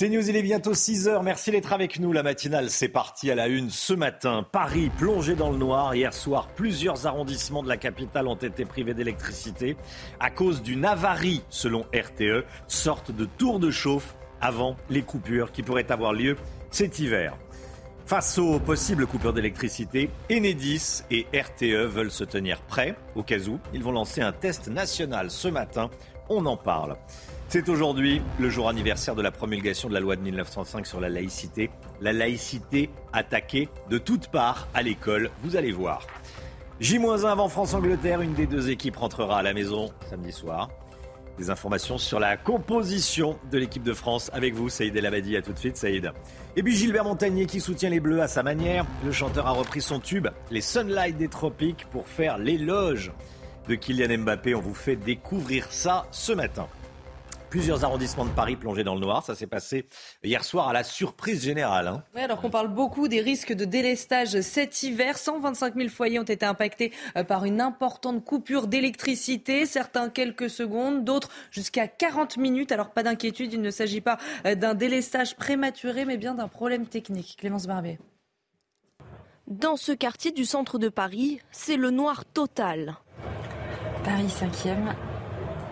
[0.00, 1.24] C'est News, il est bientôt 6h.
[1.24, 2.12] Merci d'être avec nous.
[2.12, 4.46] La matinale, c'est parti à la une ce matin.
[4.52, 5.92] Paris plongé dans le noir.
[5.92, 9.76] Hier soir, plusieurs arrondissements de la capitale ont été privés d'électricité
[10.20, 15.64] à cause d'une avarie, selon RTE, sorte de tour de chauffe avant les coupures qui
[15.64, 16.36] pourraient avoir lieu
[16.70, 17.36] cet hiver.
[18.06, 23.58] Face aux possibles coupures d'électricité, Enedis et RTE veulent se tenir prêts au cas où.
[23.74, 25.90] Ils vont lancer un test national ce matin.
[26.28, 26.96] On en parle.
[27.50, 31.08] C'est aujourd'hui le jour anniversaire de la promulgation de la loi de 1905 sur la
[31.08, 31.70] laïcité.
[31.98, 36.06] La laïcité attaquée de toutes parts à l'école, vous allez voir.
[36.80, 40.68] J-1 avant France-Angleterre, une des deux équipes rentrera à la maison samedi soir.
[41.38, 45.34] Des informations sur la composition de l'équipe de France avec vous, Saïd El Abadi.
[45.34, 46.12] À tout de suite, Saïd.
[46.54, 48.84] Et puis Gilbert Montagnier qui soutient les Bleus à sa manière.
[49.06, 53.10] Le chanteur a repris son tube, les Sunlight des Tropiques, pour faire l'éloge
[53.70, 54.54] de Kylian Mbappé.
[54.54, 56.68] On vous fait découvrir ça ce matin.
[57.50, 59.24] Plusieurs arrondissements de Paris plongés dans le noir.
[59.24, 59.86] Ça s'est passé
[60.22, 61.88] hier soir à la surprise générale.
[61.88, 62.04] Hein.
[62.14, 65.16] Oui, alors qu'on parle beaucoup des risques de délestage cet hiver.
[65.16, 69.64] 125 000 foyers ont été impactés euh, par une importante coupure d'électricité.
[69.64, 72.70] Certains quelques secondes, d'autres jusqu'à 40 minutes.
[72.70, 76.86] Alors pas d'inquiétude, il ne s'agit pas euh, d'un délestage prématuré, mais bien d'un problème
[76.86, 77.36] technique.
[77.40, 77.98] Clémence Barbier.
[79.46, 82.98] Dans ce quartier du centre de Paris, c'est le noir total.
[84.04, 84.94] Paris 5e,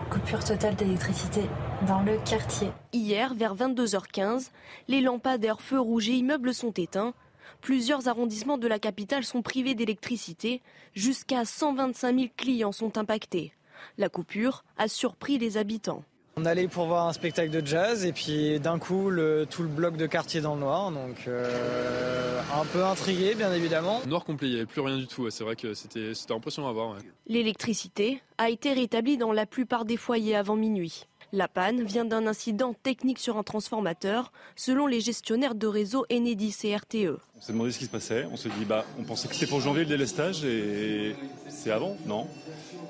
[0.09, 1.41] coupure totale d'électricité
[1.85, 2.69] dans le quartier.
[2.93, 4.49] Hier, vers 22h15,
[4.87, 7.13] les lampadaires, feux rouges et immeubles sont éteints.
[7.61, 10.61] Plusieurs arrondissements de la capitale sont privés d'électricité.
[10.93, 13.53] Jusqu'à 125 000 clients sont impactés.
[13.97, 16.03] La coupure a surpris les habitants.
[16.39, 19.09] On allait pour voir un spectacle de jazz et puis d'un coup
[19.49, 24.01] tout le bloc de quartier dans le noir, donc euh, un peu intrigué bien évidemment.
[24.05, 26.73] Noir complet, il n'y avait plus rien du tout, c'est vrai que c'était impressionnant à
[26.73, 26.95] voir.
[27.25, 31.07] L'électricité a été rétablie dans la plupart des foyers avant minuit.
[31.33, 36.55] La panne vient d'un incident technique sur un transformateur, selon les gestionnaires de réseau Enedis
[36.63, 37.19] et RTE.
[37.35, 38.25] On s'est demandé ce qui se passait.
[38.31, 41.15] On s'est dit, bah, on pensait que c'était pour janvier le délestage et
[41.49, 42.27] c'est avant, non?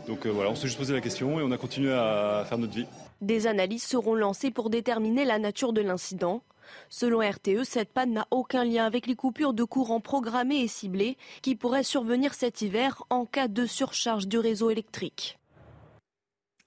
[0.07, 2.59] Donc euh, voilà, on s'est juste posé la question et on a continué à faire
[2.59, 2.85] notre vie.
[3.21, 6.43] Des analyses seront lancées pour déterminer la nature de l'incident.
[6.89, 11.17] Selon RTE, cette panne n'a aucun lien avec les coupures de courant programmées et ciblées
[11.41, 15.39] qui pourraient survenir cet hiver en cas de surcharge du réseau électrique.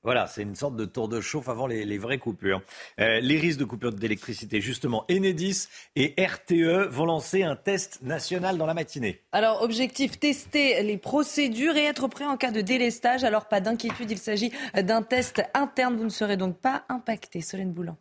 [0.03, 2.63] Voilà, c'est une sorte de tour de chauffe avant les, vraies coupures.
[2.99, 8.57] Euh, les risques de coupure d'électricité, justement, Enedis et RTE vont lancer un test national
[8.57, 9.21] dans la matinée.
[9.33, 13.25] Alors, objectif, tester les procédures et être prêt en cas de délestage.
[13.25, 15.97] Alors, pas d'inquiétude, il s'agit d'un test interne.
[15.97, 17.43] Vous ne serez donc pas impacté.
[17.43, 17.99] Solène Boulan.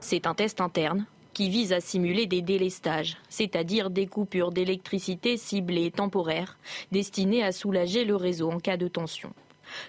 [0.00, 5.90] C'est un test interne qui vise à simuler des délestages, c'est-à-dire des coupures d'électricité ciblées
[5.90, 6.58] temporaires,
[6.92, 9.32] destinées à soulager le réseau en cas de tension.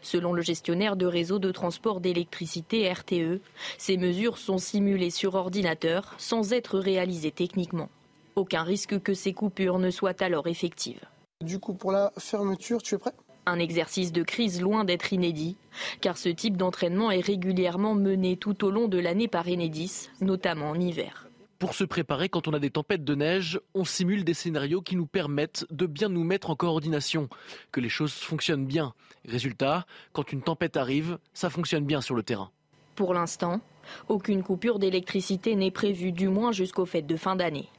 [0.01, 3.41] Selon le gestionnaire de réseau de transport d'électricité RTE,
[3.77, 7.89] ces mesures sont simulées sur ordinateur sans être réalisées techniquement.
[8.35, 11.05] Aucun risque que ces coupures ne soient alors effectives.
[11.43, 13.13] Du coup, pour la fermeture, tu es prêt?
[13.45, 15.55] Un exercice de crise loin d'être inédit,
[16.01, 20.71] car ce type d'entraînement est régulièrement mené tout au long de l'année par Enedis, notamment
[20.71, 21.24] en hiver.
[21.57, 24.97] Pour se préparer quand on a des tempêtes de neige, on simule des scénarios qui
[24.97, 27.29] nous permettent de bien nous mettre en coordination,
[27.71, 28.93] que les choses fonctionnent bien.
[29.25, 32.51] Résultat, quand une tempête arrive, ça fonctionne bien sur le terrain.
[32.95, 33.61] Pour l'instant,
[34.09, 37.69] aucune coupure d'électricité n'est prévue, du moins jusqu'aux fêtes de fin d'année.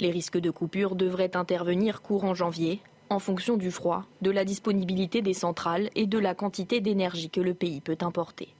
[0.00, 2.80] Les risques de coupure devraient intervenir courant janvier,
[3.10, 7.42] en fonction du froid, de la disponibilité des centrales et de la quantité d'énergie que
[7.42, 8.55] le pays peut importer.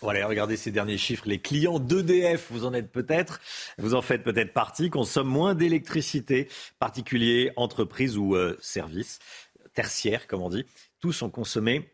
[0.00, 1.24] Voilà, regardez ces derniers chiffres.
[1.26, 3.40] Les clients d'EDF, vous en êtes peut-être,
[3.78, 6.48] vous en faites peut-être partie, consomment moins d'électricité,
[6.78, 9.18] particuliers, entreprises ou euh, services
[9.74, 10.64] tertiaires, comme on dit.
[11.00, 11.90] Tous ont consommé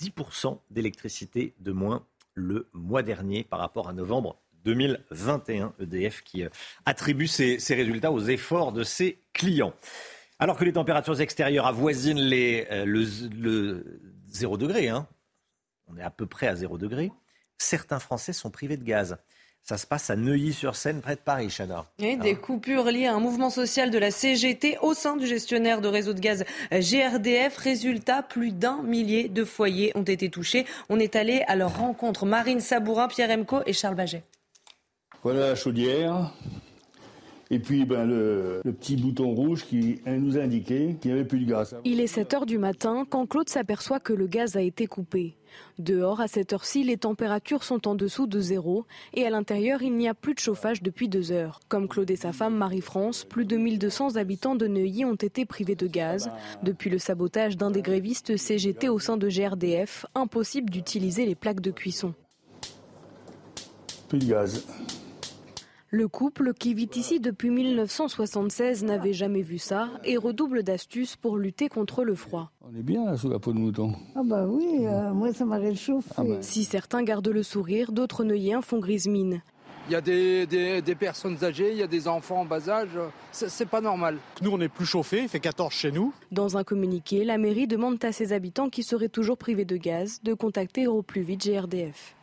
[0.00, 2.04] 10% d'électricité de moins
[2.34, 5.72] le mois dernier par rapport à novembre 2021.
[5.80, 6.48] EDF qui euh,
[6.84, 9.72] attribue ces, résultats aux efforts de ses clients.
[10.40, 15.06] Alors que les températures extérieures avoisinent les, euh, le, 0 degré, hein.
[15.86, 17.10] on est à peu près à 0 degré,
[17.58, 19.16] certains Français sont privés de gaz.
[19.62, 21.84] Ça se passe à Neuilly-sur-Seine, près de Paris, Chana.
[21.98, 25.80] des hein coupures liées à un mouvement social de la CGT au sein du gestionnaire
[25.80, 27.56] de réseau de gaz GRDF.
[27.56, 30.66] Résultat, plus d'un millier de foyers ont été touchés.
[30.88, 32.26] On est allé à leur rencontre.
[32.26, 34.22] Marine Sabourin, Pierre Emco et Charles Baget.
[35.24, 36.32] Voilà la chaudière.
[37.50, 41.38] Et puis ben, le, petit bouton rouge qui nous a indiqué qu'il n'y avait plus
[41.38, 41.76] de gaz.
[41.84, 45.36] Il est 7 heures du matin quand Claude s'aperçoit que le gaz a été coupé.
[45.78, 48.84] Dehors, à cette heure-ci, les températures sont en dessous de zéro
[49.14, 51.60] et à l'intérieur, il n'y a plus de chauffage depuis deux heures.
[51.68, 55.76] Comme Claude et sa femme Marie-France, plus de 1200 habitants de Neuilly ont été privés
[55.76, 56.30] de gaz.
[56.62, 61.60] Depuis le sabotage d'un des grévistes CGT au sein de GRDF, impossible d'utiliser les plaques
[61.60, 62.14] de cuisson.
[64.08, 64.66] plus de gaz.
[65.96, 71.38] Le couple, qui vit ici depuis 1976, n'avait jamais vu ça et redouble d'astuces pour
[71.38, 72.50] lutter contre le froid.
[72.60, 73.94] On est bien là, sous la peau de mouton.
[74.14, 76.10] Ah bah oui, euh, moi ça m'a réchauffé.
[76.18, 76.36] Ah bah.
[76.42, 79.40] Si certains gardent le sourire, d'autres neuilliens font grise mine.
[79.88, 82.68] Il y a des, des- des personnes âgées, il y a des enfants en bas
[82.68, 82.90] âge.
[83.32, 84.18] C'est c'est pas normal.
[84.42, 86.12] Nous, on est plus chauffé, il fait 14 chez nous.
[86.30, 90.20] Dans un communiqué, la mairie demande à ses habitants qui seraient toujours privés de gaz
[90.22, 92.15] de contacter au plus vite GRDF.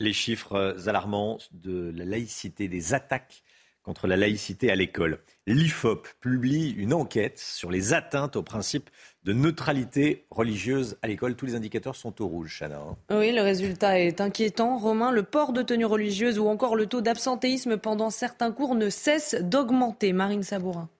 [0.00, 3.42] Les chiffres euh, alarmants de la laïcité, des attaques
[3.82, 5.18] contre la laïcité à l'école.
[5.46, 8.90] L'IFOP publie une enquête sur les atteintes au principe
[9.24, 11.36] de neutralité religieuse à l'école.
[11.36, 12.76] Tous les indicateurs sont au rouge, Chana.
[12.78, 12.96] hein.
[13.10, 14.76] Oui, le résultat est inquiétant.
[14.78, 18.90] Romain, le port de tenue religieuse ou encore le taux d'absentéisme pendant certains cours ne
[18.90, 20.12] cesse d'augmenter.
[20.12, 20.90] Marine Sabourin.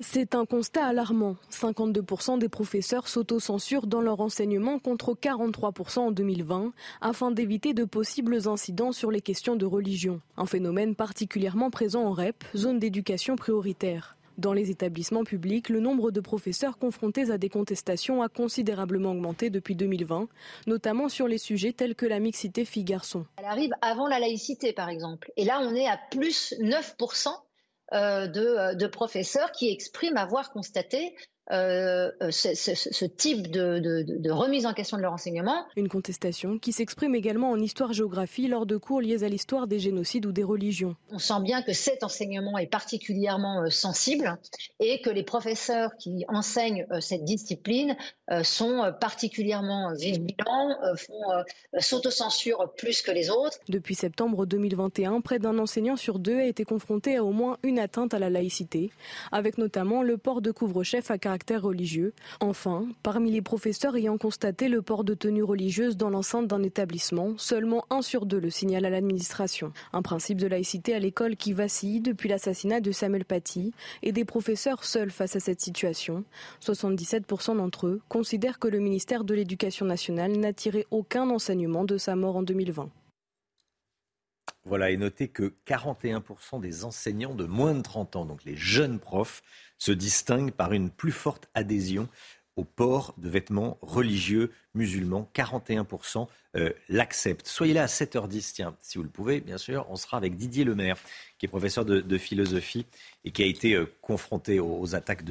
[0.00, 1.36] C'est un constat alarmant.
[1.52, 8.48] 52% des professeurs s'autocensurent dans leur enseignement contre 43% en 2020 afin d'éviter de possibles
[8.48, 10.20] incidents sur les questions de religion.
[10.36, 14.16] Un phénomène particulièrement présent en REP, zone d'éducation prioritaire.
[14.36, 19.48] Dans les établissements publics, le nombre de professeurs confrontés à des contestations a considérablement augmenté
[19.48, 20.26] depuis 2020,
[20.66, 23.26] notamment sur les sujets tels que la mixité filles-garçons.
[23.36, 25.30] Elle arrive avant la laïcité, par exemple.
[25.36, 27.30] Et là, on est à plus 9% euh,
[27.92, 31.14] de, euh, de professeurs qui expriment avoir constaté
[31.52, 35.66] euh, ce, ce- ce type de, de- de- de remise en question de leur enseignement.
[35.76, 40.24] Une contestation qui s'exprime également en histoire-géographie lors de cours liés à l'histoire des génocides
[40.26, 40.96] ou des religions.
[41.10, 44.38] On sent bien que cet enseignement est particulièrement euh, sensible
[44.80, 47.96] et que les professeurs qui enseignent euh, cette discipline
[48.42, 51.20] sont particulièrement vigilants, font
[51.78, 53.58] s'autocensurent plus que les autres.
[53.68, 57.78] Depuis septembre 2021, près d'un enseignant sur deux a été confronté à au moins une
[57.78, 58.90] atteinte à la laïcité,
[59.30, 61.33] avec notamment le port de couvre-chef à caractère
[62.40, 67.34] Enfin, parmi les professeurs ayant constaté le port de tenue religieuse dans l'enceinte d'un établissement,
[67.36, 69.72] seulement un sur deux le signale à l'administration.
[69.92, 73.72] Un principe de laïcité à l'école qui vacille depuis l'assassinat de Samuel Paty
[74.02, 76.24] et des professeurs seuls face à cette situation.
[76.62, 81.98] 77% d'entre eux considèrent que le ministère de l'Éducation nationale n'a tiré aucun enseignement de
[81.98, 82.90] sa mort en 2020.
[84.66, 88.98] Voilà, et notez que 41% des enseignants de moins de 30 ans, donc les jeunes
[88.98, 89.42] profs,
[89.84, 92.08] se distinguent par une plus forte adhésion
[92.56, 95.28] au port de vêtements religieux musulmans.
[95.34, 96.26] 41%
[96.56, 97.46] euh, l'acceptent.
[97.46, 99.86] Soyez là à 7h10, tiens, si vous le pouvez, bien sûr.
[99.90, 100.96] On sera avec Didier Lemaire,
[101.38, 102.86] qui est professeur de, philosophie
[103.24, 105.24] et qui a été euh, confronté aux, attaques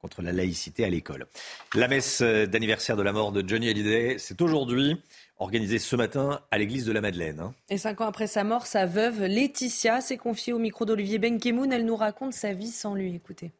[0.00, 1.26] contre la laïcité à l'école.
[1.74, 4.96] La messe euh, d'anniversaire de la mort de Johnny Hallyday, c'est aujourd'hui,
[5.38, 7.40] organisée ce matin à l'église de la Madeleine.
[7.40, 7.54] hein.
[7.68, 11.72] Et cinq ans après sa mort, sa veuve, Laetitia, s'est confiée au micro d'Olivier Benkemoun.
[11.72, 13.14] Elle nous raconte sa vie sans lui.
[13.14, 13.52] Écoutez.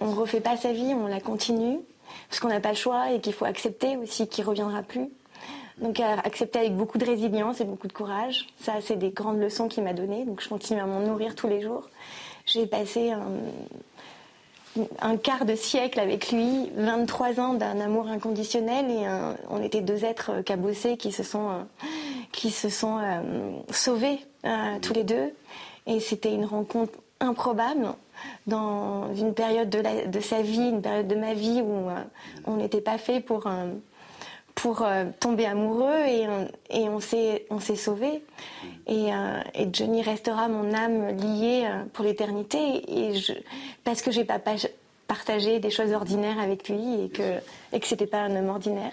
[0.00, 1.80] On refait pas sa vie, on la continue,
[2.28, 5.08] parce qu'on n'a pas le choix et qu'il faut accepter aussi qu'il reviendra plus.
[5.78, 8.46] Donc à accepter avec beaucoup de résilience et beaucoup de courage.
[8.60, 10.24] Ça, c'est des grandes leçons qu'il m'a données.
[10.24, 11.88] Donc je continue à m'en nourrir tous les jours.
[12.46, 13.22] J'ai passé un,
[15.00, 19.06] un quart de siècle avec lui, 23 ans d'un amour inconditionnel et
[19.48, 21.62] on était deux êtres cabossés qui se sont, euh,
[22.32, 23.20] qui se sont euh,
[23.70, 25.32] sauvés euh, tous les deux.
[25.86, 27.94] Et c'était une rencontre improbable
[28.46, 32.02] dans une période de, sa vie, une période de ma vie où euh,
[32.46, 33.72] on n'était pas fait pour, euh,
[34.62, 38.22] pour euh, tomber amoureux et, on- et on s'est on s'est sauvés.
[38.86, 43.32] Et, euh, et Johnny restera mon âme liée euh, pour l'éternité et je,
[43.84, 44.56] parce que j'ai pas pa-
[45.06, 47.38] partagé des choses ordinaires avec lui et que,
[47.72, 48.92] et que c'était pas un homme ordinaire.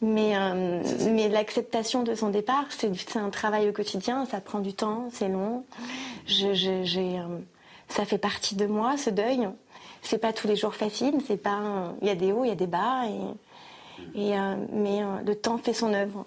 [0.00, 4.74] Mais, euh, mais l'acceptation de son départ, c'est un travail au quotidien, ça prend du
[4.74, 5.64] temps, c'est long.
[6.26, 7.20] J'ai,
[7.88, 9.48] ça fait partie de moi, ce deuil.
[10.02, 12.52] C'est pas tous les jours facile, c'est pas, il y a des hauts, il y
[12.52, 13.20] a des bas, et,
[14.14, 16.26] et, euh, mais euh, le temps fait son œuvre.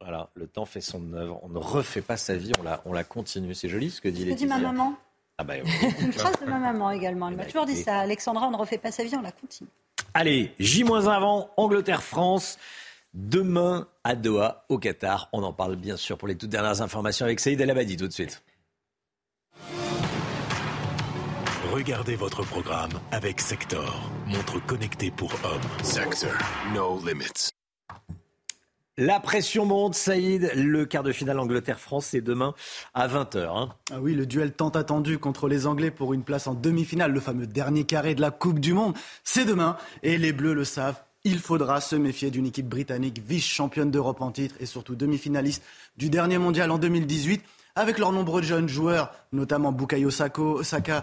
[0.00, 1.40] Voilà, le temps fait son œuvre.
[1.42, 3.54] On ne refait pas sa vie, on la, on la continue.
[3.54, 4.94] C'est joli ce que dit Ce que dit ma maman.
[5.38, 5.54] Ah bah,
[6.00, 7.28] Une phrase de ma maman également.
[7.28, 8.00] Elle m'a bah, toujours dit ça.
[8.00, 9.70] Alexandra, on ne refait pas sa vie, on la continue.
[10.12, 12.58] Allez, J-1 avant, Angleterre-France.
[13.14, 15.28] Demain à Doha, au Qatar.
[15.32, 18.08] On en parle bien sûr pour les toutes dernières informations avec Saïd El Abadi tout
[18.08, 18.42] de suite.
[21.74, 25.60] Regardez votre programme avec Sector, montre connectée pour hommes.
[25.82, 26.30] Sector,
[26.72, 27.50] no limits.
[28.96, 30.52] La pression monte, Saïd.
[30.54, 32.54] Le quart de finale Angleterre-France, c'est demain
[32.94, 33.70] à 20h.
[33.90, 37.18] Ah oui, le duel tant attendu contre les Anglais pour une place en demi-finale, le
[37.18, 39.76] fameux dernier carré de la Coupe du Monde, c'est demain.
[40.04, 44.30] Et les Bleus le savent, il faudra se méfier d'une équipe britannique vice-championne d'Europe en
[44.30, 45.64] titre et surtout demi-finaliste
[45.96, 47.42] du dernier mondial en 2018.
[47.76, 51.02] Avec leurs nombreux jeunes joueurs, notamment Bukayo Saka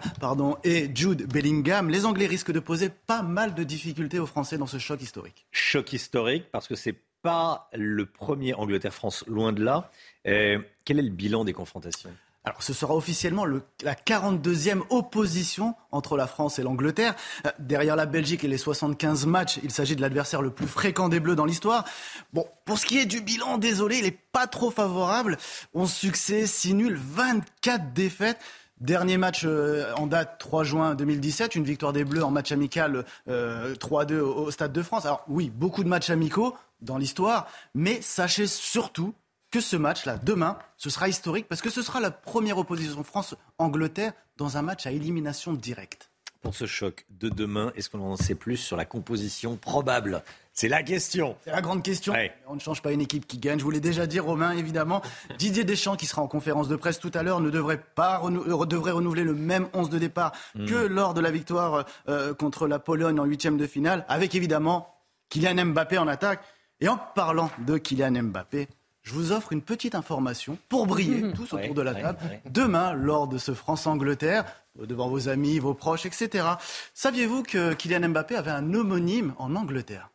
[0.63, 4.67] et Jude Bellingham, les Anglais risquent de poser pas mal de difficultés aux Français dans
[4.67, 5.45] ce choc historique.
[5.51, 9.91] Choc historique parce que c'est pas le premier Angleterre-France, loin de là.
[10.27, 12.09] Euh, quel est le bilan des confrontations?
[12.43, 17.15] Alors, ce sera officiellement le, la 42e opposition entre la France et l'Angleterre.
[17.45, 21.07] Euh, derrière la Belgique et les 75 matchs, il s'agit de l'adversaire le plus fréquent
[21.07, 21.85] des Bleus dans l'histoire.
[22.33, 25.37] Bon, pour ce qui est du bilan, désolé, il n'est pas trop favorable.
[25.75, 28.39] 11 succès, 6 nuls, 24 défaites.
[28.79, 33.05] Dernier match euh, en date 3 juin 2017, une victoire des Bleus en match amical
[33.27, 35.05] 3-2 au Stade de France.
[35.05, 39.13] Alors oui, beaucoup de matchs amicaux dans l'histoire, mais sachez surtout
[39.51, 44.13] que ce match-là, demain, ce sera historique parce que ce sera la première opposition France-Angleterre
[44.37, 46.09] dans un match à élimination directe.
[46.41, 50.23] Pour ce choc de demain, est-ce qu'on en sait plus sur la composition probable?
[50.53, 51.37] C'est la question.
[51.43, 52.13] C'est la grande question.
[52.47, 53.59] On ne change pas une équipe qui gagne.
[53.59, 55.03] Je vous l'ai déjà dit, Romain, évidemment.
[55.37, 58.65] Didier Deschamps, qui sera en conférence de presse tout à l'heure, ne devrait pas euh,
[58.65, 60.65] devrait renouveler le même 11 de départ hmm.
[60.65, 64.95] que lors de la victoire euh, contre la Pologne en huitième de finale, avec évidemment
[65.29, 66.41] Kylian Mbappé en attaque.
[66.83, 68.67] Et en parlant de Kylian Mbappé,
[69.03, 72.19] je vous offre une petite information pour briller tous autour de la table.
[72.49, 74.45] Demain, lors de ce France-Angleterre,
[74.79, 76.45] devant vos amis, vos proches, etc.
[76.93, 80.09] Saviez-vous que Kylian Mbappé avait un homonyme en Angleterre?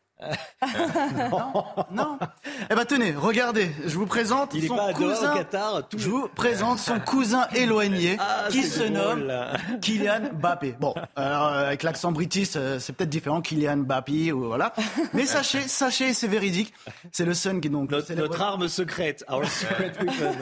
[1.31, 2.19] Non, non.
[2.71, 5.33] Eh ben tenez, regardez, je vous présente Il son pas cousin.
[5.33, 9.31] Au Qatar, Je vous présente son cousin éloigné ah, qui se nomme
[9.83, 10.77] Kylian Mbappé.
[10.81, 14.73] Bon, alors euh, avec l'accent british, euh, c'est peut-être différent, Kylian Mbappé ou voilà.
[15.13, 16.73] Mais sachez, sachez, c'est véridique.
[17.13, 20.35] C'est le Sun qui donc notre, notre arme secrète, our secret weapon.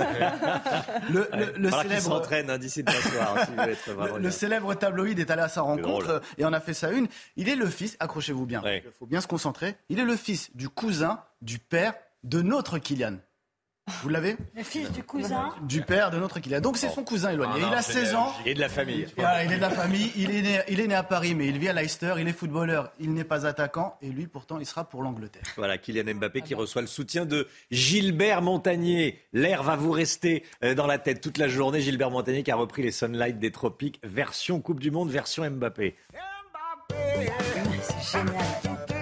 [1.10, 3.36] le, le, le célèbre s'entraîne hein, d'ici soir.
[3.44, 6.90] Si le, le célèbre tabloïd est allé à sa rencontre et on a fait ça
[6.90, 7.08] une.
[7.36, 8.62] Il est le fils, accrochez-vous bien.
[8.64, 12.78] Il faut bien se concentrer il est le fils du cousin du père de notre
[12.78, 13.18] Kylian.
[14.02, 14.36] Vous l'avez?
[14.56, 15.50] Le fils du cousin?
[15.62, 16.60] Du père de notre Kylian.
[16.60, 17.60] Donc c'est son cousin éloigné.
[17.60, 18.32] il a 16 ans.
[18.46, 19.06] Et de la famille.
[19.18, 20.10] il est de la famille.
[20.16, 22.14] Il est, né, il est né à Paris, mais il vit à Leicester.
[22.18, 22.92] Il est footballeur.
[22.98, 23.98] Il n'est pas attaquant.
[24.00, 25.42] Et lui, pourtant, il sera pour l'Angleterre.
[25.56, 29.20] Voilà, Kylian Mbappé qui reçoit le soutien de Gilbert Montagnier.
[29.34, 31.82] L'air va vous rester euh, dans la tête toute la journée.
[31.82, 35.94] Gilbert Montagnier qui a repris les Sunlight des Tropiques, version Coupe du Monde, version Mbappé.
[36.88, 38.93] C'est génial.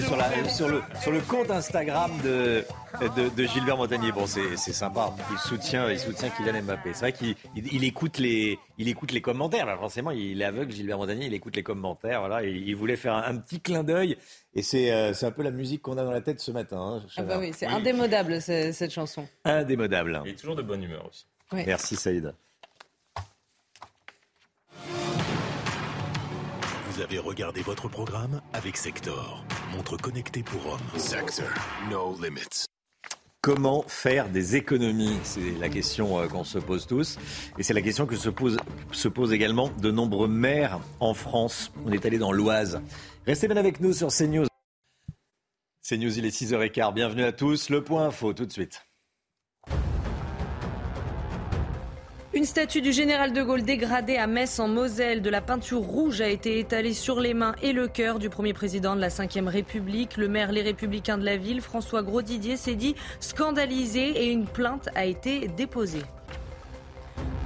[0.00, 2.64] Sur, sur, le, sur le compte Instagram de,
[3.36, 4.12] de, Gilbert Montagnier.
[4.12, 5.14] Bon, c'est sympa.
[5.30, 6.92] Il soutient, il soutient Kylian Mbappé.
[6.94, 9.66] C'est vrai qu'il il, écoute les, il écoute les commentaires.
[9.78, 11.26] forcément, il est aveugle, Gilbert Montagnier.
[11.26, 12.20] Il écoute les commentaires.
[12.20, 14.16] Voilà, il voulait faire un, petit clin d'œil.
[14.54, 17.02] Et euh, c'est un peu la musique qu'on a dans la tête ce matin.
[17.02, 19.26] Hein, ah bah oui, c'est indémodable cette chanson.
[19.44, 20.22] Indémodable.
[20.24, 21.26] Il est toujours de bonne humeur aussi.
[21.52, 22.34] Merci Saïd.
[26.94, 30.80] Vous avez regardé votre programme avec Sector, montre connectée pour hommes.
[30.96, 31.48] Sector,
[31.90, 32.66] no limits.
[33.40, 35.18] Comment faire des économies?
[35.24, 37.18] C'est la question euh, qu'on se pose tous.
[37.58, 38.58] Et c'est la question que se pose,
[38.92, 41.72] se pose également de nombreux maires en France.
[41.84, 42.80] On est allé dans l'Oise.
[43.26, 44.46] Restez bien avec nous sur CNews.
[45.82, 46.94] CNews, il est 6h15.
[46.94, 47.70] Bienvenue à tous.
[47.70, 48.86] Le point info tout de suite.
[52.44, 55.22] Une statue du général de Gaulle dégradée à Metz en Moselle.
[55.22, 58.52] De la peinture rouge a été étalée sur les mains et le cœur du premier
[58.52, 60.18] président de la Ve République.
[60.18, 64.90] Le maire Les Républicains de la ville, François Grosdidier, s'est dit scandalisé et une plainte
[64.94, 66.02] a été déposée.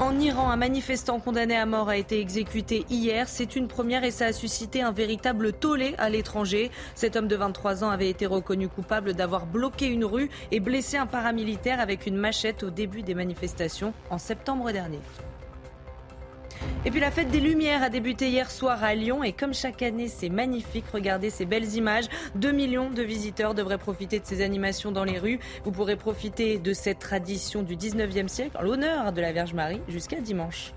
[0.00, 3.28] En Iran, un manifestant condamné à mort a été exécuté hier.
[3.28, 6.70] C'est une première et ça a suscité un véritable tollé à l'étranger.
[6.94, 10.98] Cet homme de 23 ans avait été reconnu coupable d'avoir bloqué une rue et blessé
[10.98, 15.00] un paramilitaire avec une machette au début des manifestations en septembre dernier.
[16.84, 19.82] Et puis la fête des Lumières a débuté hier soir à Lyon et comme chaque
[19.82, 22.06] année c'est magnifique, regardez ces belles images.
[22.36, 25.38] 2 millions de visiteurs devraient profiter de ces animations dans les rues.
[25.64, 29.80] Vous pourrez profiter de cette tradition du 19e siècle en l'honneur de la Vierge Marie
[29.88, 30.72] jusqu'à dimanche.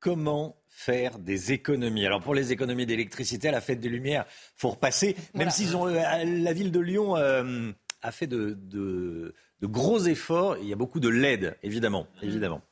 [0.00, 2.06] Comment faire des économies?
[2.06, 4.24] Alors pour les économies d'électricité à la fête des Lumières,
[4.56, 5.16] faut repasser.
[5.34, 7.72] Même s'ils ont euh, la ville de Lyon euh,
[8.02, 10.58] a fait de, de gros efforts.
[10.58, 12.06] Il y a beaucoup de LED, évidemment.
[12.22, 12.28] Mhm.
[12.28, 12.62] évidemment.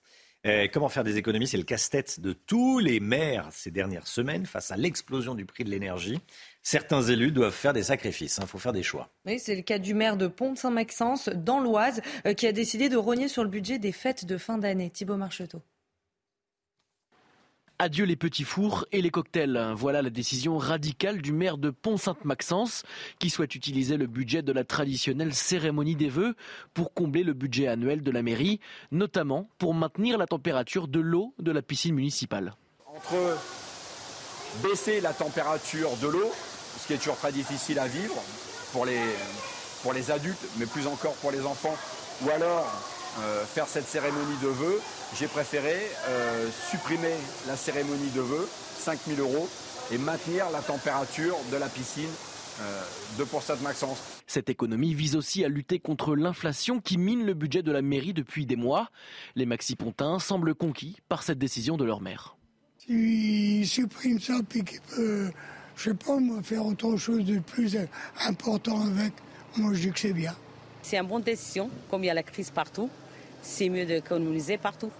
[0.46, 4.44] Euh, comment faire des économies C'est le casse-tête de tous les maires ces dernières semaines
[4.44, 6.20] face à l'explosion du prix de l'énergie.
[6.62, 8.36] Certains élus doivent faire des sacrifices.
[8.36, 8.46] Il hein.
[8.46, 9.08] faut faire des choix.
[9.24, 12.96] Oui, c'est le cas du maire de Pont-Saint-Maxence, dans l'Oise, euh, qui a décidé de
[12.98, 14.90] rogner sur le budget des fêtes de fin d'année.
[14.90, 15.62] Thibault Marcheteau.
[17.80, 19.72] Adieu les petits fours et les cocktails.
[19.76, 22.84] Voilà la décision radicale du maire de Pont-Sainte-Maxence
[23.18, 26.36] qui souhaite utiliser le budget de la traditionnelle cérémonie des vœux
[26.72, 28.60] pour combler le budget annuel de la mairie,
[28.92, 32.54] notamment pour maintenir la température de l'eau de la piscine municipale.
[32.94, 33.36] entre
[34.62, 36.30] baisser la température de l'eau,
[36.78, 38.14] ce qui est toujours très difficile à vivre
[38.72, 39.00] pour les,
[39.82, 41.76] pour les adultes, mais plus encore pour les enfants,
[42.22, 42.64] ou alors
[43.20, 44.80] euh, faire cette cérémonie de vœux,
[45.16, 45.76] j'ai préféré
[46.08, 47.14] euh, supprimer
[47.46, 49.48] la cérémonie de vœux, 5000 euros,
[49.92, 52.10] et maintenir la température de la piscine
[52.60, 52.82] euh,
[53.18, 53.98] de Pourçade Maxence.
[54.26, 58.14] Cette économie vise aussi à lutter contre l'inflation qui mine le budget de la mairie
[58.14, 58.90] depuis des mois.
[59.36, 62.36] Les Maxi-Pontins semblent conquis par cette décision de leur maire.
[62.78, 65.30] S'il supprime ça, puis qu'il peut,
[65.76, 67.76] je sais pas, moi, faire autre chose de plus
[68.26, 69.12] important avec,
[69.56, 70.34] moi je dis que c'est bien.
[70.82, 72.90] C'est une bonne décision, comme il y a la crise partout,
[73.44, 74.90] c'est mieux d'économiser partout.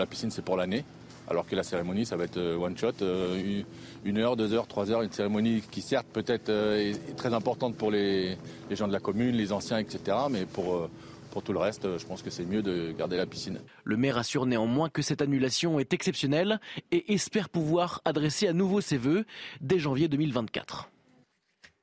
[0.00, 0.84] La piscine, c'est pour l'année,
[1.28, 3.62] alors que la cérémonie, ça va être euh, one shot, euh,
[4.04, 7.76] une heure, deux heures, trois heures, une cérémonie qui certes peut-être euh, est très importante
[7.76, 8.36] pour les,
[8.70, 10.88] les gens de la commune, les anciens, etc., mais pour
[11.30, 13.60] pour tout le reste, je pense que c'est mieux de garder la piscine.
[13.84, 16.58] Le maire assure néanmoins que cette annulation est exceptionnelle
[16.90, 19.26] et espère pouvoir adresser à nouveau ses vœux
[19.60, 20.88] dès janvier 2024.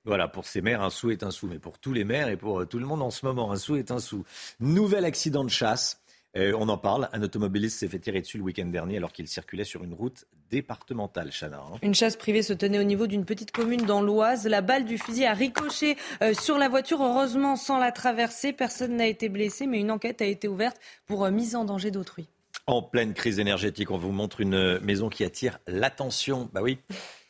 [0.06, 1.48] Voilà, pour ces maires, un sou est un sou.
[1.48, 3.76] Mais pour tous les maires et pour tout le monde en ce moment, un sou
[3.76, 4.24] est un sou.
[4.60, 6.00] Nouvel accident de chasse.
[6.38, 7.10] Euh, on en parle.
[7.14, 10.26] Un automobiliste s'est fait tirer dessus le week-end dernier alors qu'il circulait sur une route
[10.50, 11.60] départementale, Chana.
[11.60, 11.78] Hein.
[11.82, 14.46] Une chasse privée se tenait au niveau d'une petite commune dans l'Oise.
[14.46, 18.52] La balle du fusil a ricoché euh, sur la voiture, heureusement sans la traverser.
[18.52, 21.90] Personne n'a été blessé, mais une enquête a été ouverte pour euh, mise en danger
[21.90, 22.28] d'autrui.
[22.68, 26.50] En pleine crise énergétique, on vous montre une maison qui attire l'attention.
[26.52, 26.80] Bah oui,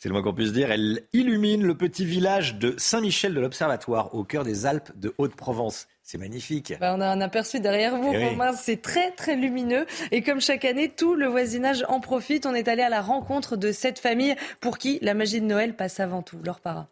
[0.06, 0.70] c'est le moins qu'on puisse dire.
[0.70, 5.88] Elle illumine le petit village de Saint-Michel de l'Observatoire, au cœur des Alpes de Haute-Provence.
[6.04, 6.76] C'est magnifique.
[6.80, 8.54] Bah, on a un aperçu derrière vous, eh Romain.
[8.54, 9.88] C'est très, très lumineux.
[10.12, 12.46] Et comme chaque année, tout le voisinage en profite.
[12.46, 15.76] On est allé à la rencontre de cette famille pour qui la magie de Noël
[15.76, 16.38] passe avant tout.
[16.44, 16.88] Leur para.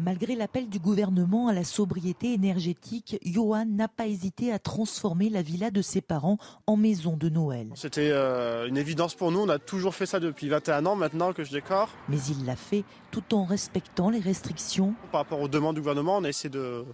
[0.00, 5.42] Malgré l'appel du gouvernement à la sobriété énergétique, Johan n'a pas hésité à transformer la
[5.42, 6.38] villa de ses parents
[6.68, 7.66] en maison de Noël.
[7.74, 11.32] C'était euh, une évidence pour nous, on a toujours fait ça depuis 21 ans maintenant
[11.32, 11.88] que je décore.
[12.08, 14.94] Mais il l'a fait tout en respectant les restrictions.
[15.10, 16.84] Par rapport aux demandes du gouvernement, on a essayé de,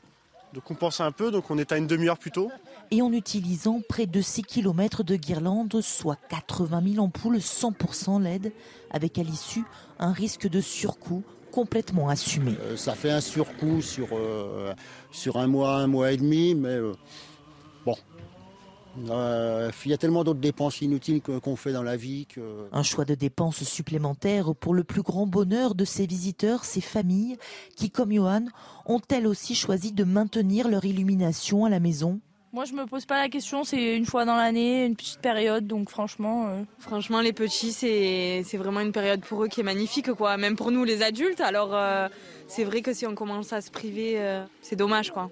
[0.54, 2.50] de compenser un peu, donc on est à une demi-heure plus tôt.
[2.90, 8.52] Et en utilisant près de 6 km de guirlandes, soit 80 000 ampoules 100% LED,
[8.90, 9.64] avec à l'issue
[9.98, 11.22] un risque de surcoût
[11.54, 12.56] complètement assumé.
[12.60, 14.74] Euh, ça fait un surcoût sur, euh,
[15.12, 16.94] sur un mois, un mois et demi, mais euh,
[17.86, 17.94] bon.
[18.96, 22.68] Il y a tellement d'autres dépenses inutiles qu'on fait dans la vie que...
[22.72, 27.36] Un choix de dépenses supplémentaires pour le plus grand bonheur de ses visiteurs, ses familles,
[27.76, 28.46] qui, comme Johan,
[28.86, 32.20] ont elles aussi choisi de maintenir leur illumination à la maison?
[32.54, 33.64] Moi, je me pose pas la question.
[33.64, 35.66] C'est une fois dans l'année, une petite période.
[35.66, 36.46] Donc, franchement.
[36.46, 40.36] Euh, franchement, les petits, c'est vraiment une période pour eux qui est magnifique, quoi.
[40.36, 41.40] Même pour nous, les adultes.
[41.40, 42.08] Alors, euh,
[42.46, 45.30] c'est vrai que si on commence à se priver, euh, c'est dommage, quoi.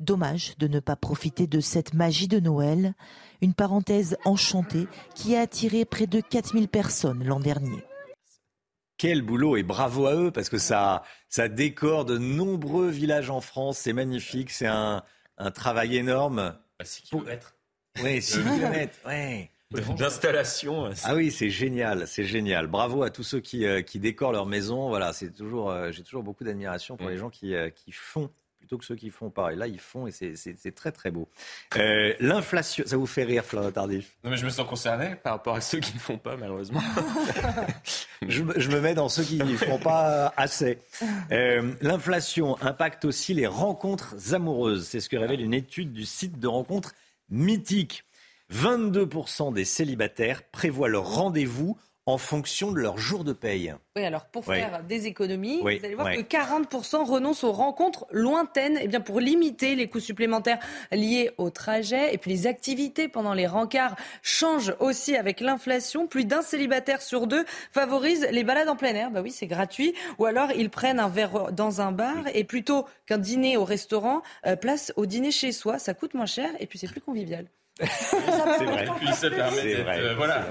[0.00, 2.94] Dommage de ne pas profiter de cette magie de Noël.
[3.42, 7.84] Une parenthèse enchantée qui a attiré près de 4000 personnes l'an dernier.
[8.96, 13.42] Quel boulot et bravo à eux parce que ça, ça décore de nombreux villages en
[13.42, 13.76] France.
[13.76, 14.50] C'est magnifique.
[14.50, 15.02] C'est un
[15.38, 16.56] un travail énorme.
[16.82, 17.54] 6 km.
[18.02, 18.98] Oui, 6 km.
[19.06, 19.50] Ouais.
[19.98, 20.90] D'installation.
[21.02, 22.68] Ah oui, c'est génial, c'est génial.
[22.68, 24.88] Bravo à tous ceux qui, euh, qui décorent leur maison.
[24.88, 27.10] Voilà, c'est toujours, euh, j'ai toujours beaucoup d'admiration pour mm.
[27.10, 28.30] les gens qui, euh, qui font
[28.66, 29.52] plutôt que ceux qui font pas.
[29.52, 31.28] Et là, ils font et c'est très très beau.
[31.76, 34.16] Euh, L'inflation, ça vous fait rire, Florent Tardif?
[34.24, 36.82] Non, mais je me sens concerné par rapport à ceux qui ne font pas, malheureusement.
[38.22, 40.80] je, je, me mets dans ceux qui ne font pas assez.
[41.30, 44.88] Euh, L'inflation impacte aussi les rencontres amoureuses.
[44.88, 46.92] C'est ce que révèle une étude du site de rencontres
[47.30, 48.02] mythique.
[48.52, 53.74] 22% des célibataires prévoient leur rendez-vous en fonction de leur jour de paye.
[53.96, 58.78] Oui, alors pour faire des économies, vous allez voir que 40% renoncent aux rencontres lointaines
[58.80, 60.60] eh bien pour limiter les coûts supplémentaires
[60.92, 62.14] liés au trajet.
[62.14, 66.06] Et puis les activités pendant les rencarts changent aussi avec l'inflation.
[66.06, 69.10] Plus d'un célibataire sur deux favorise les balades en plein air.
[69.10, 69.92] Bah oui, c'est gratuit.
[70.18, 74.22] Ou alors ils prennent un verre dans un bar et plutôt qu'un dîner au restaurant,
[74.46, 75.80] euh, place au dîner chez soi.
[75.80, 77.46] Ça coûte moins cher et puis c'est plus convivial
[77.80, 78.86] c'est vrai.
[78.98, 80.46] Puis ça permet d'être, euh, voilà,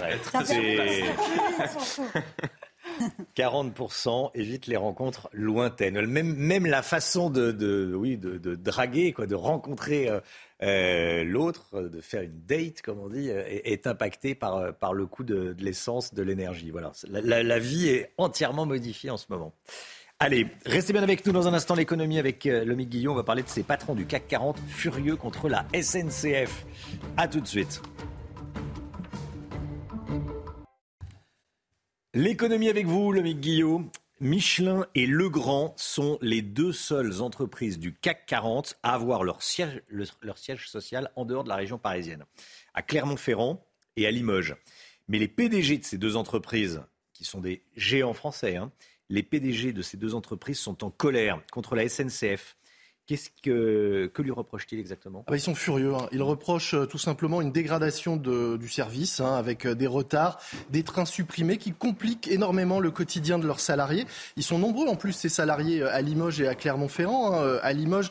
[3.36, 6.06] 40% évite les rencontres lointaines.
[6.06, 10.20] Même, même la façon de, de oui, de, de, draguer, quoi, de rencontrer euh,
[10.62, 15.08] euh l'autre, de faire une date, comme on dit, est, est impactée par, par le
[15.08, 16.70] coût de, de l'essence, de l'énergie.
[16.70, 16.92] Voilà.
[17.10, 19.54] La, la, la, vie est entièrement modifiée en ce moment.
[20.22, 23.12] Allez, restez bien avec nous dans un instant l'économie avec euh, Lomique Guillon.
[23.12, 26.66] On va parler de ces patrons du CAC 40 furieux contre la SNCF.
[27.18, 27.82] A tout de suite.
[32.14, 33.90] L'économie avec vous, Lomique Guillaume.
[34.22, 39.82] Michelin et Legrand sont les deux seules entreprises du CAC 40 à avoir leur siège,
[39.90, 42.24] leur siège social en dehors de la région parisienne,
[42.74, 43.62] à Clermont-Ferrand
[43.98, 44.56] et à Limoges.
[45.10, 48.72] Mais les PDG de ces deux entreprises, qui sont des géants français, hein,
[49.10, 52.58] les PDG de ces deux entreprises sont en colère contre la SNCF
[53.08, 55.24] Qu'est-ce que, que lui reproche-t-il exactement?
[55.28, 55.94] Ah bah, Ils sont furieux.
[55.94, 56.08] Hein.
[56.12, 60.40] Ils reprochent euh, tout simplement une dégradation du service hein, avec euh, des retards,
[60.72, 64.08] des trains supprimés qui compliquent énormément le quotidien de leurs salariés.
[64.38, 67.34] Ils sont nombreux en plus ces salariés euh, à Limoges et à Clermont-Ferrand.
[67.34, 67.60] Hein.
[67.62, 68.10] À Limoges,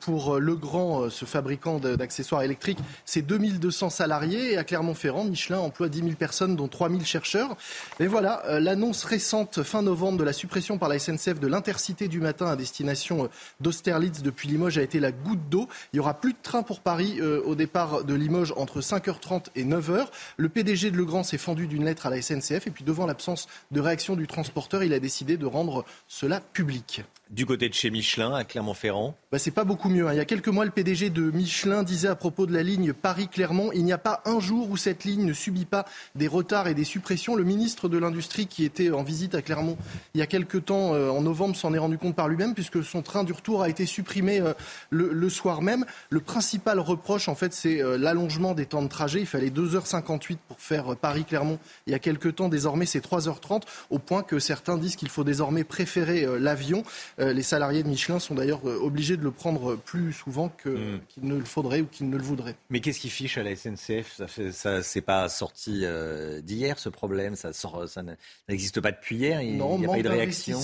[0.00, 6.00] pour Legrand, ce fabricant d'accessoires électriques, c'est 2200 salariés et à Clermont-Ferrand, Michelin emploie 10
[6.00, 7.56] 000 personnes dont 3 000 chercheurs.
[7.98, 12.20] Et voilà, l'annonce récente fin novembre de la suppression par la SNCF de l'intercité du
[12.20, 13.28] matin à destination
[13.60, 15.68] d'Austerlitz de depuis Limoges a été la goutte d'eau.
[15.92, 19.46] Il y aura plus de train pour Paris euh, au départ de Limoges entre 5h30
[19.54, 20.08] et 9h.
[20.36, 23.46] Le PDG de Legrand s'est fendu d'une lettre à la SNCF et puis devant l'absence
[23.70, 27.04] de réaction du transporteur, il a décidé de rendre cela public.
[27.30, 30.06] Du côté de chez Michelin, à Clermont-Ferrand bah, C'est pas beaucoup mieux.
[30.06, 30.12] Hein.
[30.12, 32.92] Il y a quelques mois, le PDG de Michelin disait à propos de la ligne
[32.92, 36.68] Paris-Clermont il n'y a pas un jour où cette ligne ne subit pas des retards
[36.68, 37.34] et des suppressions.
[37.34, 39.78] Le ministre de l'Industrie, qui était en visite à Clermont
[40.14, 42.84] il y a quelques temps, euh, en novembre, s'en est rendu compte par lui-même, puisque
[42.84, 44.52] son train du retour a été supprimé euh,
[44.90, 45.86] le, soir même.
[46.10, 49.20] Le principal reproche, en fait, c'est euh, l'allongement des temps de trajet.
[49.20, 52.50] Il fallait 2h58 pour faire Paris-Clermont il y a quelques temps.
[52.50, 56.84] Désormais, c'est 3h30, au point que certains disent qu'il faut désormais préférer l'avion.
[57.24, 60.98] Euh, les salariés de Michelin sont d'ailleurs euh, obligés de le prendre plus souvent hmm.
[61.08, 62.56] qu'il ne le faudrait ou qu'il ne le voudrait.
[62.70, 64.20] Mais qu'est-ce qui fiche à la SNCF
[64.52, 67.36] Ça, c'est pas sorti euh, d'hier ce problème?
[67.36, 68.02] Ça, ça
[68.48, 69.40] n'existe pas depuis hier?
[69.40, 70.58] Il non, n'y a pas eu de réaction.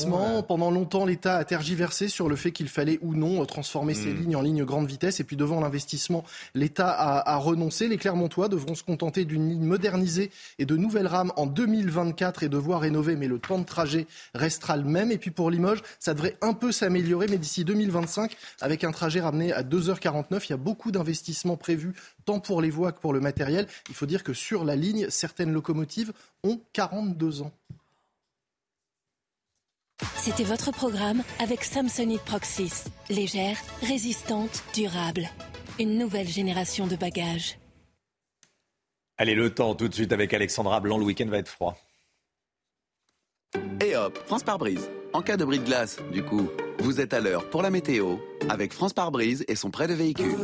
[0.47, 4.21] Pendant longtemps, l'État a tergiversé sur le fait qu'il fallait ou non transformer ces hmm.
[4.21, 5.21] lignes en lignes grande vitesse.
[5.21, 7.89] Et puis devant l'investissement, l'État a, a renoncé.
[7.89, 12.49] Les Clermontois devront se contenter d'une ligne modernisée et de nouvelles rames en 2024 et
[12.49, 13.17] devoir rénover.
[13.17, 15.11] Mais le temps de trajet restera le même.
[15.11, 19.21] Et puis pour Limoges, ça devrait un peu s'améliorer, mais d'ici 2025, avec un trajet
[19.21, 23.13] ramené à 2h49, il y a beaucoup d'investissements prévus, tant pour les voies que pour
[23.13, 23.67] le matériel.
[23.89, 26.13] Il faut dire que sur la ligne, certaines locomotives
[26.45, 27.53] ont 42 ans.
[30.17, 32.85] C'était votre programme avec Samsonite Proxys.
[33.11, 35.29] Légère, résistante, durable.
[35.79, 37.59] Une nouvelle génération de bagages.
[39.19, 40.97] Allez, le temps tout de suite avec Alexandra Blanc.
[40.97, 41.79] Le week-end va être froid.
[43.83, 44.89] Et hop, France par brise.
[45.13, 48.17] En cas de bris de glace, du coup, vous êtes à l'heure pour la météo
[48.49, 50.37] avec France par brise et son prêt de véhicule.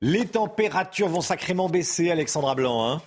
[0.00, 2.90] Les températures vont sacrément baisser, Alexandra Blanc.
[2.90, 3.02] Hein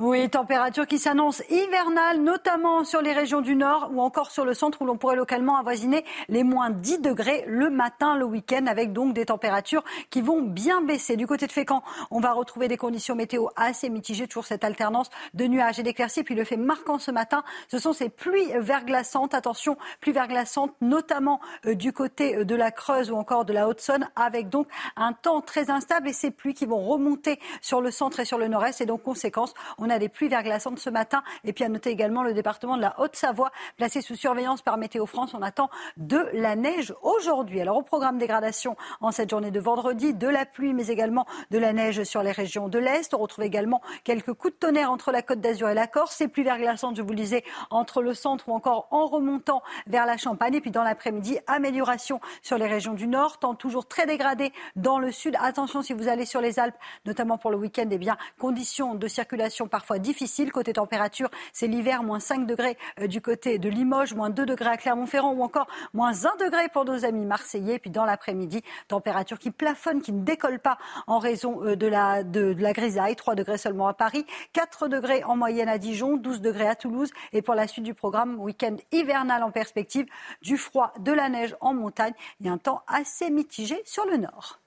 [0.00, 4.54] oui, température qui s'annonce hivernale, notamment sur les régions du nord ou encore sur le
[4.54, 8.92] centre où l'on pourrait localement avoisiner les moins 10 degrés le matin, le week-end, avec
[8.92, 11.16] donc des températures qui vont bien baisser.
[11.16, 11.82] Du côté de Fécamp,
[12.12, 16.22] on va retrouver des conditions météo assez mitigées, toujours cette alternance de nuages et d'éclaircies.
[16.22, 19.34] Puis le fait marquant ce matin, ce sont ces pluies verglaçantes.
[19.34, 23.66] Attention, pluies verglaçantes, notamment euh, du côté euh, de la Creuse ou encore de la
[23.66, 27.90] Haute-Saône, avec donc un temps très instable et ces pluies qui vont remonter sur le
[27.90, 28.80] centre et sur le nord-est.
[28.80, 31.22] Et donc, conséquence, on on a des pluies verglaçantes ce matin.
[31.44, 35.06] Et puis à noter également le département de la Haute-Savoie, placé sous surveillance par Météo
[35.06, 35.32] France.
[35.32, 37.60] On attend de la neige aujourd'hui.
[37.60, 41.58] Alors au programme dégradation en cette journée de vendredi, de la pluie, mais également de
[41.58, 43.14] la neige sur les régions de l'Est.
[43.14, 46.16] On retrouve également quelques coups de tonnerre entre la Côte d'Azur et la Corse.
[46.16, 50.04] Ces pluies verglaçantes, je vous le disais, entre le centre ou encore en remontant vers
[50.04, 50.54] la Champagne.
[50.54, 54.98] Et puis dans l'après-midi, amélioration sur les régions du Nord, temps toujours très dégradé dans
[54.98, 55.34] le Sud.
[55.40, 59.08] Attention si vous allez sur les Alpes, notamment pour le week-end, eh bien, conditions de
[59.08, 60.50] circulation parfois difficile.
[60.50, 64.70] Côté température, c'est l'hiver, moins 5 degrés euh, du côté de Limoges, moins 2 degrés
[64.70, 67.78] à Clermont-Ferrand ou encore moins 1 degré pour nos amis marseillais.
[67.78, 72.24] Puis dans l'après-midi, température qui plafonne, qui ne décolle pas en raison euh, de la,
[72.24, 73.14] de, grisaille.
[73.14, 77.12] 3 degrés seulement à Paris, 4 degrés en moyenne à Dijon, 12 degrés à Toulouse.
[77.32, 80.06] Et pour la suite du programme, week-end hivernal en perspective,
[80.42, 82.14] du froid, de la neige en montagne
[82.44, 84.58] et un temps assez mitigé sur le nord.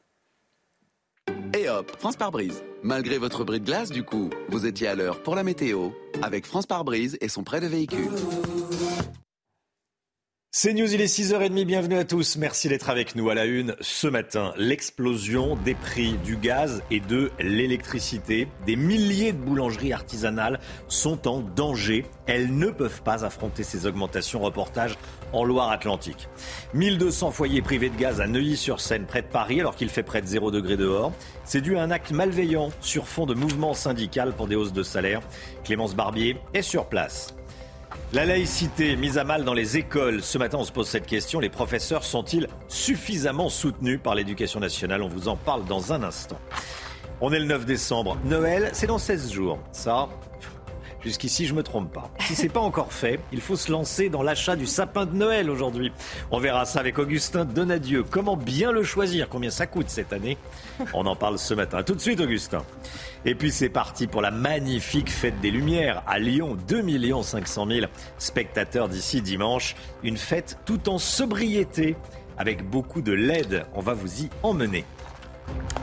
[1.53, 2.63] Et hop, France par brise.
[2.81, 5.89] Malgré votre bris de glace, du coup, vous étiez à l'heure pour la météo
[6.21, 8.09] avec France par brise et son prêt de véhicule.
[10.53, 12.35] C'est News, il est 6h30, bienvenue à tous.
[12.35, 14.51] Merci d'être avec nous à la une ce matin.
[14.57, 18.49] L'explosion des prix du gaz et de l'électricité.
[18.65, 20.59] Des milliers de boulangeries artisanales
[20.89, 22.03] sont en danger.
[22.27, 24.41] Elles ne peuvent pas affronter ces augmentations.
[24.41, 24.97] Reportage
[25.31, 26.27] en Loire-Atlantique.
[26.73, 30.27] 1200 foyers privés de gaz à Neuilly-sur-Seine, près de Paris, alors qu'il fait près de
[30.27, 31.13] 0 degré dehors.
[31.45, 34.83] C'est dû à un acte malveillant sur fond de mouvement syndical pour des hausses de
[34.83, 35.21] salaire.
[35.63, 37.33] Clémence Barbier est sur place.
[38.13, 40.21] La laïcité mise à mal dans les écoles.
[40.21, 41.39] Ce matin, on se pose cette question.
[41.39, 45.01] Les professeurs sont-ils suffisamment soutenus par l'éducation nationale?
[45.01, 46.39] On vous en parle dans un instant.
[47.21, 48.17] On est le 9 décembre.
[48.25, 49.59] Noël, c'est dans 16 jours.
[49.71, 50.09] Ça,
[51.03, 52.11] Jusqu'ici, je me trompe pas.
[52.19, 55.49] Si c'est pas encore fait, il faut se lancer dans l'achat du sapin de Noël
[55.49, 55.91] aujourd'hui.
[56.29, 58.03] On verra ça avec Augustin Donadieu.
[58.03, 59.27] Comment bien le choisir?
[59.27, 60.37] Combien ça coûte cette année?
[60.93, 61.81] On en parle ce matin.
[61.81, 62.63] Tout de suite, Augustin.
[63.25, 66.55] Et puis c'est parti pour la magnifique fête des Lumières à Lyon.
[66.67, 66.83] 2
[67.23, 67.87] 500 000
[68.19, 69.75] spectateurs d'ici dimanche.
[70.03, 71.95] Une fête tout en sobriété
[72.37, 73.65] avec beaucoup de LED.
[73.73, 74.85] On va vous y emmener.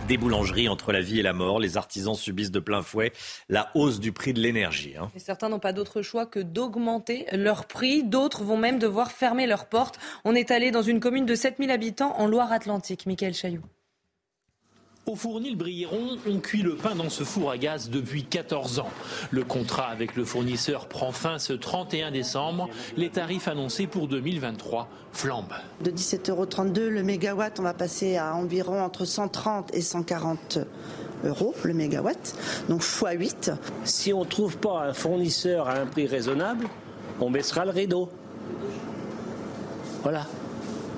[0.08, 1.60] Des boulangeries entre la vie et la mort.
[1.60, 3.12] Les artisans subissent de plein fouet
[3.48, 4.94] la hausse du prix de l'énergie.
[4.98, 5.10] Hein.
[5.18, 8.04] certains n'ont pas d'autre choix que d'augmenter leur prix.
[8.04, 9.98] D'autres vont même devoir fermer leurs portes.
[10.24, 13.04] On est allé dans une commune de 7000 habitants en Loire-Atlantique.
[13.06, 13.64] Michael Chailloux.
[15.08, 18.90] Au fournil Brilleron, on cuit le pain dans ce four à gaz depuis 14 ans.
[19.30, 22.68] Le contrat avec le fournisseur prend fin ce 31 décembre.
[22.98, 25.54] Les tarifs annoncés pour 2023 flambent.
[25.82, 30.58] De 17,32 euros le mégawatt, on va passer à environ entre 130 et 140
[31.24, 32.36] euros le mégawatt,
[32.68, 33.54] donc x8.
[33.84, 36.66] Si on ne trouve pas un fournisseur à un prix raisonnable,
[37.18, 38.10] on baissera le rideau.
[40.02, 40.26] Voilà.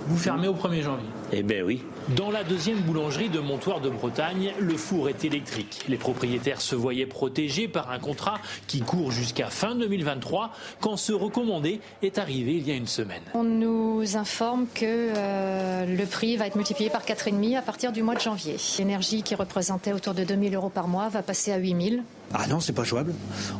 [0.09, 1.85] Vous fermez au 1er janvier Eh bien oui.
[2.09, 5.85] Dans la deuxième boulangerie de Montoire de Bretagne, le four est électrique.
[5.89, 11.13] Les propriétaires se voyaient protégés par un contrat qui court jusqu'à fin 2023 quand ce
[11.13, 13.23] recommandé est arrivé il y a une semaine.
[13.35, 18.03] On nous informe que euh, le prix va être multiplié par 4,5 à partir du
[18.03, 18.57] mois de janvier.
[18.79, 22.03] L'énergie qui représentait autour de 2000 euros par mois va passer à 8000.
[22.33, 23.13] Ah non, c'est pas jouable.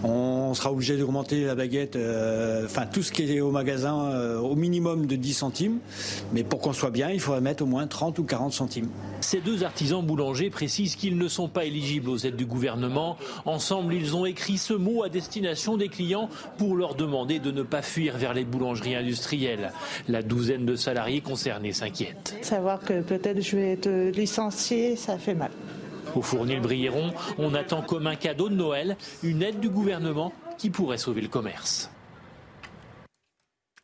[0.05, 4.39] On sera obligé d'augmenter la baguette, euh, enfin tout ce qui est au magasin, euh,
[4.39, 5.79] au minimum de 10 centimes.
[6.33, 8.89] Mais pour qu'on soit bien, il faudrait mettre au moins 30 ou 40 centimes.
[9.21, 13.17] Ces deux artisans boulangers précisent qu'ils ne sont pas éligibles aux aides du gouvernement.
[13.45, 17.63] Ensemble, ils ont écrit ce mot à destination des clients pour leur demander de ne
[17.63, 19.73] pas fuir vers les boulangeries industrielles.
[20.09, 22.37] La douzaine de salariés concernés s'inquiètent.
[22.43, 25.51] Savoir que peut-être je vais être licencié, ça fait mal.
[26.15, 30.71] Au Fournil Brilleron, on attend comme un cadeau de Noël une aide du gouvernement qui
[30.71, 31.91] pourrait sauver le commerce.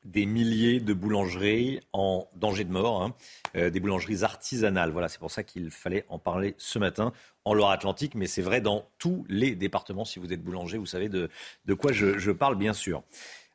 [0.06, 3.14] Des milliers de boulangeries en danger de mort, hein.
[3.56, 4.92] euh, des boulangeries artisanales.
[4.92, 7.12] Voilà, c'est pour ça qu'il fallait en parler ce matin
[7.44, 10.04] en Loire-Atlantique, mais c'est vrai dans tous les départements.
[10.04, 11.28] Si vous êtes boulanger, vous savez de,
[11.64, 13.02] de quoi je, je parle, bien sûr.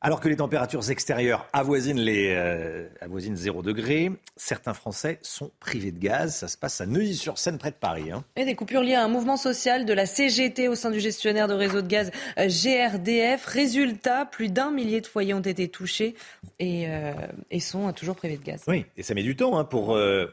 [0.04, 5.92] Alors que les températures extérieures avoisinent, les, euh, avoisinent 0 degré, certains Français sont privés
[5.92, 6.34] de gaz.
[6.38, 8.10] Ça se passe à Neuilly-sur-Seine, près de Paris.
[8.12, 8.24] Hein.
[8.36, 11.48] Et des coupures liées à un mouvement social de la CGT au sein du gestionnaire
[11.48, 12.10] de réseau de gaz
[12.40, 13.46] euh, GRDF.
[13.46, 16.16] Résultat, plus d'un millier de foyers ont été touchés
[16.58, 17.14] et, euh,
[17.52, 18.64] et, sont toujours privés de gaz.
[18.68, 19.90] Oui, et ça met du temps hein, pour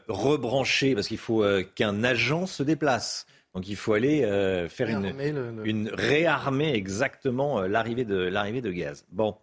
[0.07, 3.27] rebrancher, parce qu'il faut qu'un agent se déplace.
[3.55, 4.21] Donc il faut aller
[4.69, 9.05] faire une, une réarmer exactement l'arrivée de, l'arrivée de gaz.
[9.11, 9.35] Bon.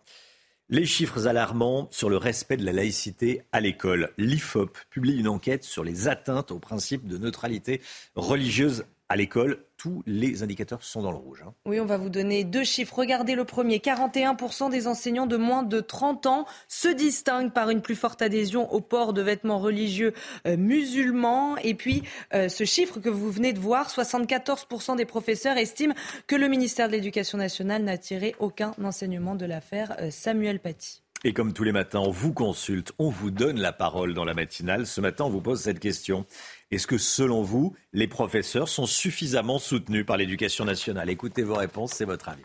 [0.68, 4.10] Les chiffres alarmants sur le respect de la laïcité à l'école.
[4.18, 7.80] L'IFOP publie une enquête sur les atteintes au principe de neutralité
[8.16, 11.44] religieuse à l'école, tous les indicateurs sont dans le rouge.
[11.46, 11.54] Hein.
[11.64, 12.98] Oui, on va vous donner deux chiffres.
[12.98, 13.78] Regardez le premier.
[13.78, 18.72] 41% des enseignants de moins de 30 ans se distinguent par une plus forte adhésion
[18.72, 20.12] au port de vêtements religieux
[20.48, 21.56] euh, musulmans.
[21.58, 22.02] Et puis,
[22.34, 25.94] euh, ce chiffre que vous venez de voir, 74% des professeurs estiment
[26.26, 31.04] que le ministère de l'Éducation nationale n'a tiré aucun enseignement de l'affaire euh, Samuel Paty.
[31.24, 34.34] Et comme tous les matins, on vous consulte, on vous donne la parole dans la
[34.34, 34.86] matinale.
[34.86, 36.26] Ce matin, on vous pose cette question.
[36.70, 41.08] Est-ce que, selon vous, les professeurs sont suffisamment soutenus par l'éducation nationale?
[41.10, 42.42] Écoutez vos réponses, c'est votre avis.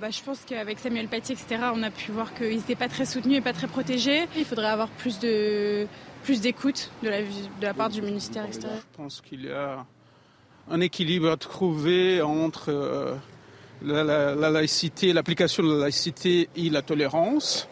[0.00, 3.04] Bah, je pense qu'avec Samuel Paty, etc., on a pu voir qu'ils n'étaient pas très
[3.04, 4.28] soutenus et pas très protégés.
[4.36, 5.86] Il faudrait avoir plus de
[6.22, 8.68] plus d'écoute de la, de la part du ministère, etc.
[8.92, 9.84] Je pense qu'il y a
[10.70, 13.14] un équilibre à trouver entre euh,
[13.82, 17.68] la, la laïcité, l'application de la laïcité et la tolérance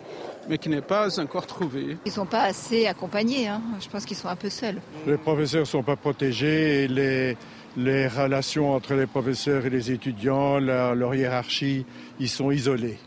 [0.49, 1.97] mais qui n'est pas encore trouvé.
[2.05, 3.63] Ils ne sont pas assez accompagnés, hein.
[3.81, 4.81] je pense qu'ils sont un peu seuls.
[5.07, 7.37] Les professeurs ne sont pas protégés et les,
[7.77, 11.87] les relations entre les professeurs et les étudiants, leur, leur hiérarchie,
[12.19, 12.99] ils sont isolés.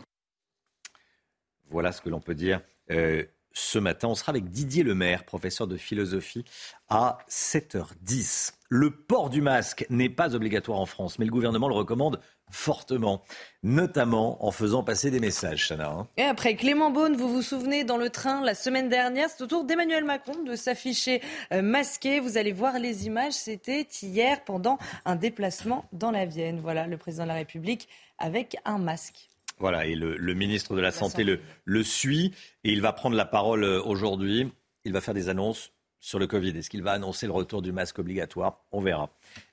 [1.70, 2.60] Voilà ce que l'on peut dire.
[2.90, 6.44] Euh, ce matin, on sera avec Didier Lemaire, professeur de philosophie,
[6.88, 8.54] à 7h10.
[8.68, 13.22] Le port du masque n'est pas obligatoire en France, mais le gouvernement le recommande fortement,
[13.62, 15.88] notamment en faisant passer des messages, Chana.
[15.88, 16.08] Hein.
[16.16, 19.46] Et après Clément Beaune, vous vous souvenez, dans le train la semaine dernière, c'est au
[19.46, 22.20] tour d'Emmanuel Macron de s'afficher euh, masqué.
[22.20, 26.60] Vous allez voir les images, c'était hier pendant un déplacement dans la Vienne.
[26.60, 29.28] Voilà, le président de la République avec un masque.
[29.58, 32.32] Voilà, et le, ministre de la, Santé, Le, le suit
[32.64, 34.50] et il va prendre la parole euh, aujourd'hui.
[34.84, 36.56] Il va faire des annonces sur le Covid.
[36.56, 38.64] Est-ce qu'il va annoncer le retour du masque obligatoire?
[38.72, 39.10] On verra.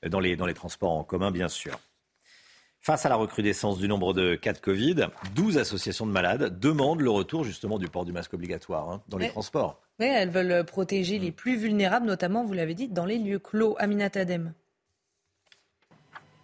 [0.07, 1.77] Dans les, dans les transports en commun, bien sûr.
[2.81, 7.01] Face à la recrudescence du nombre de cas de Covid, 12 associations de malades demandent
[7.01, 9.81] le retour justement du port du masque obligatoire hein, dans les transports.
[9.99, 13.75] Oui, elles veulent protéger les plus vulnérables, notamment, vous l'avez dit, dans les lieux clos.
[13.79, 14.53] Aminat Adem.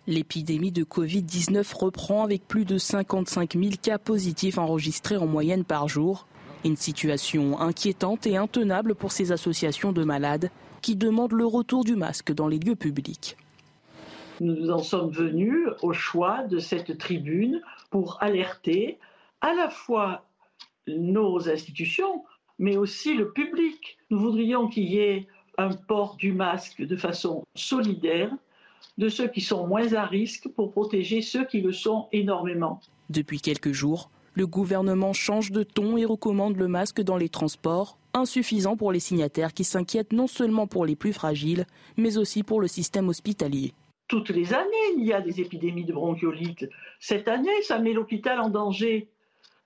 [0.05, 5.87] L'épidémie de Covid-19 reprend avec plus de 55 000 cas positifs enregistrés en moyenne par
[5.87, 6.27] jour.
[6.65, 10.49] Une situation inquiétante et intenable pour ces associations de malades
[10.81, 13.37] qui demandent le retour du masque dans les lieux publics.
[14.39, 18.97] Nous en sommes venus au choix de cette tribune pour alerter
[19.41, 20.25] à la fois
[20.87, 22.23] nos institutions,
[22.59, 23.97] mais aussi le public.
[24.09, 28.31] Nous voudrions qu'il y ait un port du masque de façon solidaire
[28.97, 32.79] de ceux qui sont moins à risque pour protéger ceux qui le sont énormément.
[33.09, 37.97] Depuis quelques jours, le gouvernement change de ton et recommande le masque dans les transports,
[38.13, 41.65] insuffisant pour les signataires qui s'inquiètent non seulement pour les plus fragiles,
[41.97, 43.73] mais aussi pour le système hospitalier.
[44.07, 46.69] Toutes les années, il y a des épidémies de bronchiolite.
[46.99, 49.07] Cette année, ça met l'hôpital en danger.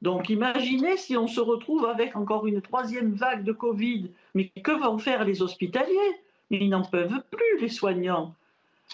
[0.02, 4.12] Donc imaginez si on se retrouve avec encore une troisième vague de Covid.
[4.36, 6.14] Mais que vont faire les hospitaliers?
[6.50, 8.34] Ils n'en peuvent plus, les soignants.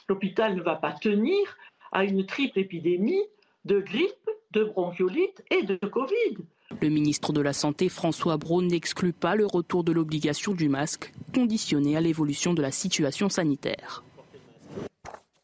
[0.07, 1.57] L'hôpital ne va pas tenir
[1.91, 3.21] à une triple épidémie
[3.65, 6.37] de grippe, de bronchiolite et de Covid.
[6.81, 11.13] Le ministre de la Santé, François Braun, n'exclut pas le retour de l'obligation du masque,
[11.33, 14.03] conditionné à l'évolution de la situation sanitaire.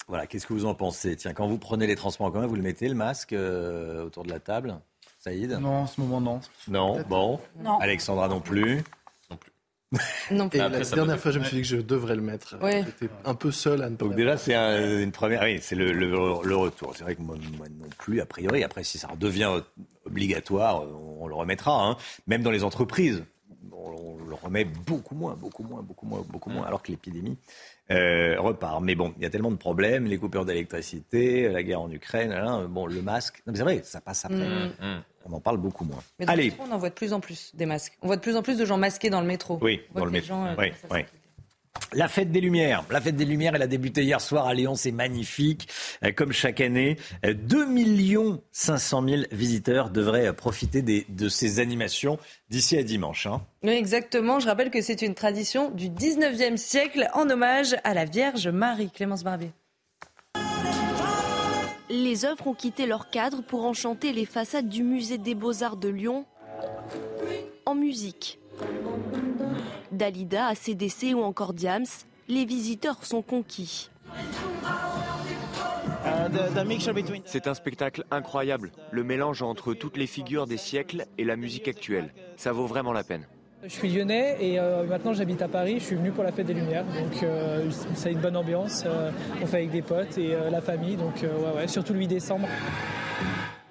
[0.10, 1.15] Voilà, qu'est-ce que vous en pensez?
[1.15, 4.24] Tiens, quand vous prenez les transports en commun, vous le mettez le masque euh, autour
[4.24, 4.76] de la table?
[5.19, 5.52] Saïd?
[5.62, 6.39] Non, en ce moment, non.
[6.67, 7.39] Non, bon.
[7.62, 7.78] Non.
[7.80, 8.84] Alexandra non plus.
[9.30, 9.52] Non plus.
[10.58, 12.22] Et Après, la ça dernière peut- fois, je me suis dit que je devrais le
[12.22, 12.58] mettre.
[12.62, 12.84] Ouais.
[12.86, 15.41] J'étais un peu seul à ne pas Donc déjà, c'est un- une première.
[15.43, 16.10] Oui, c'est le, le-
[16.43, 16.95] le retour.
[16.95, 18.63] C'est vrai que moi, moi non plus, a priori.
[18.63, 19.50] Après, si ça redevient
[20.06, 20.84] obligatoire,
[21.19, 21.86] on, le remettra.
[21.86, 21.98] hein.
[22.28, 23.38] Même dans les entreprises, on, on
[24.29, 26.65] le remet beaucoup moins, beaucoup moins, beaucoup moins, beaucoup moins.
[26.65, 27.37] Alors que l'épidémie
[27.91, 28.81] euh, repart.
[28.81, 32.33] Mais bon, il y a tellement de problèmes, les coupures d'électricité, la guerre en Ukraine.
[32.69, 33.41] bon, le masque.
[33.45, 34.37] Non, mais c'est vrai, ça passe après.
[34.37, 35.03] Mm.
[35.25, 36.01] On en parle beaucoup moins.
[36.19, 37.97] Mais dans le métro, on en voit de plus en plus des masques.
[38.01, 39.59] On voit de plus en plus de gens masqués dans le métro.
[39.61, 40.27] Oui, On voit dans le métro.
[40.29, 40.99] gens, euh, Oui, oui.
[41.93, 42.84] La fête des Lumières.
[42.91, 44.75] La fête des Lumières, elle a débuté hier soir à Lyon.
[44.75, 45.67] C'est magnifique.
[46.03, 47.65] Euh, Comme chaque année, euh, 2
[48.51, 53.25] 500 000 visiteurs devraient euh, profiter des- de ces animations d'ici à dimanche.
[53.27, 53.41] hein.
[53.63, 54.39] Oui, exactement.
[54.39, 58.91] Je rappelle que c'est une tradition du 19e siècle en hommage à la Vierge Marie.
[58.91, 59.51] Clémence Barbier.
[61.89, 65.89] Les œuvres ont quitté leur cadre pour enchanter les façades du musée des beaux-arts de
[65.89, 66.25] Lyon
[67.65, 68.38] en musique.
[69.91, 71.86] Dalida, ACDC ou encore Diams,
[72.28, 73.89] les visiteurs sont conquis.
[77.26, 81.67] C'est un spectacle incroyable, le mélange entre toutes les figures des siècles et la musique
[81.67, 82.13] actuelle.
[82.38, 83.26] Ça vaut vraiment la peine.
[83.63, 85.80] Je suis lyonnais et euh, maintenant j'habite à Paris.
[85.80, 88.84] Je suis venu pour la fête des Lumières, donc euh, c'est une bonne ambiance.
[88.86, 91.91] euh, on fait avec des potes et euh, la famille, donc euh, ouais, ouais, surtout
[91.91, 92.48] le 8 décembre.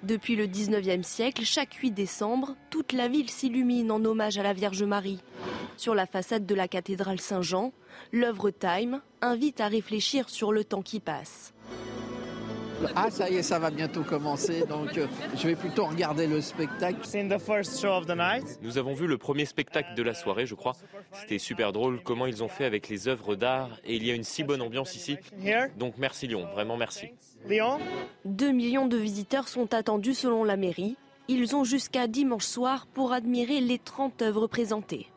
[0.03, 4.53] Depuis le 19e siècle, chaque 8 décembre, toute la ville s'illumine en hommage à la
[4.53, 5.19] Vierge Marie.
[5.75, 7.73] Sur la façade de la cathédrale Saint-Jean,
[8.13, 11.53] l'œuvre Time invite à réfléchir sur le temps qui passe.
[12.95, 16.41] Ah, ça y est, ça va bientôt commencer, donc euh, je vais plutôt regarder le
[16.41, 16.99] spectacle.
[18.61, 20.73] Nous avons vu le premier spectacle de la soirée, je crois.
[21.11, 24.15] C'était super drôle comment ils ont fait avec les œuvres d'art et il y a
[24.15, 25.17] une si bonne ambiance ici.
[25.77, 27.07] Donc merci Lyon, vraiment merci.
[28.25, 30.97] 2 millions de visiteurs sont attendus selon la mairie.
[31.27, 35.07] Ils ont jusqu'à dimanche soir pour admirer les 30 œuvres présentées.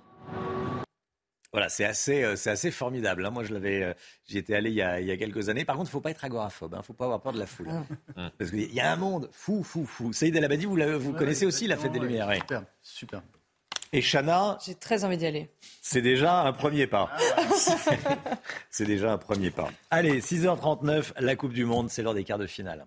[1.53, 3.27] Voilà, c'est assez, euh, c'est assez formidable.
[3.27, 3.31] hein.
[3.31, 3.93] Moi, je l'avais, euh,
[4.27, 5.65] j'y étais allé il y, a, il y a quelques années.
[5.67, 6.73] Par contre, il faut pas être agoraphobe.
[6.75, 7.69] Il ne faut pas avoir peur de la foule.
[8.17, 8.31] hein.
[8.39, 10.13] Parce qu'il y a un monde fou, fou, fou.
[10.15, 12.29] Saïd El Abadi, vous, vous connaissez aussi la fête des Lumières.
[12.29, 12.39] ouais.
[12.41, 13.23] Super, super.
[13.95, 15.51] Et Chana, J'ai très envie d'y aller.
[15.83, 17.11] c'est déjà un premier pas.
[18.71, 19.69] c'est déjà un premier pas.
[19.91, 22.87] Allez, 6h39, la Coupe du Monde, c'est l'heure des quarts de finale.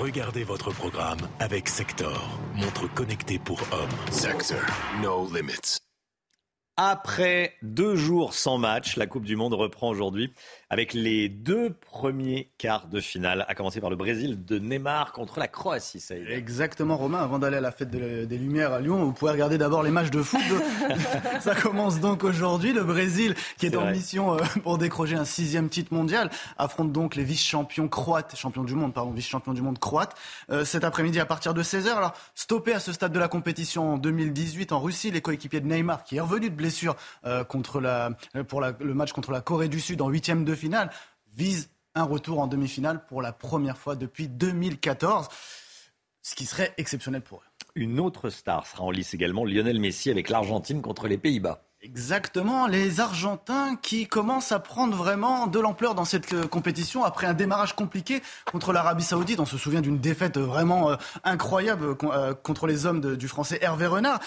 [0.00, 4.12] Regardez votre programme avec Sector, montre connectée pour hommes.
[4.12, 4.60] Sector,
[5.02, 5.78] no limits.
[6.76, 10.34] Après deux jours sans match, la Coupe du Monde reprend aujourd'hui
[10.70, 15.38] avec les deux premiers quarts de finale, à commencer par le Brésil de Neymar contre
[15.38, 16.00] la Croatie.
[16.00, 16.16] Ça.
[16.16, 17.18] Exactement, Romain.
[17.22, 19.90] Avant d'aller à la fête de- des Lumières à Lyon, vous pouvez regarder d'abord les
[19.90, 20.40] matchs de foot.
[21.40, 22.72] Ça commence donc aujourd'hui.
[22.72, 23.92] Le Brésil, qui est, en vrai.
[23.92, 28.74] mission euh, pour décrocher un sixième titre mondial, affronte donc les vice-champions croates, champions du
[28.74, 30.14] monde, pardon, vice-champions du monde croates,
[30.50, 31.90] euh, cet après-midi à partir de 16h.
[31.96, 35.66] Alors, stoppé à ce stade de la compétition en 2018 en Russie, les coéquipiers de
[35.68, 38.10] Neymar, qui est revenu de blessure euh, contre la,
[38.48, 40.90] pour la- le match contre la Corée du Sud en huitième de finale,
[41.34, 45.28] visent un retour en demi-finale pour la première fois depuis 2014
[46.26, 47.66] ce qui serait exceptionnel pour eux.
[47.76, 51.65] Une autre star sera en lice également, Lionel Messi avec l'Argentine contre les Pays-Bas.
[51.86, 57.28] Exactement, les Argentins qui commencent à prendre vraiment de l'ampleur dans cette euh, compétition après
[57.28, 59.38] un démarrage compliqué contre l'Arabie Saoudite.
[59.38, 63.86] On se souvient d'une défaite vraiment euh, incroyable euh, contre les hommes du Français Hervé
[63.86, 64.18] Renard.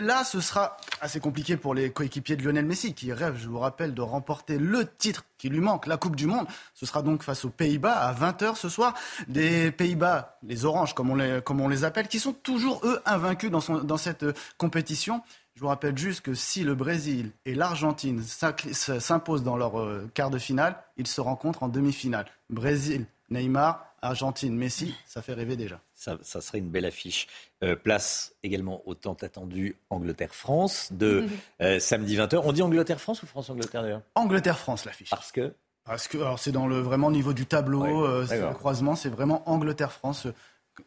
[0.00, 3.58] là, ce sera assez compliqué pour les coéquipiers de Lionel Messi qui rêvent, je vous
[3.58, 6.46] rappelle, de remporter le titre qui lui manque, la Coupe du Monde.
[6.72, 8.94] Ce sera donc face aux Pays-Bas à 20h ce soir.
[9.28, 14.24] Des Pays-Bas, les Oranges comme on les, appelle, qui sont toujours eux invaincus dans cette
[14.56, 15.22] compétition.
[15.54, 20.30] Je vous rappelle juste que si le Brésil et l'Argentine s'imposent dans leur euh, quart
[20.30, 22.26] de finale, ils se rencontrent en demi-finale.
[22.50, 25.80] Brésil, Neymar, Argentine, Messi, ça fait rêver déjà.
[25.94, 27.28] Ça, serait une belle affiche.
[27.62, 31.26] Euh, place également au tant attendu Angleterre-France de
[31.62, 32.42] euh, samedi 20h.
[32.44, 34.02] On dit Angleterre-France ou France-Angleterre d'ailleurs?
[34.16, 35.10] Angleterre-France l'affiche.
[35.10, 35.54] Parce que?
[35.84, 40.26] Parce que c'est dans le vraiment niveau du tableau, le croisement, c'est vraiment Angleterre-France,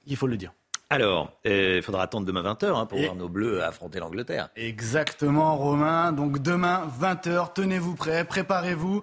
[0.08, 0.52] il faut le dire.
[0.90, 4.50] Alors, euh, il faudra attendre demain 20h hein, pour voir nos Bleus affronter l'Angleterre.
[4.56, 6.14] Exactement, Romain.
[6.14, 9.02] Donc demain 20h, tenez-vous prêts, préparez-vous.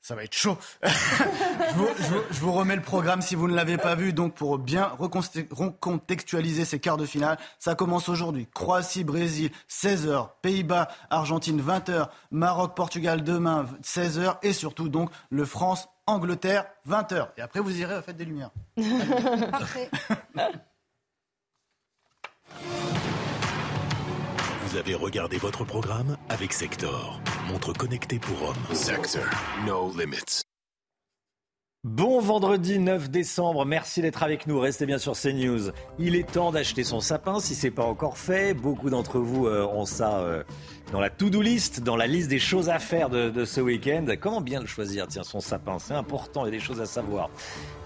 [0.00, 0.58] Ça va être chaud.
[0.82, 4.12] je, vous, remets le programme si vous ne l'avez pas vu.
[4.12, 8.46] Donc pour bien recontextualiser ces quarts de finale, ça commence aujourd'hui.
[8.52, 10.28] Croatie, Brésil, 16h.
[10.42, 12.08] Pays-Bas, Argentine, 20h.
[12.30, 14.38] Maroc, Portugal, demain, 16h.
[14.42, 17.28] Et surtout donc le France, Angleterre, 20h.
[17.38, 18.50] Et après vous irez à la fête des Lumières.
[19.50, 19.90] Parfait.
[24.66, 28.74] Vous avez regardé votre programme avec Sector, montre connectée pour hommes.
[28.74, 29.24] Sector,
[29.66, 30.44] no limits.
[31.84, 34.58] Bon vendredi 9 décembre, merci d'être avec nous.
[34.58, 35.70] Restez bien sur CNews.
[35.98, 38.54] Il est temps d'acheter son sapin si ce n'est pas encore fait.
[38.54, 40.42] Beaucoup d'entre vous euh, ont ça euh,
[40.92, 44.06] dans la to-do list, dans la liste des choses à faire de, de ce week-end.
[44.18, 45.78] Comment bien le choisir, tiens, son sapin?
[45.78, 47.28] C'est important, il y a des choses à savoir.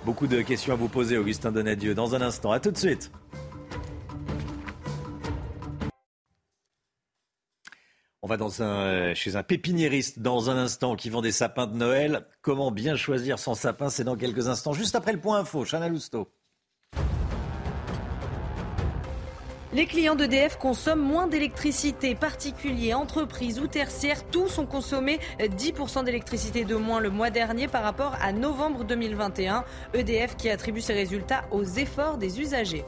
[0.05, 2.53] Beaucoup de questions à vous poser, Augustin Donadieu, dans un instant.
[2.53, 3.11] À tout de suite.
[8.21, 11.77] On va dans euh, chez un pépiniériste dans un instant qui vend des sapins de
[11.77, 12.27] Noël.
[12.43, 15.64] Comment bien choisir son sapin C'est dans quelques instants, juste après le point info.
[15.64, 16.29] Chana Lousteau.
[19.73, 22.16] Les clients d'EDF consomment moins d'électricité.
[22.16, 27.85] Particuliers, entreprises ou tertiaires, tous ont consommé 10% d'électricité de moins le mois dernier par
[27.85, 29.64] rapport à novembre 2021.
[29.95, 32.85] EDF qui attribue ses résultats aux efforts des usagers.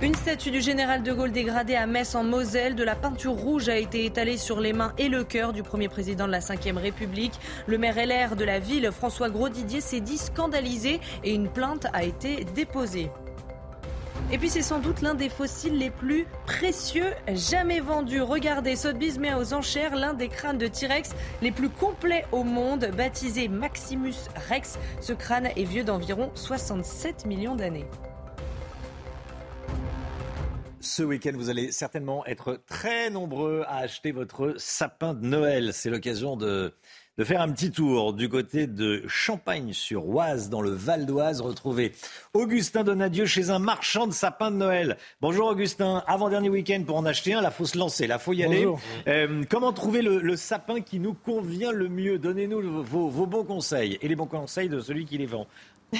[0.00, 2.76] Une statue du général de Gaulle dégradée à Metz en Moselle.
[2.76, 5.88] De la peinture rouge a été étalée sur les mains et le cœur du premier
[5.88, 7.32] président de la Ve République.
[7.66, 12.04] Le maire LR de la ville, François Grosdidier, s'est dit scandalisé et une plainte a
[12.04, 13.10] été déposée.
[14.30, 18.20] Et puis c'est sans doute l'un des fossiles les plus précieux jamais vendus.
[18.20, 21.10] Regardez, Sotheby's met aux enchères l'un des crânes de T-Rex
[21.42, 24.14] les plus complets au monde, baptisé Maximus
[24.48, 24.78] Rex.
[25.00, 27.86] Ce crâne est vieux d'environ 67 millions d'années.
[30.80, 35.72] Ce week-end, vous allez certainement être très nombreux à acheter votre sapin de Noël.
[35.72, 36.72] C'est l'occasion de,
[37.20, 41.40] faire un petit tour du côté de Champagne-sur-Oise, dans le Val d'Oise.
[41.40, 41.92] Retrouver
[42.32, 44.98] Augustin Donadieu chez un marchand de sapins de Noël.
[45.20, 46.04] Bonjour Augustin.
[46.06, 48.64] Avant-dernier week-end pour en acheter un, la faut se lancer, la faut y aller.
[49.08, 52.20] Euh, comment trouver le, sapin qui nous convient le mieux?
[52.20, 55.48] Donnez-nous vos, vos bons conseils et les bons conseils de celui qui les vend.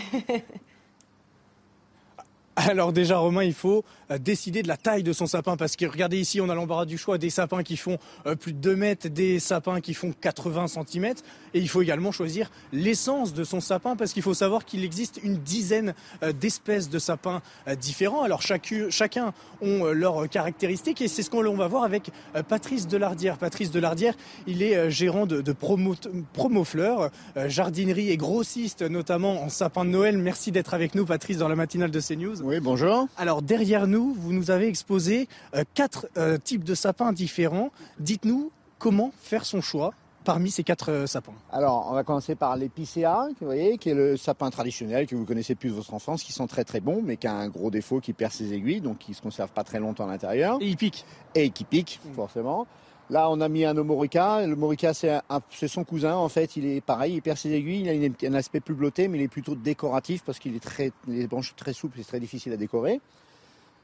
[2.66, 5.86] Alors déjà Romain, il faut euh, décider de la taille de son sapin parce que
[5.86, 8.74] regardez ici, on a l'embarras du choix des sapins qui font euh, plus de 2
[8.74, 11.14] mètres, des sapins qui font 80 cm
[11.54, 15.20] et il faut également choisir l'essence de son sapin parce qu'il faut savoir qu'il existe
[15.22, 15.94] une dizaine
[16.24, 17.42] euh, d'espèces de sapins
[17.80, 18.22] différents.
[18.22, 22.10] Alors chacun ont leurs caractéristiques et c'est ce qu'on va voir avec
[22.48, 23.38] Patrice Delardière.
[23.38, 24.14] Patrice Delardière,
[24.46, 25.94] il est gérant de, promo,
[26.32, 27.10] promo fleurs,
[27.46, 30.18] jardinerie et grossiste notamment en sapin de Noël.
[30.18, 32.47] Merci d'être avec nous Patrice dans la matinale de CNews.
[32.48, 33.08] Oui, bonjour.
[33.18, 37.70] Alors derrière nous, vous nous avez exposé euh, quatre euh, types de sapins différents.
[38.00, 39.92] Dites-nous comment faire son choix
[40.24, 43.94] parmi ces quatre euh, sapins Alors, on va commencer par l'épicéa, vous voyez, qui est
[43.94, 47.02] le sapin traditionnel que vous connaissez plus de votre enfance, qui sent très très bon,
[47.04, 49.62] mais qui a un gros défaut qui perd ses aiguilles, donc qui se conserve pas
[49.62, 50.56] très longtemps à l'intérieur.
[50.62, 51.04] Et il pique.
[51.34, 52.66] Et qui pique, forcément.
[53.10, 54.46] Là, on a mis un omorica.
[54.46, 56.14] Le morica, c'est son cousin.
[56.14, 57.88] En fait, il est pareil, il perd ses aiguilles.
[57.88, 60.92] Il a un aspect plus bleuté, mais il est plutôt décoratif parce qu'il est très,
[61.06, 63.00] les branches très souples et très difficile à décorer.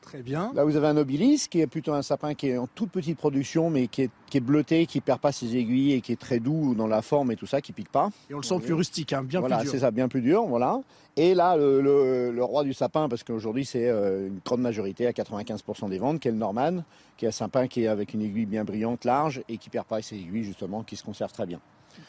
[0.05, 0.53] Très bien.
[0.55, 3.17] Là, vous avez un obilis qui est plutôt un sapin qui est en toute petite
[3.17, 6.21] production, mais qui est, qui est bleuté, qui perd pas ses aiguilles et qui est
[6.21, 8.11] très doux dans la forme et tout ça, qui pique pas.
[8.29, 9.57] Et on le sent plus rustique, hein, bien plus dur.
[9.57, 10.81] Voilà, c'est ça, bien plus dur, voilà.
[11.17, 15.89] Et là, le, roi du sapin, parce qu'aujourd'hui c'est euh, une grande majorité, à 95%
[15.89, 16.85] des ventes, qui est le Norman,
[17.17, 19.87] qui est un sapin qui est avec une aiguille bien brillante, large, et qui perd
[19.87, 21.61] pas ses aiguilles justement, qui se conserve très bien.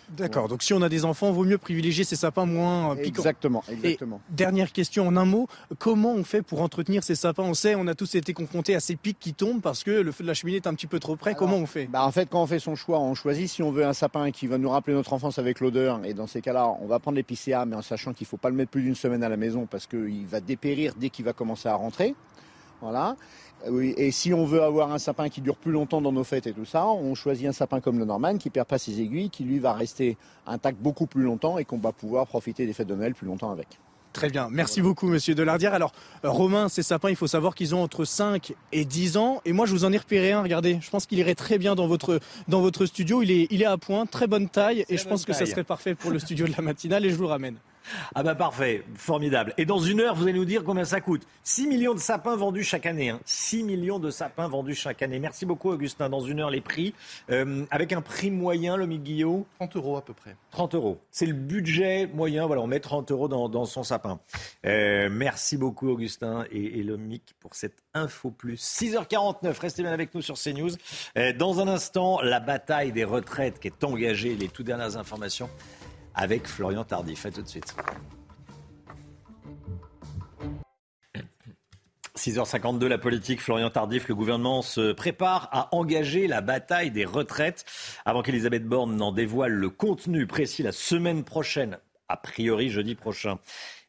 [0.10, 3.22] D'accord, donc si on a des enfants, vaut mieux privilégier ces sapins moins euh, piquants.
[3.22, 4.22] Exactement, exactement.
[4.30, 5.48] Et dernière question en un mot,
[5.80, 7.44] comment on fait pour entretenir ces sapins?
[7.44, 10.12] On sait, on a tous été confrontés à ces pics qui tombent parce que le
[10.12, 11.36] feu de la cheminée est un petit peu trop près.
[11.36, 11.88] comment on fait?
[11.88, 14.32] bah En fait, quand on fait son choix, on choisit si on veut un sapin
[14.32, 16.00] qui va nous rappeler notre enfance avec l'odeur.
[16.06, 18.50] Et dans ces cas-là, on va prendre l'épicéa, mais en sachant qu'il ne faut pas
[18.50, 21.34] le mettre plus d'une semaine à la maison parce qu'il va dépérir dès qu'il va
[21.34, 22.16] commencer à rentrer.
[22.82, 23.16] Voilà.
[23.70, 26.48] Oui, et si on veut avoir un sapin qui dure plus longtemps dans nos fêtes
[26.48, 29.30] et tout ça, on choisit un sapin comme le Norman qui perd pas ses aiguilles,
[29.30, 32.88] qui lui va rester intact beaucoup plus longtemps et qu'on va pouvoir profiter des fêtes
[32.88, 33.80] de Noël plus longtemps avec.
[34.14, 35.74] Très bien, merci beaucoup Monsieur Delardière.
[35.74, 35.92] Alors
[36.24, 39.42] euh, Romain, ces sapins, il faut savoir qu'ils ont entre 5 et 10 ans.
[39.44, 41.76] Et moi je vous en ai repéré un, regardez, je pense qu'il irait très bien
[41.76, 43.22] dans votre, dans votre studio.
[43.24, 45.66] Il est, il est à point, très bonne taille, et je pense que ça serait
[45.66, 47.58] parfait pour le studio de la matinale et je vous le ramène.
[48.14, 49.54] Ah bah parfait, formidable.
[49.58, 51.28] Et dans une heure, vous allez nous dire combien ça coûte.
[51.44, 53.10] 6 millions de sapins vendus chaque année.
[53.10, 53.20] Hein.
[53.26, 55.20] 6 millions de sapins vendus chaque année.
[55.20, 56.10] Merci beaucoup Augustin.
[56.10, 56.94] Dans une heure, les prix.
[57.30, 60.36] Euh, avec un prix moyen, le Guillaume 30 euros à peu près.
[60.52, 61.02] 30 euros.
[61.12, 62.46] C'est le budget moyen.
[62.48, 64.20] Voilà, on met 30 euros dans, son sapin.
[64.66, 66.86] Euh, merci beaucoup Augustin et, et
[67.40, 68.62] pour cette info plus.
[68.62, 70.72] 6h49, restez bien avec nous sur CNews.
[71.18, 75.50] Euh, dans un instant, la bataille des retraites qui est engagée, les toutes dernières informations
[76.16, 77.26] avec Florian Tardif.
[77.26, 77.76] À tout de suite.
[82.18, 87.66] 6h52, la politique, Florian Tardif, le gouvernement se prépare à engager la bataille des retraites
[88.06, 93.38] avant qu'Elisabeth Borne n'en dévoile le contenu précis la semaine prochaine, a priori jeudi prochain.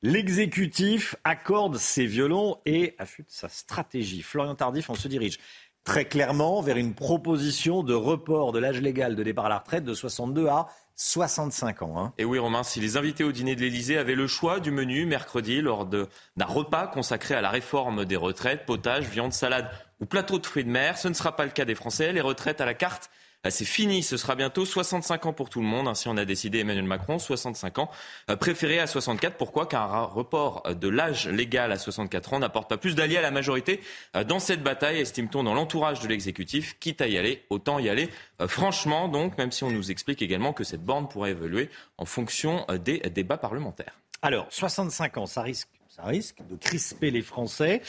[0.02, 4.22] L'exécutif accorde ses violons et affûte sa stratégie.
[4.22, 5.38] Florian Tardif, on se dirige
[5.84, 9.84] très clairement vers une proposition de report de l'âge légal de départ à la retraite
[9.84, 11.98] de 62 à 65 ans.
[11.98, 12.12] Hein.
[12.16, 15.04] Et oui, Romain, si les invités au dîner de l'Elysée avaient le choix du menu
[15.04, 16.08] mercredi lors d'un
[16.46, 19.70] repas consacré à la réforme des retraites, potage, viande, salade
[20.00, 22.12] ou plateau de fruits de mer, ce ne sera pas le cas des Français.
[22.12, 23.10] Les retraites à la carte
[23.50, 25.88] c'est fini, ce sera bientôt 65 ans pour tout le monde.
[25.88, 27.90] Ainsi on a décidé Emmanuel Macron, 65 ans,
[28.30, 29.36] euh, préféré à 64.
[29.36, 29.66] Pourquoi?
[29.66, 33.30] Car un report de l'âge légal à 64 ans n'apporte pas plus d'alliés à la
[33.30, 33.80] majorité
[34.16, 36.76] euh, dans cette bataille, estime-t-on dans l'entourage de l'exécutif.
[36.80, 40.22] Quitte à y aller, autant y aller euh, franchement, donc, même si on nous explique
[40.22, 43.98] également que cette borne pourrait évoluer en fonction des débats parlementaires.
[44.22, 47.80] Alors, 65 ans, ça risque ça risque de crisper les Français.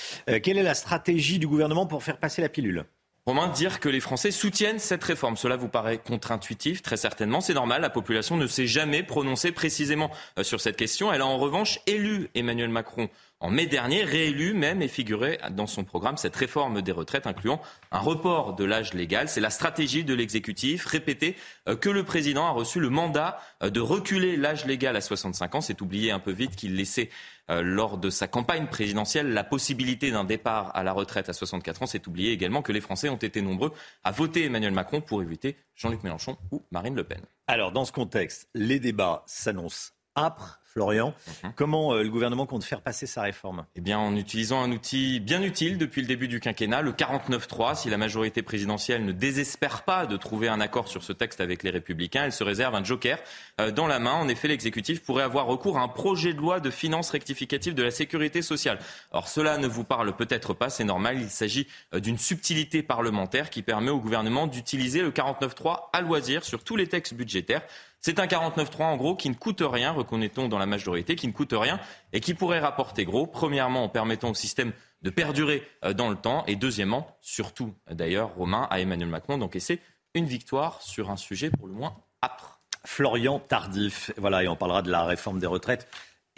[0.41, 2.85] quelle est la stratégie du gouvernement pour faire passer la pilule?
[3.27, 7.41] Romain, dire que les Français soutiennent cette réforme, cela vous paraît contre-intuitif, très certainement.
[7.41, 10.09] C'est normal, la population ne s'est jamais prononcée précisément
[10.39, 11.11] euh, sur cette question.
[11.11, 13.09] Elle a en revanche élu Emmanuel Macron
[13.39, 17.61] en mai dernier, réélu même et figuré dans son programme cette réforme des retraites incluant
[17.91, 19.29] un report de l'âge légal.
[19.29, 21.35] C'est la stratégie de l'exécutif, répéter
[21.67, 25.55] euh, que le président a reçu le mandat euh, de reculer l'âge légal à 65
[25.55, 25.61] ans.
[25.61, 27.09] C'est oublié un peu vite qu'il laissait
[27.49, 31.83] euh, lors de sa campagne présidentielle la possibilité d'un départ à la retraite à 64
[31.83, 31.85] ans.
[31.85, 33.73] C'est oublié également que les Français ont été nombreux
[34.03, 37.21] à voter Emmanuel Macron pour éviter Jean-Luc Mélenchon ou Marine Le Pen.
[37.47, 41.15] Alors, dans ce contexte, les débats s'annoncent âpres Florian.
[41.43, 41.53] Mhm.
[41.55, 43.65] Comment euh, le gouvernement compte faire passer sa réforme?
[43.75, 47.73] Eh bien, en utilisant un outil bien utile depuis le début du quinquennat, le 49-3.
[47.75, 51.63] Si la majorité présidentielle ne désespère pas de trouver un accord sur ce texte avec
[51.63, 53.17] les Républicains, elle se réserve un joker
[53.59, 54.13] euh, dans la main.
[54.13, 57.81] En effet, l'exécutif pourrait avoir recours à un projet de loi de finances rectificative de
[57.81, 58.77] la sécurité sociale.
[59.11, 61.17] Alors, cela ne vous parle peut-être pas, c'est normal.
[61.19, 61.65] Il s'agit
[61.95, 66.75] euh, d'une subtilité parlementaire qui permet au gouvernement d'utiliser le 49-3 à loisir sur tous
[66.75, 67.63] les textes budgétaires.
[67.99, 71.33] C'est un 49-3 en gros qui ne coûte rien, reconnaît-on dans la majorité, qui ne
[71.33, 71.79] coûte rien
[72.13, 73.27] et qui pourrait rapporter gros.
[73.27, 74.71] Premièrement, en permettant au système
[75.01, 79.81] de perdurer euh, dans le temps et deuxièmement, surtout d'ailleurs, Romain, à Emmanuel Macron d'encaisser
[80.13, 82.61] une victoire sur un sujet pour le moins âpre.
[82.85, 85.87] Florian Tardif, voilà, et on parlera de la réforme des retraites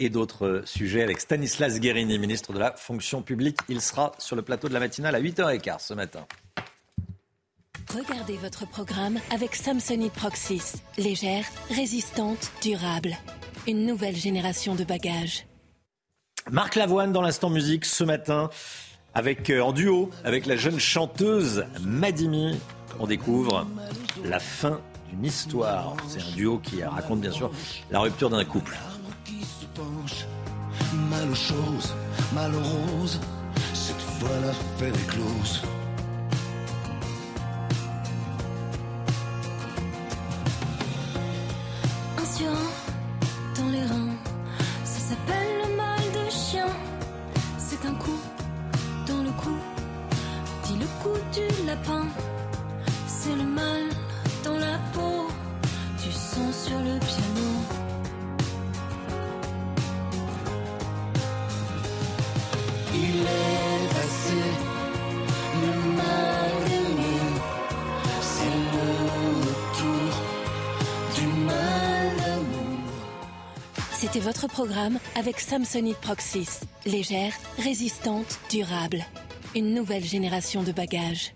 [0.00, 3.58] et d'autres sujets avec Stanislas Guérini, ministre de la fonction publique.
[3.68, 6.26] Il sera sur le plateau de la matinale à 8h15 ce matin.
[7.96, 10.74] Regardez votre programme avec Samsonite Proxys.
[10.96, 13.16] Légère, résistante, durable.
[13.66, 15.44] Une nouvelle génération de bagages.
[16.52, 18.48] Marc Lavoine dans l'instant musique ce matin,
[19.12, 22.60] avec, euh, en duo avec la jeune chanteuse Madimi.
[23.00, 23.66] On découvre
[24.24, 25.96] la fin d'une histoire.
[26.06, 27.50] C'est un duo qui raconte bien sûr
[27.90, 28.78] la rupture d'un couple.
[31.10, 31.92] Mal aux choses,
[32.32, 33.18] mal aux roses,
[33.74, 35.62] cette fois l'affaire est close.
[74.12, 76.62] C'était votre programme avec Samsonite Proxys.
[76.84, 79.04] Légère, résistante, durable.
[79.54, 81.32] Une nouvelle génération de bagages.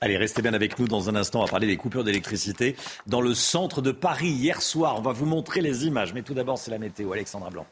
[0.00, 1.40] Allez, restez bien avec nous dans un instant.
[1.40, 2.76] On va parler des coupures d'électricité
[3.08, 4.94] dans le centre de Paris hier soir.
[4.98, 6.14] On va vous montrer les images.
[6.14, 7.12] Mais tout d'abord, c'est la météo.
[7.12, 7.66] Alexandra Blanc.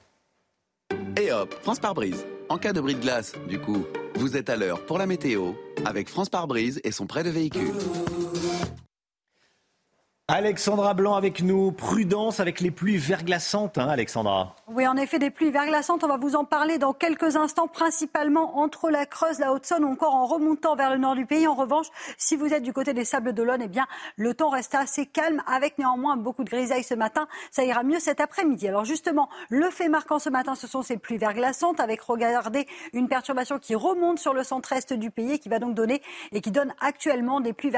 [1.16, 2.26] Et hop, France par brise.
[2.48, 3.86] En cas de bris de glace, du coup,
[4.16, 5.52] vous êtes à l'heure pour la météo
[5.84, 7.70] avec France par brise et son prêt de véhicule.
[10.26, 11.70] Alexandra Blanc avec nous.
[11.70, 14.56] Prudence avec les pluies verglaçantes, hein, Alexandra.
[14.68, 16.02] Oui, en effet, des pluies verglaçantes.
[16.02, 19.92] On va vous en parler dans quelques instants, principalement entre la Creuse, la Haute-Saône ou
[19.92, 21.46] encore en remontant vers le nord du pays.
[21.46, 24.74] En revanche, si vous êtes du côté des Sables d'Olonne, eh bien, le temps reste
[24.74, 27.28] assez calme avec néanmoins beaucoup de grisailles ce matin.
[27.50, 28.66] Ça ira mieux cet après-midi.
[28.66, 33.08] Alors justement, le fait marquant ce matin, ce sont ces pluies verglaçantes avec, regardez, une
[33.08, 36.00] perturbation qui remonte sur le centre-est du pays et qui va donc donner
[36.32, 37.72] et qui donne actuellement des pluies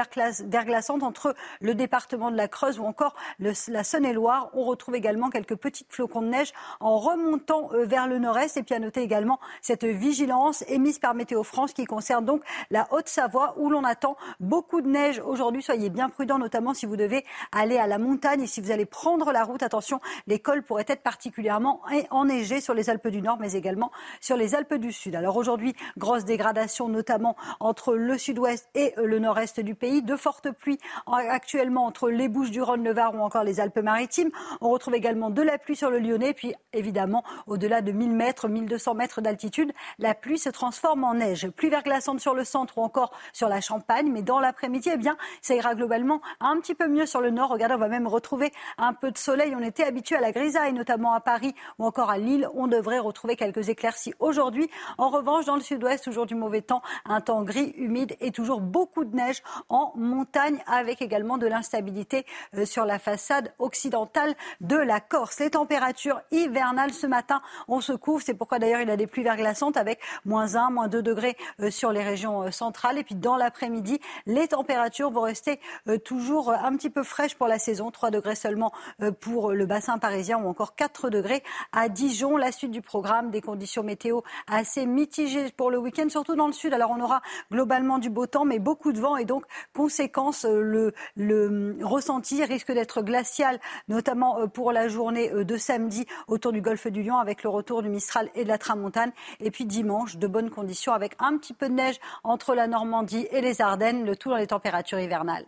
[0.45, 4.49] verglaçantes entre le département de la Creuse ou encore la Saône-et-Loire.
[4.53, 8.57] On retrouve également quelques petites flocons de neige en remontant euh, vers le nord-est.
[8.57, 12.87] Et puis à noter également cette vigilance émise par Météo France qui concerne donc la
[12.91, 15.61] Haute-Savoie où l'on attend beaucoup de neige aujourd'hui.
[15.61, 18.85] Soyez bien prudents, notamment si vous devez aller à la montagne et si vous allez
[18.85, 19.63] prendre la route.
[19.63, 21.81] Attention, les cols pourraient être particulièrement
[22.11, 25.15] enneigés sur les Alpes du Nord, mais également sur les Alpes du Sud.
[25.15, 30.01] Alors aujourd'hui, grosse dégradation, notamment entre le sud-ouest et le nord-est du pays.
[30.01, 34.31] De fortes pluies actuellement entre les Bouches du Rhône, le Var ou encore les Alpes-Maritimes.
[34.61, 38.47] On retrouve également de la pluie sur le Lyonnais, puis évidemment au-delà de 1000 mètres,
[38.47, 41.49] 1200 mètres d'altitude, la pluie se transforme en neige.
[41.49, 45.17] Pluie verglaçante sur le centre ou encore sur la Champagne, mais dans l'après-midi, eh bien,
[45.41, 47.49] ça ira globalement un petit peu mieux sur le nord.
[47.49, 49.53] Regardez, on va même retrouver un peu de soleil.
[49.55, 52.47] On était habitué à la grisaille, notamment à Paris ou encore à Lille.
[52.53, 54.69] On devrait retrouver quelques éclaircies aujourd'hui.
[54.97, 58.61] En revanche, dans le sud-ouest, toujours du mauvais temps, un temps gris, humide et toujours
[58.61, 62.16] beaucoup de neige en montagne avec également de l'instabilité
[62.55, 65.39] euh, sur la façade occidentale de la Corse.
[65.39, 68.21] Les températures hivernales ce matin, on se couvre.
[68.23, 71.37] C'est pourquoi d'ailleurs il y a des pluies verglaçantes avec moins 1, moins 2 degrés
[71.59, 72.97] euh, sur les régions euh, centrales.
[72.97, 75.59] Et puis dans l'après-midi, les températures vont rester
[76.03, 77.91] toujours un petit peu fraîches pour la saison.
[77.91, 78.71] 3 degrés seulement
[79.19, 82.37] pour le bassin parisien ou encore 4 degrés à Dijon.
[82.37, 86.53] La suite du programme, des conditions météo assez mitigées pour le week-end, surtout dans le
[86.53, 86.73] sud.
[86.73, 89.43] Alors on aura globalement du beau temps, mais beaucoup de vent et donc
[89.73, 92.06] conséquence, le, le ressenti
[92.45, 97.03] risque d'être glacial, notamment euh, pour la journée euh, de samedi autour du golfe du
[97.03, 99.11] Lion avec le retour du Mistral et de la Tramontane.
[99.39, 103.27] Et puis dimanche, de bonnes conditions avec un petit peu de neige entre la Normandie
[103.31, 105.45] et les Ardennes, le tout dans les températures hivernales.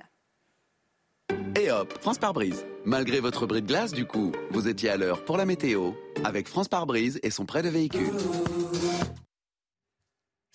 [1.55, 2.66] Et hop, France par brise.
[2.86, 5.91] Malgré votre bris de glace, du coup, vous étiez à l'heure pour la météo
[6.24, 8.12] avec France par brise et son prêt de véhicule.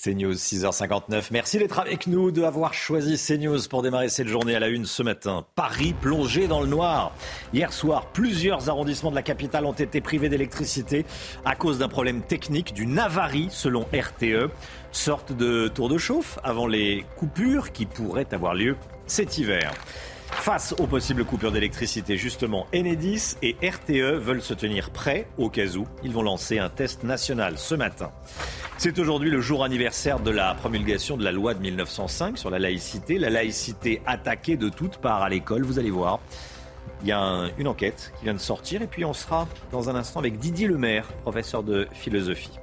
[0.04, 1.28] CNews, 6h59.
[1.30, 5.02] Merci d'être avec nous, d'avoir choisi CNews pour démarrer cette journée à la une ce
[5.02, 5.46] matin.
[5.54, 7.12] Paris plongé dans le noir.
[7.54, 11.06] Hier soir, plusieurs arrondissements de la capitale ont été privés d'électricité
[11.46, 14.50] à cause d'un problème technique, d'une avarie selon RTE.
[14.92, 18.76] Sorte de tour de chauffe avant les coupures qui pourraient avoir lieu
[19.06, 19.72] cet hiver.
[20.30, 25.76] Face aux possibles coupures d'électricité, justement, Enedis et RTE veulent se tenir prêts au cas
[25.76, 25.86] où.
[26.02, 28.10] Ils vont lancer un test national ce matin.
[28.76, 32.58] C'est aujourd'hui le jour anniversaire de la promulgation de la loi de 1905 sur la
[32.58, 33.18] laïcité.
[33.18, 36.20] La laïcité attaquée de toutes parts à l'école, vous allez voir.
[37.02, 39.94] Il y a une enquête qui vient de sortir et puis on sera dans un
[39.94, 42.58] instant avec Didier Lemaire, professeur de philosophie.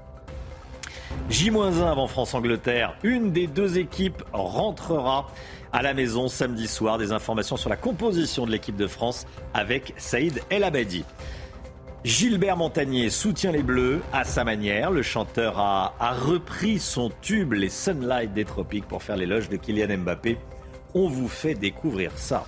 [1.29, 5.27] J-1 avant France-Angleterre, une des deux équipes rentrera
[5.73, 6.97] à la maison samedi soir.
[6.97, 11.03] Des informations sur la composition de l'équipe de France avec Saïd El Abadi.
[12.03, 14.89] Gilbert Montagnier soutient les Bleus à sa manière.
[14.89, 19.99] Le chanteur a, repris son tube Les Sunlight des Tropiques pour faire l'éloge de Kylian
[19.99, 20.39] Mbappé.
[20.95, 22.47] On vous fait découvrir ça.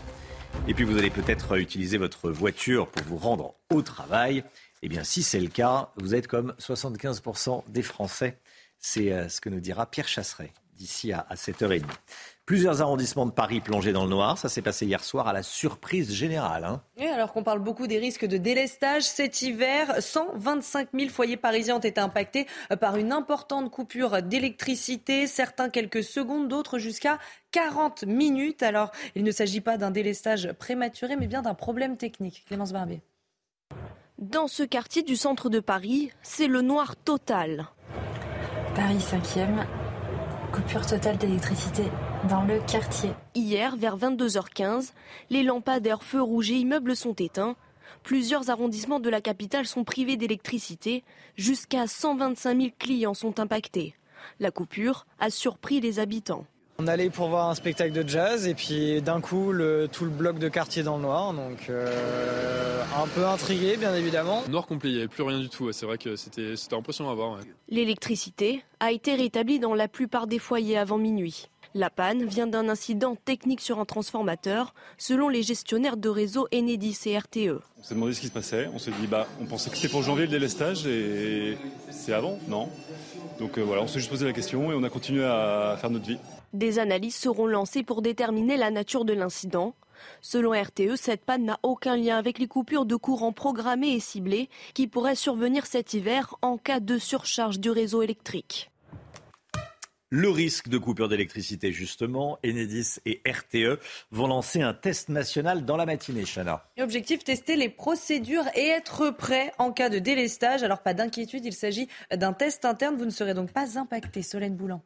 [0.68, 4.44] Et puis vous allez peut-être utiliser votre voiture pour vous rendre au travail.
[4.82, 8.40] Eh bien si c'est le cas, vous êtes comme 75% des Français.
[8.80, 11.84] C'est euh, ce que nous dira Pierre Chasseret d'ici à 7h30.
[12.46, 14.38] Plusieurs arrondissements de Paris plongés dans le noir.
[14.38, 16.66] Ça s'est passé hier soir à la surprise générale.
[16.66, 16.82] Hein.
[16.98, 21.78] Et alors qu'on parle beaucoup des risques de délestage cet hiver, 125 000 foyers parisiens
[21.78, 22.46] ont été impactés
[22.82, 25.26] par une importante coupure d'électricité.
[25.26, 27.18] Certains quelques secondes, d'autres jusqu'à
[27.52, 28.62] 40 minutes.
[28.62, 32.44] Alors, il ne s'agit pas d'un délestage prématuré, mais bien d'un problème technique.
[32.46, 33.02] Clémence Barbier.
[34.18, 37.68] Dans ce quartier du centre de Paris, c'est le noir total.
[38.76, 39.66] Paris 5e,
[40.52, 41.84] coupure totale d'électricité
[42.30, 43.12] dans le quartier.
[43.36, 44.92] Hier, vers 22h15,
[45.30, 47.56] les lampadaires feux rouges et immeubles sont éteints.
[48.04, 51.04] Plusieurs arrondissements de la capitale sont privés d'électricité.
[51.36, 53.96] Jusqu'à 125 000 clients sont impactés.
[54.40, 56.46] La coupure a surpris les habitants.
[56.80, 60.10] On allait pour voir un spectacle de jazz et puis d'un coup le, tout le
[60.10, 64.42] bloc de quartier dans le noir, donc euh, un peu intrigué bien évidemment.
[64.50, 67.16] Noir complet, il n'y avait plus rien du tout, c'est vrai que c'était impressionnant à
[67.16, 67.38] voir.
[67.70, 71.48] L'électricité a été rétablie dans la plupart des foyers avant minuit.
[71.76, 77.00] La panne vient d'un incident technique sur un transformateur, selon les gestionnaires de réseau Enedis
[77.08, 77.62] et RTE.
[77.80, 79.90] On s'est demandé ce qui se passait, on s'est dit bah on pensait que c'était
[79.90, 81.58] pour janvier le délestage et
[81.90, 82.70] c'est avant, non?
[83.40, 85.90] Donc euh, voilà, on s'est juste posé la question et on a continué à faire
[85.90, 86.20] notre vie.
[86.54, 89.74] Des analyses seront lancées pour déterminer la nature de l'incident.
[90.22, 94.50] Selon RTE, cette panne n'a aucun lien avec les coupures de courant programmées et ciblées
[94.76, 98.70] qui pourraient survenir cet hiver en cas de surcharge du réseau électrique.
[100.16, 103.80] Le risque de coupure d'électricité, justement, Enedis et RTE
[104.12, 106.70] vont lancer un test national dans la matinée, Chana.
[106.80, 110.62] Objectif, tester les procédures et être prêt en cas de délestage.
[110.62, 112.96] Alors pas d'inquiétude, il s'agit d'un test interne.
[112.96, 114.84] Vous ne serez donc pas impacté, Solène Boulan.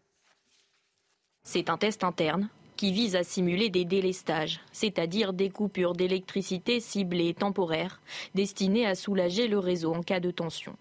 [1.43, 2.47] C'est un test interne
[2.77, 7.99] qui vise à simuler des délestages, c'est-à-dire des coupures d'électricité ciblées temporaires,
[8.33, 10.77] destinées à soulager le réseau en cas de tension.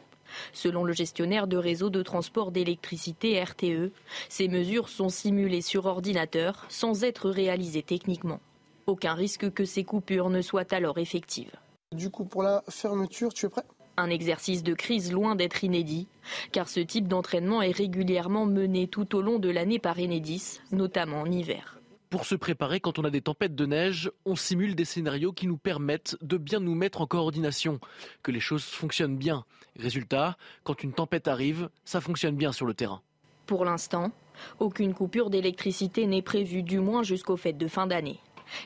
[0.53, 3.93] Selon le gestionnaire de réseau de transport d'électricité RTE,
[4.28, 8.41] ces mesures sont simulées sur ordinateur sans être réalisées techniquement.
[8.87, 11.57] Aucun risque que ces coupures ne soient alors effectives.
[11.95, 13.64] Du coup, pour la fermeture, tu es prêt?
[13.97, 16.07] Un exercice de crise loin d'être inédit,
[16.53, 21.22] car ce type d'entraînement est régulièrement mené tout au long de l'année par Enedis, notamment
[21.22, 21.80] en hiver.
[22.11, 25.47] Pour se préparer quand on a des tempêtes de neige, on simule des scénarios qui
[25.47, 27.80] nous permettent de bien nous mettre en coordination,
[28.22, 29.45] que les choses fonctionnent bien.
[29.79, 33.03] Résultat, quand une tempête arrive, ça fonctionne bien sur le terrain.
[33.47, 34.11] Pour l'instant,
[34.59, 38.20] aucune coupure d'électricité n'est prévue, du moins jusqu'aux fêtes de fin d'année.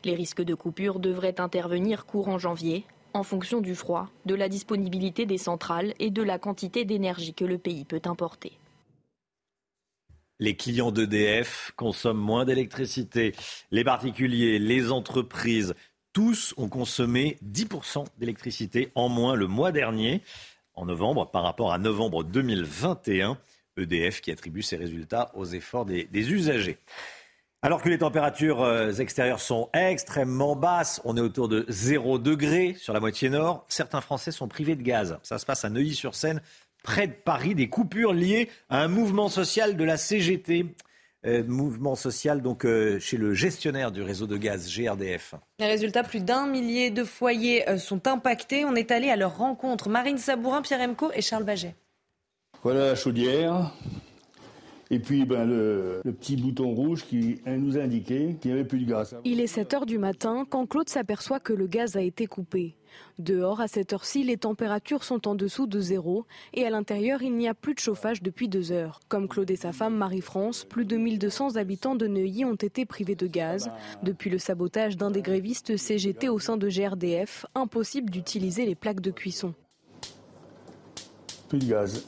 [0.05, 5.27] Les risques de coupure devraient intervenir courant janvier, en fonction du froid, de la disponibilité
[5.27, 8.53] des centrales et de la quantité d'énergie que le pays peut importer.
[10.39, 13.35] Les clients d'EDF consomment moins d'électricité.
[13.71, 15.75] Les particuliers, les entreprises,
[16.13, 20.23] tous ont consommé 10% d'électricité en moins le mois dernier,
[20.81, 23.39] en novembre, par rapport à novembre 2021.
[23.77, 26.79] EDF qui attribue ses résultats aux efforts des, des usagers.
[27.63, 32.75] Alors que les températures euh, extérieures sont extrêmement basses, on est autour de 0 degré
[32.75, 35.19] sur la moitié nord, certains Français sont privés de gaz.
[35.23, 36.41] Ça se passe à Neuilly-sur-Seine,
[36.83, 40.75] près de Paris, des coupures liées à un mouvement social de la CGT.
[41.27, 45.35] Euh, mouvement social donc euh, chez le gestionnaire du réseau de gaz GRDF.
[45.59, 48.65] Les résultats, plus d'un millier de foyers sont impactés.
[48.65, 49.91] On est allé à leur rencontre.
[49.91, 51.75] Marine Sabourin, Pierre Emco et Charles Baget.
[52.63, 53.73] Voilà la chaudière.
[54.93, 58.81] Et puis ben, le, petit bouton rouge qui nous a indiqué qu'il n'y avait plus
[58.81, 59.17] de gaz.
[59.25, 62.75] Il est 7 heures du matin quand Claude s'aperçoit que le gaz a été coupé.
[63.21, 67.37] Dehors, à cette heure-ci, les températures sont en dessous de zéro et à l'intérieur, il
[67.37, 68.99] n'y a plus de chauffage depuis deux heures.
[69.07, 73.15] Comme Claude et sa femme Marie-France, plus de 1200 habitants de Neuilly ont été privés
[73.15, 73.71] de gaz.
[74.03, 79.01] Depuis le sabotage d'un des grévistes CGT au sein de GRDF, impossible d'utiliser les plaques
[79.01, 79.55] de cuisson.
[81.49, 82.05] Plus de gaz.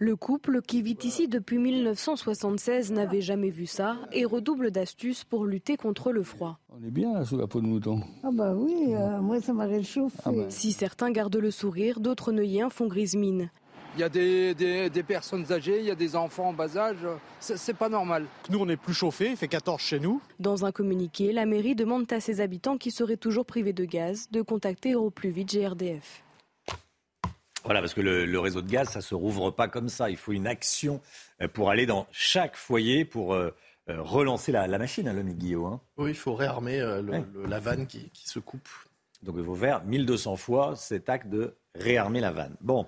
[0.00, 5.44] Le couple, qui vit ici depuis 1976, n'avait jamais vu ça et redouble d'astuces pour
[5.44, 6.60] lutter contre le froid.
[6.70, 8.02] On est bien sous la peau de mouton.
[8.22, 10.16] Ah bah oui, euh, moi ça m'a réchauffé.
[10.24, 10.44] Ah bah.
[10.50, 13.50] Si certains gardent le sourire, d'autres Neuilliens font grise mine.
[13.96, 17.04] Il y a des, des, personnes âgées, il y a des enfants en bas âge,
[17.40, 18.26] c'est pas normal.
[18.50, 20.20] Nous, on est plus chauffé, il fait 14 chez nous.
[20.38, 24.28] Dans un communiqué, la mairie demande à ses habitants qui seraient toujours privés de gaz
[24.30, 26.22] de contacter au plus vite GRDF.
[27.64, 30.10] Voilà, parce que le, réseau de gaz, ça se rouvre pas comme ça.
[30.10, 31.00] Il faut une action
[31.42, 33.54] euh, pour aller dans chaque foyer pour euh,
[33.90, 35.72] euh, relancer la, machine, hein, l'homme Guillaume.
[35.72, 35.80] Hein.
[35.96, 36.78] Oui, il faut réarmer
[37.46, 38.68] la vanne qui, se coupe.
[39.22, 42.54] Donc il faut faire 1200 fois cet acte de réarmer la vanne.
[42.60, 42.86] Bon.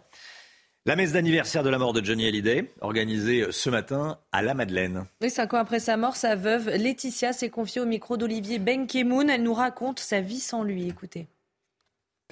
[0.86, 5.04] La messe d'anniversaire de la mort de Johnny Hallyday, organisée ce matin à la Madeleine.
[5.20, 9.28] Oui, cinq ans après sa mort, sa veuve Laetitia s'est confiée au micro d'Olivier Benkemoun.
[9.28, 10.88] Elle nous raconte sa vie sans lui.
[10.88, 11.28] Écoutez.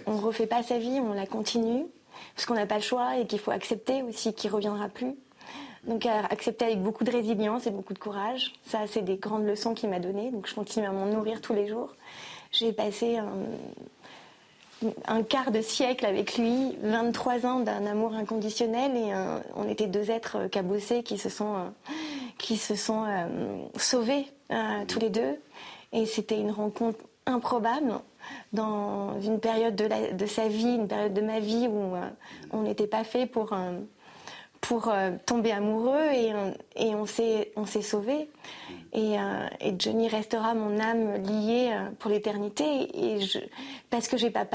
[0.07, 1.85] On ne refait pas sa vie, on la continue
[2.35, 5.15] parce qu'on n'a pas le choix et qu'il faut accepter aussi qu'il ne reviendra plus.
[5.87, 8.53] Donc accepter avec beaucoup de résilience et beaucoup de courage.
[8.67, 10.31] Ça, c'est des grandes leçons qu'il m'a données.
[10.31, 11.95] Donc je continue à m'en nourrir tous les jours.
[12.51, 13.19] J'ai passé
[15.07, 19.13] un, quart de siècle avec lui, 23 ans d'un amour inconditionnel et
[19.55, 21.73] on était deux êtres cabossés qui se sont,
[22.39, 23.27] qui se sont euh,
[23.77, 25.39] sauvés euh, tous les deux.
[25.93, 27.93] Et c'était une rencontre improbable
[28.53, 32.09] dans une période de, sa vie, une période de ma vie où euh,
[32.53, 33.79] on n'était pas fait pour, euh,
[34.61, 36.33] pour euh, tomber amoureux et,
[36.77, 38.29] et on s'est sauvé.
[38.93, 39.17] Et,
[39.61, 42.65] et, Johnny restera mon âme liée pour l'éternité
[42.95, 43.21] et
[43.91, 44.47] parce que j'ai pas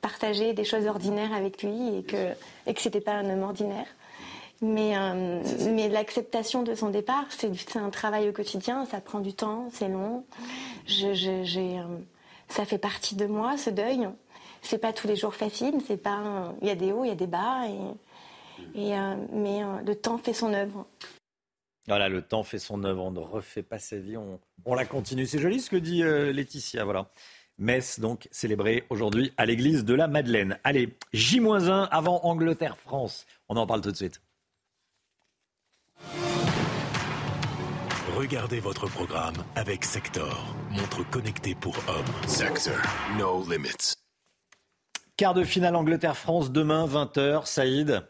[0.00, 2.32] partagé des choses ordinaires avec lui et que,
[2.66, 3.86] et que c'était pas un homme ordinaire.
[4.62, 9.34] Mais, euh, mais l'acceptation de son départ, c'est un travail au quotidien, ça prend du
[9.34, 10.24] temps, c'est long.
[10.86, 11.12] Je,
[12.48, 14.08] ça fait partie de moi, ce deuil.
[14.62, 16.54] C'est pas tous les jours facile, c'est pas.
[16.62, 18.94] Il y a des hauts, il y a des bas, et, et
[19.32, 20.86] mais le temps fait son œuvre.
[21.86, 24.84] Voilà, le temps fait son œuvre, on ne refait pas sa vie, on, on la
[24.84, 25.26] continue.
[25.26, 27.10] C'est joli ce que dit Laetitia, voilà.
[27.58, 30.58] Metz, donc, célébré aujourd'hui à l'église de la Madeleine.
[30.62, 33.26] Allez, J-1 avant Angleterre-France.
[33.48, 34.20] On en parle tout de suite.
[38.16, 42.26] Regardez votre programme avec Sector, montre connectée pour hommes.
[42.26, 42.74] Sector,
[43.18, 43.96] no limits.
[45.18, 47.44] Quart de finale Angleterre-France demain, 20h.
[47.44, 48.08] Saïd,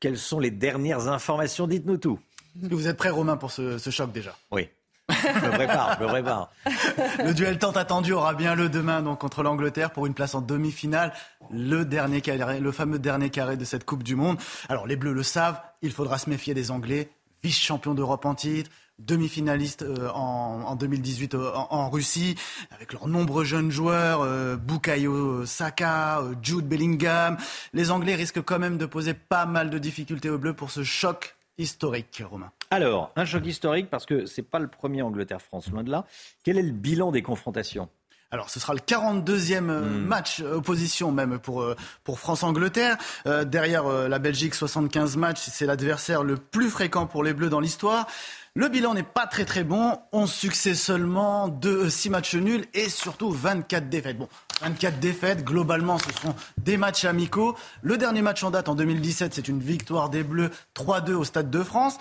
[0.00, 1.68] quelles sont les dernières informations?
[1.68, 2.18] Dites-nous tout.
[2.60, 4.34] Vous êtes prêt, Romain, pour ce, ce choc déjà?
[4.50, 4.68] Oui.
[5.08, 6.50] Je me prépare, je me prépare.
[7.24, 10.40] Le duel tant attendu aura bien lieu demain donc contre l'Angleterre pour une place en
[10.40, 11.12] demi-finale,
[11.52, 14.38] le dernier carré, le fameux dernier carré de cette Coupe du Monde.
[14.68, 17.10] Alors les Bleus le savent, il faudra se méfier des Anglais,
[17.44, 18.70] vice-champion d'Europe en titre,
[19.06, 22.36] demi-finaliste euh, en, 2018 euh, en, Russie,
[22.70, 27.36] avec leurs nombreux jeunes joueurs, euh, Bukayo Saka, Jude Bellingham.
[27.72, 30.84] Les Anglais risquent quand même de poser pas mal de difficultés aux Bleus pour ce
[30.84, 32.52] choc historique, Romain.
[32.70, 36.06] Alors, un choc historique parce que ce n'est pas le premier Angleterre-France, loin de là.
[36.44, 37.88] Quel est le bilan des confrontations?
[38.32, 40.04] Alors, ce sera le 42e euh, hmm.
[40.04, 41.74] match euh, opposition même pour, euh,
[42.04, 42.96] pour France-Angleterre.
[43.44, 48.06] derrière la Belgique, 75 matchs, c'est l'adversaire le plus fréquent pour les Bleus dans l'histoire.
[48.54, 49.98] Le bilan n'est pas très très bon.
[50.12, 54.18] 11 succès seulement, 2, 6 matchs nuls et surtout 24 défaites.
[54.18, 54.28] Bon,
[54.62, 57.56] 24 défaites, globalement, ce sont des matchs amicaux.
[57.82, 61.50] Le dernier match en date en 2017, c'est une victoire des Bleus 3-2 au Stade
[61.50, 61.98] de France.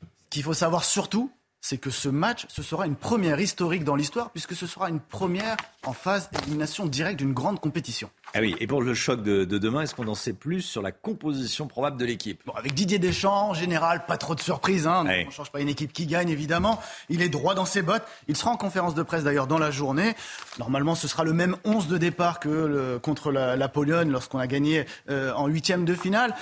[0.00, 1.30] Ce qu'il faut savoir surtout,
[1.62, 4.98] c'est que ce match, ce sera une première historique dans l'histoire, puisque ce sera une
[4.98, 5.56] première
[5.86, 8.10] en phase d'élimination directe d'une grande compétition.
[8.34, 10.90] Ah oui, et pour le choc de, demain, est-ce qu'on en sait plus sur la
[10.90, 12.42] composition probable de l'équipe?
[12.44, 14.88] Bon, Avec Didier Deschamps, en général, pas trop de surprises.
[14.88, 16.80] Hein, On ne change pas une équipe qui gagne, évidemment.
[17.08, 18.04] Il est droit dans ses bottes.
[18.26, 20.14] Il sera en conférence de presse, d'ailleurs, dans la journée.
[20.58, 24.84] Normalement, ce sera le même 11 de départ que contre la, Pologne lorsqu'on a gagné
[25.10, 26.34] euh, en huitième de finale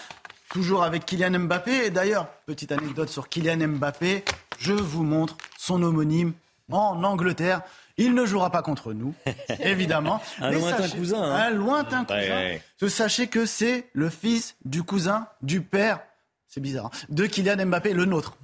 [0.51, 1.87] toujours avec Kylian Mbappé.
[1.87, 4.25] Et d'ailleurs, petite anecdote sur Kylian Mbappé,
[4.61, 6.35] je vous montre son homonyme
[6.71, 7.63] en Angleterre.
[7.97, 9.15] Il ne jouera pas contre nous,
[9.61, 10.23] évidemment.
[10.41, 11.35] un, lointain cousin, hein.
[11.35, 12.89] un lointain cousin.
[12.89, 16.01] Sachez que c'est le fils du cousin du père,
[16.47, 18.37] c'est bizarre, hein, de Kylian Mbappé, le nôtre.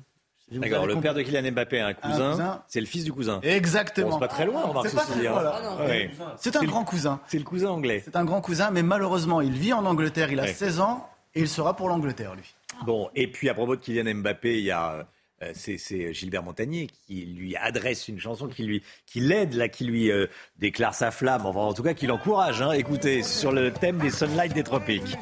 [0.51, 3.41] D'accord, le père de Kylian Mbappé a un cousin, c'est le fils du cousin.
[3.43, 4.13] Exactement.
[4.13, 6.35] c'est pas très loin, on va hein.
[6.37, 7.21] C'est un grand cousin.
[7.27, 8.03] C'est le cousin anglais.
[8.05, 11.41] C'est un grand cousin, mais malheureusement, il vit en Angleterre, il a 16 ans, et
[11.41, 12.55] il sera pour l'Angleterre, lui.
[12.85, 15.07] Bon, et puis à propos de Kylian Mbappé, il y a
[15.43, 19.85] euh, c'est Gilbert Montagnier qui lui adresse une chanson, qui lui, qui l'aide là, qui
[19.85, 20.27] lui euh,
[20.59, 22.63] déclare sa flamme, enfin en tout cas qui l'encourage.
[22.63, 22.73] Hein.
[22.73, 25.17] Écoutez, sur le thème des Sunlight des tropiques.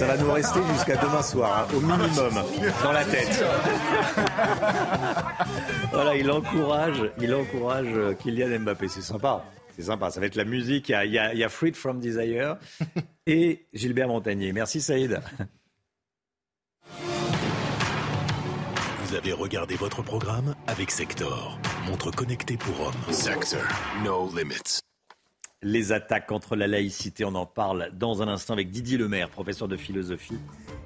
[0.00, 2.42] Ça va nous rester jusqu'à demain soir, hein, au minimum,
[2.82, 3.44] dans la tête.
[5.92, 8.88] voilà, il encourage, il encourage euh, Kylian Mbappé.
[8.88, 9.44] C'est sympa.
[9.76, 10.10] C'est sympa.
[10.10, 10.88] Ça va être la musique.
[10.88, 12.56] Il y a, il y a Freed from Desire
[13.26, 14.54] et Gilbert Montagnier.
[14.54, 15.20] Merci Saïd.
[19.04, 23.12] Vous avez regardé votre programme avec Sector, montre connectée pour hommes.
[23.12, 23.60] Sector,
[24.02, 24.80] no limits
[25.62, 27.24] les attaques contre la laïcité.
[27.24, 30.38] On en parle dans un instant avec Didier Lemaire, professeur de philosophie,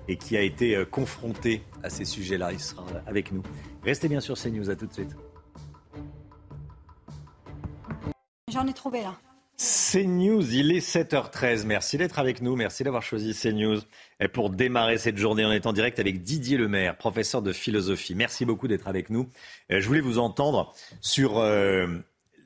[0.08, 2.52] et qui a été euh, confronté à ces sujets-là.
[2.52, 3.42] Il sera avec nous.
[3.84, 5.14] Restez bien sur CNews, à tout de suite.
[8.50, 9.16] J'en ai trouvé là.
[9.56, 11.64] CNews, il est 7h13.
[11.64, 12.56] Merci d'être avec nous.
[12.56, 13.78] Merci d'avoir choisi CNews
[14.18, 18.16] et pour démarrer cette journée en étant direct avec Didier Lemaire, professeur de philosophie.
[18.16, 19.28] Merci beaucoup d'être avec nous.
[19.70, 21.86] Euh, je voulais vous entendre sur euh,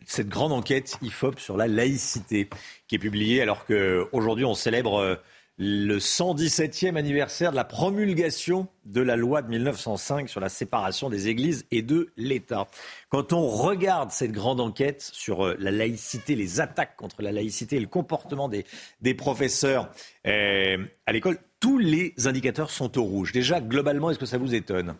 [0.08, 2.48] cette grande enquête IFOP sur la laïcité
[2.88, 5.16] qui est publiée alors qu'aujourd'hui on célèbre euh,
[5.58, 11.28] le 117e anniversaire de la promulgation de la loi de 1905 sur la séparation des
[11.28, 12.68] églises et de l'État.
[13.10, 17.76] Quand on regarde cette grande enquête sur euh, la laïcité, les attaques contre la laïcité
[17.76, 18.64] et le comportement des,
[19.02, 19.90] des professeurs
[20.26, 23.32] euh, à l'école, tous les indicateurs sont au rouge.
[23.32, 24.94] Déjà, globalement, est-ce que ça vous étonne?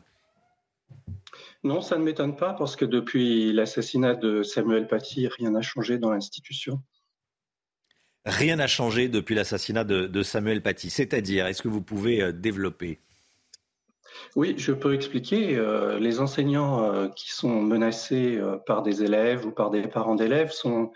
[1.64, 5.98] Non, ça ne m'étonne pas parce que depuis l'assassinat de Samuel Paty, rien n'a changé
[5.98, 6.80] dans l'institution.
[8.24, 10.90] Rien n'a changé depuis l'assassinat de, Samuel Paty.
[10.90, 13.00] C'est-à-dire, est-ce que vous pouvez euh, développer?
[14.36, 15.56] Oui, je peux expliquer.
[15.56, 20.52] Euh, les enseignants euh, qui sont menacés par des élèves ou par des parents d'élèves
[20.52, 20.92] sont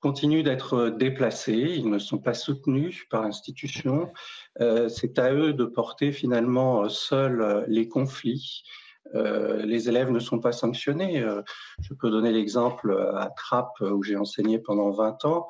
[0.00, 4.12] continuent d'être déplacés, ils ne sont pas soutenus par l'institution.
[4.60, 8.64] C'est à eux de porter finalement seuls les conflits.
[9.14, 11.20] Euh, les élèves ne sont pas sanctionnés.
[11.20, 11.42] Euh,
[11.80, 15.48] je peux donner l'exemple à Trappes où j'ai enseigné pendant 20 ans.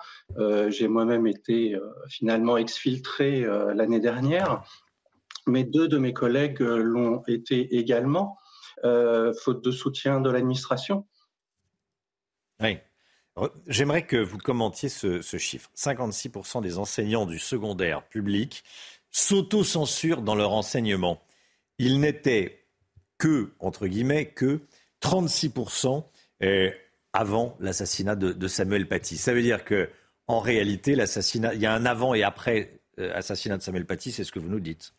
[0.68, 1.78] j'ai moi-même été
[2.08, 4.62] finalement exfiltré l'année dernière,
[5.46, 8.38] mais deux de mes collègues l'ont été également,
[8.82, 11.06] faute de soutien de l'administration.
[12.60, 12.78] Oui.
[13.66, 15.70] J'aimerais que vous commentiez ce, chiffre.
[15.76, 18.62] 56% des enseignants du secondaire public
[19.10, 21.20] s'auto-censurent dans leur enseignement.
[21.78, 22.63] Il n'était
[23.18, 24.60] que, entre guillemets, que
[25.02, 26.04] 36%
[26.42, 26.70] euh,
[27.12, 29.16] avant l'assassinat de, Samuel Paty.
[29.16, 29.88] Ça veut dire que,
[30.26, 34.10] en réalité, l'assassinat, il y a un avant et après euh, assassinat de Samuel Paty,
[34.10, 34.94] c'est ce que vous nous dites.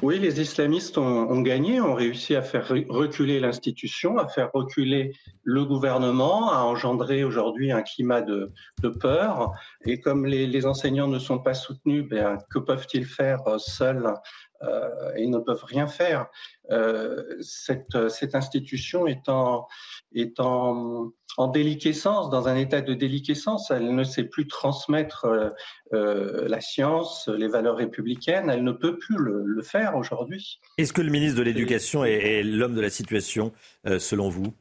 [0.00, 5.12] Oui, les islamistes ont, gagné, ont réussi à faire reculer l'institution, à faire reculer
[5.42, 8.52] le gouvernement, à engendrer aujourd'hui un climat de,
[9.00, 9.52] peur.
[9.84, 14.14] Et comme les, enseignants ne sont pas soutenus, ben, que peuvent-ils faire euh, seuls
[14.62, 16.26] euh, Ils ne peuvent rien faire.
[16.70, 19.66] Euh, cette, cette, institution est en,
[20.14, 23.70] est en, en, déliquescence, dans un état de déliquescence.
[23.70, 25.50] Elle ne sait plus transmettre euh,
[25.92, 28.50] euh, la science, les valeurs républicaines.
[28.50, 30.60] Elle ne peut plus le, le faire aujourd'hui.
[30.78, 33.52] Est-ce que le ministre de l'Éducation est, l'homme de la situation,
[33.98, 34.52] selon vous?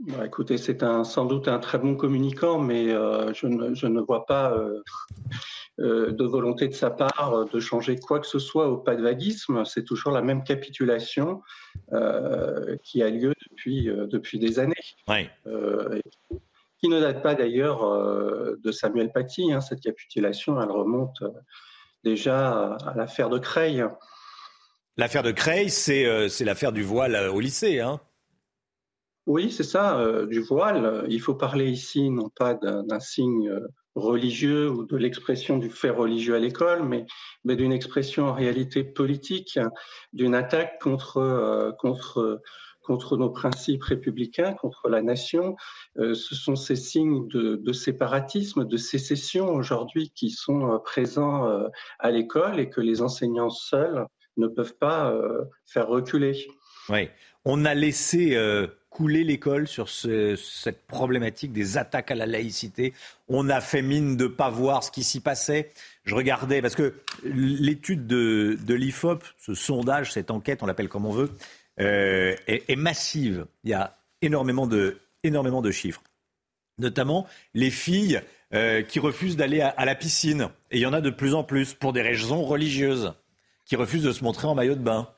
[0.00, 4.26] Bah, écoutez, c'est sans doute un très bon communicant, mais je ne, je, ne, vois
[4.26, 4.82] pas euh,
[5.78, 9.02] de volonté de sa part euh, de changer quoi que ce soit au pas de
[9.02, 9.64] vaguisme.
[9.64, 11.42] C'est toujours la même capitulation
[11.92, 14.74] euh, qui a lieu depuis, depuis des années.
[16.78, 17.80] qui ne date pas d'ailleurs
[18.58, 19.52] de Samuel Paty.
[19.52, 19.60] Hein.
[19.60, 21.22] Cette capitulation, elle remonte
[22.04, 23.84] déjà à l'affaire de Creil.
[24.96, 27.80] L'affaire de Creil, c'est l'affaire du voile au lycée.
[27.80, 28.00] Hein
[29.26, 31.04] oui, c'est ça, du voile.
[31.08, 33.50] Il faut parler ici non pas d'un signe
[33.96, 37.06] religieux ou de l'expression du fait religieux à l'école, mais,
[37.44, 39.58] d'une expression en réalité politique,
[40.12, 42.42] d'une attaque contre, euh, contre,
[42.82, 45.56] contre nos principes républicains, contre la nation.
[45.98, 51.48] Euh, ce sont ces signes de, de, séparatisme, de sécession aujourd'hui qui sont euh, présents
[51.98, 55.18] à l'école et que les enseignants seuls ne peuvent pas
[55.64, 56.46] faire reculer.
[56.90, 57.08] Oui,
[57.46, 58.36] on a laissé
[58.96, 62.94] couler l'école sur cette problématique des attaques à la laïcité.
[63.28, 65.70] On a fait mine de ne pas voir ce qui s'y passait.
[66.04, 71.12] Je regardais, parce que l'étude de, l'IFOP, ce sondage, cette enquête, on l'appelle comme on
[71.12, 71.30] veut,
[71.78, 73.44] euh, est, massive.
[73.64, 76.02] Il y a énormément de, énormément de chiffres.
[76.78, 78.22] Notamment les filles
[78.54, 80.48] euh, qui refusent d'aller à, la piscine.
[80.70, 83.12] Et il y en a de plus en plus pour des raisons religieuses,
[83.66, 85.10] qui refusent de se montrer en maillot de bain.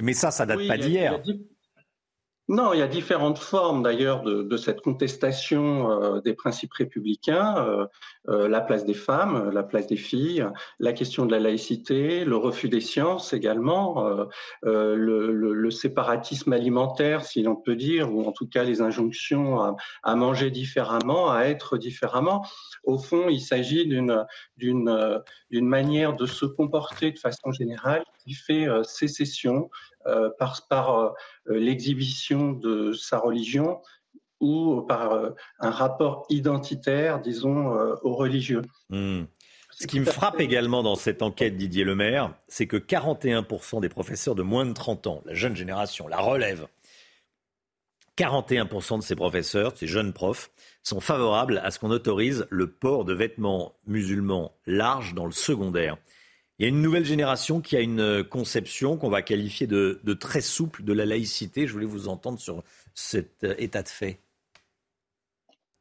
[0.00, 1.20] Mais ça, ça date pas d'hier.
[2.50, 7.86] Non, il y a différentes formes d'ailleurs de, cette contestation euh, des principes républicains, euh,
[8.28, 10.44] euh, la place des femmes, la place des filles,
[10.80, 14.04] la question de la laïcité, le refus des sciences également,
[14.64, 20.16] le, séparatisme alimentaire, si l'on peut dire, ou en tout cas les injonctions à, à,
[20.16, 22.44] manger différemment, à être différemment.
[22.82, 24.26] Au fond, il s'agit d'une
[25.52, 29.68] manière de se comporter de façon générale qui fait sécession,
[30.06, 31.10] euh, par, par euh,
[31.46, 33.82] l'exhibition de sa religion
[34.40, 37.66] ou par euh, un rapport identitaire, disons,
[38.02, 38.62] aux religieux.
[38.88, 39.24] Hmm.
[39.70, 44.34] Ce qui me frappe également dans cette enquête, Didier Lemaire, c'est que 41% des professeurs
[44.34, 46.66] de moins de 30 ans, la jeune génération, la relève,
[48.16, 50.50] 41% de ces professeurs, ces jeunes profs,
[50.82, 55.98] sont favorables à ce qu'on autorise le port de vêtements musulmans larges dans le secondaire.
[56.60, 59.98] Il y a une nouvelle génération qui a une euh, conception qu'on va qualifier de,
[60.12, 61.66] très souple de la laïcité.
[61.66, 62.62] Je voulais vous entendre sur
[62.94, 64.20] cet euh, état de fait.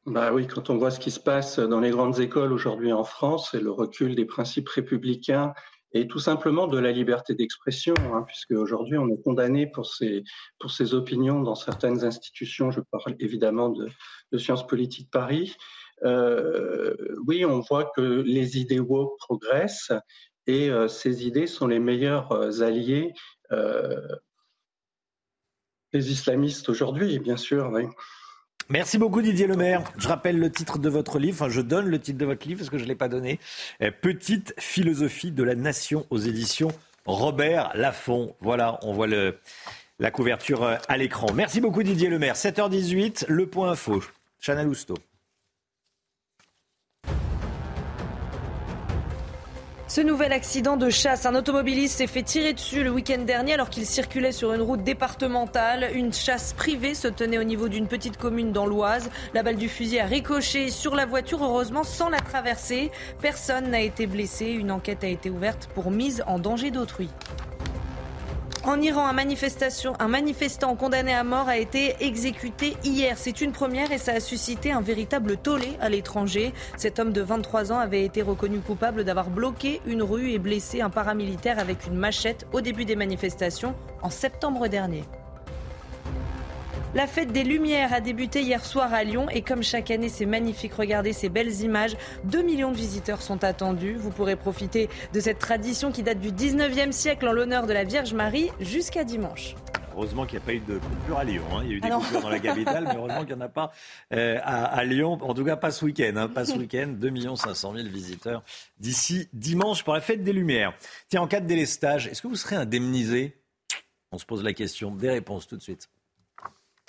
[0.06, 3.04] Bah oui, quand on voit ce qui se passe dans les grandes écoles aujourd'hui en
[3.04, 5.54] France et le recul des principes républicains
[5.92, 10.24] et tout simplement de la liberté d'expression, hein, puisque aujourd'hui on est condamné pour ses,
[10.94, 12.72] opinions dans certaines institutions.
[12.72, 13.90] Je parle évidemment de,
[14.38, 15.58] Sciences Politiques Paris.
[16.06, 16.96] Euh,
[17.28, 19.92] oui, on voit que les idéaux progressent
[20.48, 23.14] et euh, ces idées sont les meilleurs euh, alliés
[23.52, 24.02] euh,
[25.94, 27.72] des islamistes aujourd'hui, bien sûr.
[28.70, 29.84] Merci beaucoup Didier Lemaire.
[29.98, 32.60] Je rappelle le titre de votre livre, enfin je donne le titre de votre livre
[32.60, 33.40] parce que je ne l'ai pas donné.
[34.02, 36.70] Petite philosophie de la nation aux éditions
[37.06, 38.36] Robert Laffont.
[38.40, 39.40] Voilà, on voit le,
[39.98, 41.28] la couverture à l'écran.
[41.34, 42.36] Merci beaucoup Didier Lemaire.
[42.36, 44.04] 7h18, le point info.
[44.40, 44.96] Chana Lousteau.
[50.00, 53.70] Ce nouvel accident de chasse, un automobiliste s'est fait tirer dessus le week-end dernier alors
[53.70, 55.89] qu'il circulait sur une route départementale.
[55.93, 59.10] Une chasse privée se tenait au niveau d'une petite commune dans l'Oise.
[59.34, 62.91] La balle du fusil a ricoché sur la voiture, heureusement sans la traverser.
[63.22, 64.45] Personne n'a été blessé.
[64.45, 67.10] Une enquête a été ouverte pour mise en danger d'autrui.
[68.66, 73.18] En Iran, un, manifestant condamné à mort a été exécuté hier.
[73.18, 76.53] C'est une première et ça a suscité un véritable tollé à l'étranger.
[76.78, 80.82] Cet homme de 23 ans avait été reconnu coupable d'avoir bloqué une rue et blessé
[80.82, 85.03] un paramilitaire avec une machette au début des manifestations en septembre dernier.
[86.96, 90.26] La fête des Lumières a débuté hier soir à Lyon et comme chaque année c'est
[90.26, 91.96] magnifique, regardez ces belles images.
[92.24, 93.94] 2 millions de visiteurs sont attendus.
[93.94, 97.84] Vous pourrez profiter de cette tradition qui date du 19e siècle en l'honneur de la
[97.84, 99.54] Vierge Marie jusqu'à dimanche.
[99.96, 101.44] Heureusement qu'il n'y a pas eu de coupure à Lyon.
[101.54, 101.62] Hein.
[101.66, 103.50] Il y a eu des coupures dans la capitale, mais heureusement qu'il n'y en a
[103.50, 103.72] pas
[104.14, 105.20] euh, à, Lyon.
[105.22, 106.14] En tout cas, pas ce week-end.
[106.16, 106.28] Hein.
[106.28, 106.88] Pas ce week-end.
[106.88, 108.42] 2 500 000 visiteurs
[108.80, 110.74] d'ici dimanche pour la fête des Lumières.
[111.08, 113.36] Tiens, en cas de délestage, est-ce que vous serez indemnisé?
[114.12, 114.90] On se pose la question.
[114.90, 115.88] Des réponses tout de suite.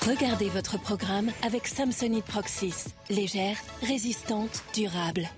[0.09, 2.87] Regardez votre programme avec Samsonite Proxys.
[3.11, 5.29] Légère, résistante, durable.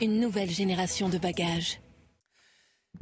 [0.00, 1.80] Une nouvelle génération de bagages.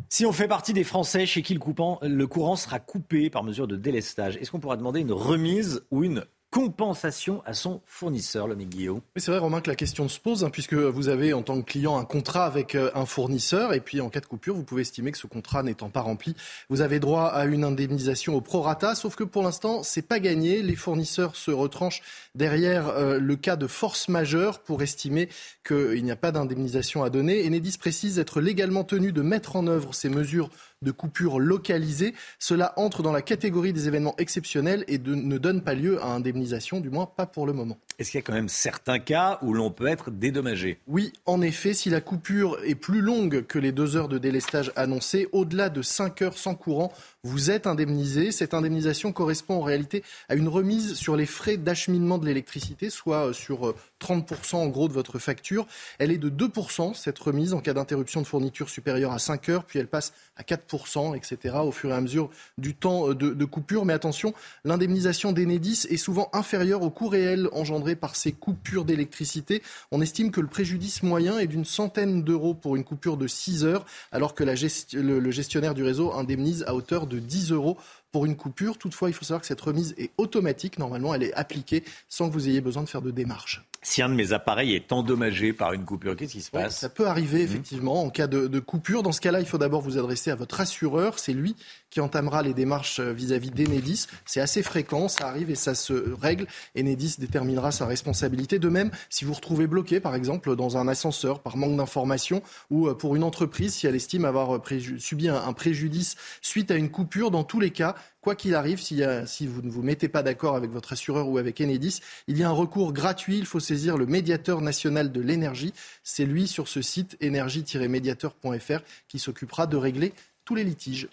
[0.09, 1.61] Si on fait partie des Français chez qui le,
[2.09, 6.05] le courant sera coupé par mesure de délestage, est-ce qu'on pourra demander une remise ou
[6.05, 9.01] une compensation à son fournisseur, le Guillaume.
[9.15, 11.61] Oui, c'est vrai, Romain, que la question se pose, hein, puisque vous avez en tant
[11.61, 14.65] que client un contrat avec euh, un fournisseur, et puis en cas de coupure, vous
[14.65, 16.35] pouvez estimer que ce contrat n'étant pas rempli,
[16.69, 20.63] vous avez droit à une indemnisation au prorata, sauf que pour l'instant, c'est pas gagné.
[20.63, 22.03] Les fournisseurs se retranchent
[22.35, 25.29] derrière euh, le cas de force majeure pour estimer
[25.67, 27.47] qu'il n'y a pas d'indemnisation à donner.
[27.47, 30.51] Enedis précise être légalement tenu de mettre en œuvre ces mesures
[30.83, 32.15] de coupures localisées.
[32.39, 36.81] Cela entre dans la catégorie des événements exceptionnels et ne donne pas lieu à indemnisation,
[36.81, 37.77] du moins pas pour le moment.
[37.99, 40.81] Est-ce qu'il y a quand même certains cas où l'on peut être dédommagé?
[40.87, 44.73] Oui, en effet, si la coupure est plus longue que les deux heures de délestage
[44.75, 46.93] annoncées, au-delà de 5 heures sans courant,
[47.23, 48.33] vous êtes indemnisé.
[48.33, 53.29] Cette indemnisation correspond en réalité à une remise sur les frais d'acheminement de l'électricité, soit
[53.29, 55.67] euh, sur 30% euh, en gros de votre facture.
[55.99, 59.65] Elle est de 2%, cette remise, en cas d'interruption de fourniture supérieure à 5 heures,
[59.65, 63.45] puis elle passe à 4%, etc., au fur et à mesure du temps euh, de,
[63.45, 63.85] coupure.
[63.85, 64.33] Mais attention,
[64.65, 69.63] l'indemnisation d'Enedis est souvent inférieure au coût réel engendré par ces coupures d'électricité.
[69.91, 73.65] On estime que le préjudice moyen est d'une centaine d'euros pour une coupure de 6
[73.67, 77.77] heures, alors que le gestionnaire du réseau indemnise à hauteur de 10 euros
[78.13, 78.79] pour une coupure.
[78.79, 80.79] Toutefois, il faut savoir que cette remise est automatique.
[80.79, 83.63] Normalement, elle est appliquée sans que vous ayez besoin de faire de démarche.
[83.83, 86.91] Si un de mes appareils est endommagé par une coupure, qu'est-ce qui se passe Ça
[86.91, 87.45] peut arriver mmh.
[87.45, 89.03] effectivement en cas de, coupure.
[89.03, 91.19] Dans ce cas-là, il faut d'abord vous adresser à votre assureur.
[91.19, 91.57] C'est lui
[91.89, 94.07] qui entamera les démarches euh, vis-à-vis d'Enedis.
[94.27, 96.47] C'est assez fréquent, ça arrive et ça se règle.
[96.79, 98.59] Enedis déterminera sa responsabilité.
[98.59, 102.87] De même, si vous retrouvez bloqué, par exemple, dans un ascenseur par manque d'information ou
[102.87, 106.91] euh, pour une entreprise, si elle estime avoir euh, subi un préjudice suite à une
[106.91, 110.55] coupure, dans tous les cas, Quoi qu'il arrive, si, vous ne vous mettez pas d'accord
[110.55, 113.39] avec votre assureur ou avec Enedis, il y a un recours gratuit.
[113.39, 115.73] Il faut saisir le médiateur national de l'énergie.
[116.05, 120.13] C'est lui sur ce site énergie-médiateur.fr qui s'occupera de régler
[120.45, 121.09] tous les litiges.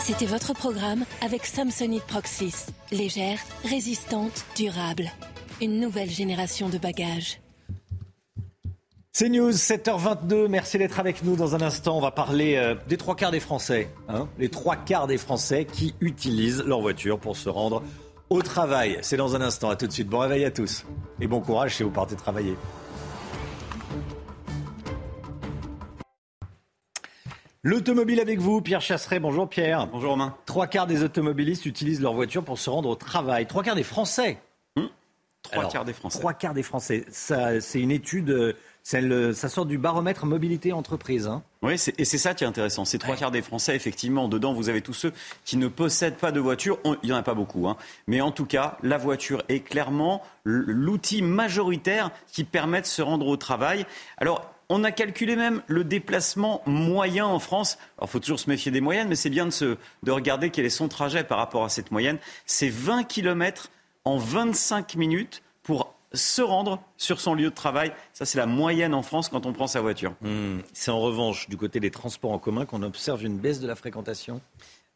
[0.00, 2.66] C'était votre programme avec Samsonite Proxys.
[2.90, 5.08] Légère, résistante, durable.
[5.60, 7.40] Une nouvelle génération de bagages.
[9.20, 10.46] C'est News, 7h22.
[10.46, 11.34] Merci d'être avec nous.
[11.34, 13.90] Dans un instant, on va parler euh, des trois quarts des Français.
[14.08, 17.82] Hein, les trois quarts des Français qui utilisent leur voiture pour se rendre
[18.30, 18.96] au travail.
[19.02, 19.70] C'est dans un instant.
[19.70, 20.08] À tout de suite.
[20.08, 20.86] Bon réveil à tous.
[21.20, 22.54] Et bon courage si vous partez travailler.
[27.64, 29.18] L'automobile avec vous, Pierre Chasseret.
[29.18, 29.88] Bonjour Pierre.
[29.88, 30.36] Bonjour Romain.
[30.46, 33.48] Trois quarts des automobilistes utilisent leur voiture pour se rendre au travail.
[33.48, 34.38] Trois quarts des Français.
[34.76, 34.88] Hum.
[35.42, 36.20] Trois quarts des Français.
[36.20, 37.04] Trois quarts des Français.
[37.10, 38.54] c'est une étude
[38.88, 41.26] ça sort du baromètre mobilité entreprise.
[41.26, 41.42] Hein.
[41.60, 42.86] Oui, et c'est ça qui est intéressant.
[42.86, 44.28] C'est trois quarts des Français, effectivement.
[44.28, 45.12] Dedans, vous avez tous ceux
[45.44, 46.78] qui ne possèdent pas de voiture.
[47.02, 47.68] Il n'y en a pas beaucoup.
[47.68, 47.76] Hein.
[48.06, 53.26] Mais en tout cas, la voiture est clairement l'outil majoritaire qui permet de se rendre
[53.26, 53.84] au travail.
[54.16, 57.76] Alors, on a calculé même le déplacement moyen en France.
[57.98, 60.48] Alors, il faut toujours se méfier des moyennes, mais c'est bien de, se, de regarder
[60.48, 62.16] quel est son trajet par rapport à cette moyenne.
[62.46, 63.70] C'est 20 km
[64.06, 67.92] en 25 minutes pour se rendre sur son lieu de travail.
[68.12, 70.14] Ça, c'est la moyenne en France quand on prend sa voiture.
[70.20, 70.58] Hmm.
[70.72, 73.74] C'est en revanche du côté des transports en commun qu'on observe une baisse de la
[73.74, 74.40] fréquentation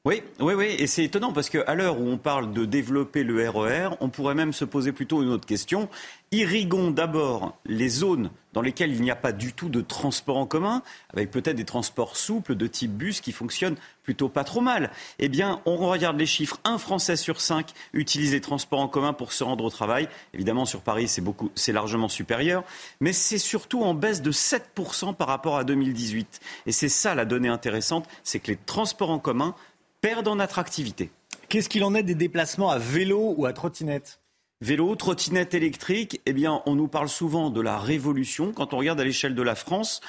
[0.05, 3.49] Oui, oui, oui, et c'est étonnant parce qu'à l'heure où on parle de développer le
[3.49, 5.89] RER, e on pourrait même se poser plutôt une autre question.
[6.33, 10.47] Irriguons d'abord les zones dans lesquelles il n'y a pas du tout de transport en
[10.47, 14.91] commun, avec peut-être des transports souples de type bus qui fonctionnent plutôt pas trop mal.
[15.21, 16.59] Eh bien, on regarde les chiffres.
[16.65, 20.09] Un Français sur cinq utilise les transports en commun pour se rendre au travail.
[20.35, 22.65] Évidemment, sur Paris, c'est beaucoup, c'est largement supérieur,
[23.01, 26.41] mais c'est surtout en baisse de 7% par rapport à 2018.
[26.67, 29.55] Et c'est ça la donnée intéressante, c'est que les transports en commun
[30.03, 31.11] perdent en attractivité.
[31.49, 34.19] Qu'est-ce qu'il en est des déplacements à vélo ou à trottinette?
[34.61, 38.53] Vélo, trottinette électrique, eh bien, on nous parle souvent de la révolution.
[38.53, 40.01] Quand on regarde à l'échelle de la France,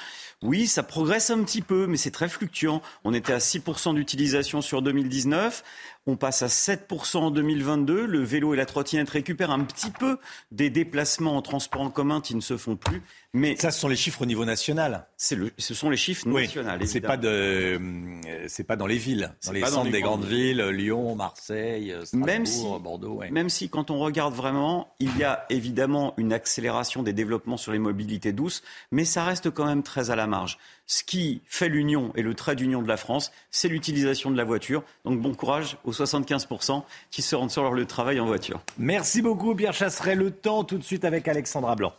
[0.42, 2.82] oui, ça progresse un petit peu, mais c'est très fluctuant.
[3.04, 5.64] On était à 6% d'utilisation sur 2019.
[6.06, 8.04] On passe à 7% en 2022.
[8.04, 10.18] Le vélo et la trottinette récupèrent un petit peu
[10.52, 13.02] des déplacements en transport en commun qui ne se font plus.
[13.32, 15.06] Mais ça, ce sont les chiffres au niveau national.
[15.32, 16.84] Le, ce sont les chiffres nationaux.
[16.84, 20.62] C'est pas de, euh, c'est pas dans les villes, dans les centres des grandes villes,
[20.68, 23.22] Lyon, Marseille, Strasbourg, même si, Bordeaux.
[23.30, 27.72] Même si, quand on regarde vraiment, il y a évidemment une accélération des développements sur
[27.72, 28.62] les mobilités douces,
[28.92, 30.58] mais ça reste quand même très à la marge.
[30.86, 34.44] Ce qui fait l'union et le trait d'union de la France, c'est l'utilisation de la
[34.44, 34.82] voiture.
[35.04, 38.60] Donc bon courage aux 75% qui se rendent sur leur lieu de travail en voiture.
[38.78, 40.14] Merci beaucoup Pierre Chasseret.
[40.14, 41.94] Le temps tout de suite avec Alexandra Blanc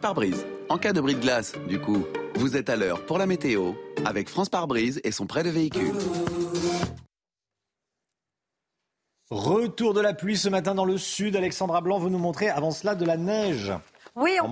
[0.00, 0.46] pare-brise.
[0.68, 2.04] En cas de bris de glace, du coup,
[2.36, 3.72] vous êtes à l'heure pour la météo
[4.04, 5.92] avec France Pare-brise et son prêt de véhicule.
[9.30, 11.36] Retour de la pluie ce matin dans le sud.
[11.36, 13.72] Alexandra Blanc, vous nous montrez avant cela de la neige.
[14.16, 14.50] Oui, on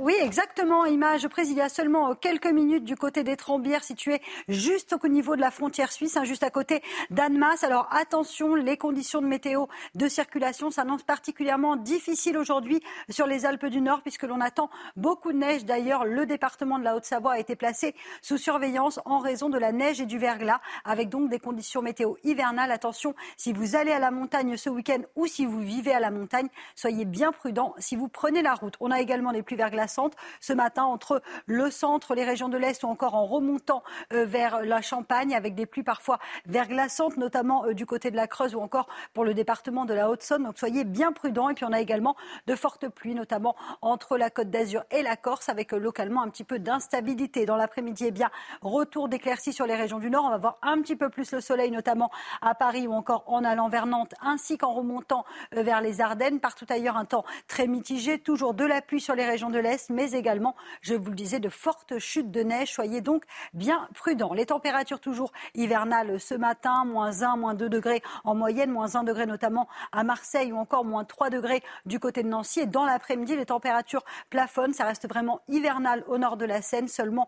[0.00, 0.84] oui, exactement.
[0.84, 4.94] Image prise il y a seulement euh, quelques minutes du côté des Trembières, situées juste
[5.02, 7.64] au niveau de la frontière suisse, hein, juste à côté d'Annemasse.
[7.64, 13.66] Alors attention, les conditions de météo de circulation s'annoncent particulièrement difficiles aujourd'hui sur les Alpes
[13.66, 15.64] du Nord, puisque l'on attend beaucoup de neige.
[15.64, 19.72] D'ailleurs, le département de la Haute-Savoie a été placé sous surveillance en raison de la
[19.72, 22.72] neige et du verglas, avec donc des conditions météo hivernales.
[22.72, 26.10] Attention, si vous allez à la montagne ce week-end ou si vous vivez à la
[26.10, 28.74] montagne, soyez bien prudents si vous prenez la route.
[28.80, 32.82] On a également des pluies verglaçantes ce matin entre le centre, les régions de l'Est
[32.82, 33.82] ou encore en remontant
[34.12, 38.26] euh, vers la Champagne avec des pluies parfois verglaçantes, notamment euh, du côté de la
[38.26, 40.44] Creuse ou encore pour le département de la Haute-Saône.
[40.44, 41.48] Donc soyez bien prudents.
[41.48, 42.16] Et puis on a également
[42.46, 46.28] de fortes pluies, notamment entre la Côte d'Azur et la Corse, avec euh, localement un
[46.28, 47.46] petit peu d'instabilité.
[47.46, 48.30] Dans l'après-midi, eh bien,
[48.62, 50.24] retour d'éclaircies sur les régions du Nord.
[50.26, 52.10] On va voir un petit peu plus le soleil, notamment
[52.42, 56.40] à Paris ou encore en allant vers Nantes, ainsi qu'en remontant vers les Ardennes.
[56.40, 60.12] Partout ailleurs, un temps très mitigé, toujours de la sur les régions de l'Est, mais
[60.12, 62.72] également, je vous le disais, de fortes chutes de neige.
[62.72, 64.32] Soyez donc bien prudents.
[64.32, 69.02] Les températures toujours hivernales ce matin, moins 1, moins 2 degrés en moyenne, moins 1
[69.04, 72.60] degré notamment à Marseille ou encore moins 3 degrés du côté de Nancy.
[72.60, 74.72] Et dans l'après-midi, les températures plafonnent.
[74.72, 76.88] Ça reste vraiment hivernal au nord de la Seine.
[76.88, 77.26] Seulement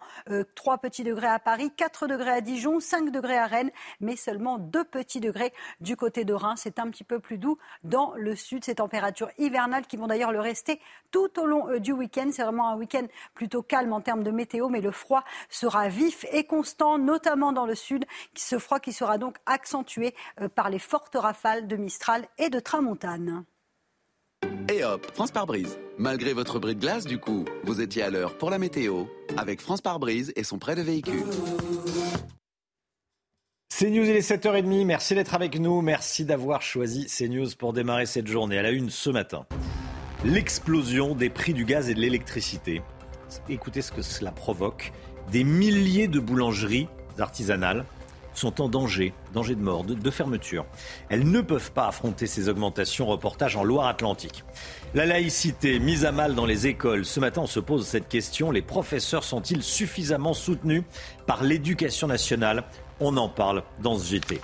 [0.55, 4.15] 3 euh, petits degrés à Paris, 4 degrés à Dijon, 5 degrés à Rennes, mais
[4.15, 6.61] seulement 2 petits degrés du côté de Reims.
[6.63, 8.65] C'est un petit peu plus doux dans le sud.
[8.65, 10.81] Ces températures hivernales qui vont d'ailleurs le rester
[11.11, 12.29] tout au long euh, du week-end.
[12.33, 16.25] C'est vraiment un week-end plutôt calme en termes de météo, mais le froid sera vif
[16.33, 18.05] et constant, notamment dans le sud.
[18.35, 22.61] Ce froid qui sera donc accentué euh, par les fortes rafales de Mistral et de
[22.61, 23.45] Tramontane.
[24.71, 25.79] Et hop, France par brise.
[25.97, 29.05] Malgré votre bris de glace, du coup, vous étiez à l'heure pour la météo
[29.37, 31.25] avec France par brise et son prêt de véhicule.
[33.79, 34.85] CNews, il est 7h30.
[34.85, 35.81] Merci d'être avec nous.
[35.83, 38.59] Merci d'avoir choisi CNews pour démarrer cette journée.
[38.59, 39.47] À la une ce matin
[40.25, 42.83] l'explosion des prix du gaz et de l'électricité.
[43.49, 44.93] Écoutez ce que cela provoque.
[45.31, 46.89] Des milliers de boulangeries
[47.19, 47.85] artisanales
[48.35, 50.65] sont en danger, danger de mort, de, fermeture.
[51.09, 53.07] Elles ne peuvent pas affronter ces augmentations.
[53.07, 54.45] Reportage en Loire-Atlantique.
[54.95, 57.05] La laïcité mise à mal dans les écoles.
[57.05, 58.51] Ce matin, on se pose cette question.
[58.51, 60.85] Les professeurs sont-ils suffisamment soutenus
[61.27, 62.65] par l'éducation nationale?
[63.01, 64.41] On en parle dans ce JT.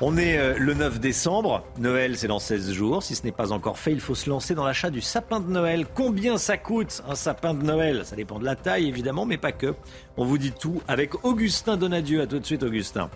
[0.00, 1.64] On est euh, le 9 décembre.
[1.78, 3.02] Noël, c'est dans 16 jours.
[3.02, 5.48] Si ce n'est pas encore fait, il faut se lancer dans l'achat du sapin de
[5.48, 5.86] Noël.
[5.94, 8.02] Combien ça coûte un sapin de Noël?
[8.04, 9.74] Ça dépend de la taille, évidemment, mais pas que.
[10.16, 12.20] On vous dit tout avec Augustin Donadieu.
[12.20, 13.08] À tout de suite, Augustin.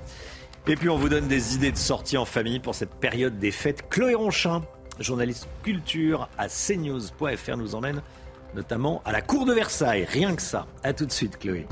[0.69, 3.51] Et puis, on vous donne des idées de sortie en famille pour cette période des
[3.51, 3.89] fêtes.
[3.90, 4.62] Chloé Ronchin,
[5.01, 8.03] journaliste culture à cnews.fr, nous emmène
[8.55, 10.05] notamment à la cour de Versailles.
[10.05, 10.66] Rien que ça.
[10.85, 11.66] À tout de suite, Chloé.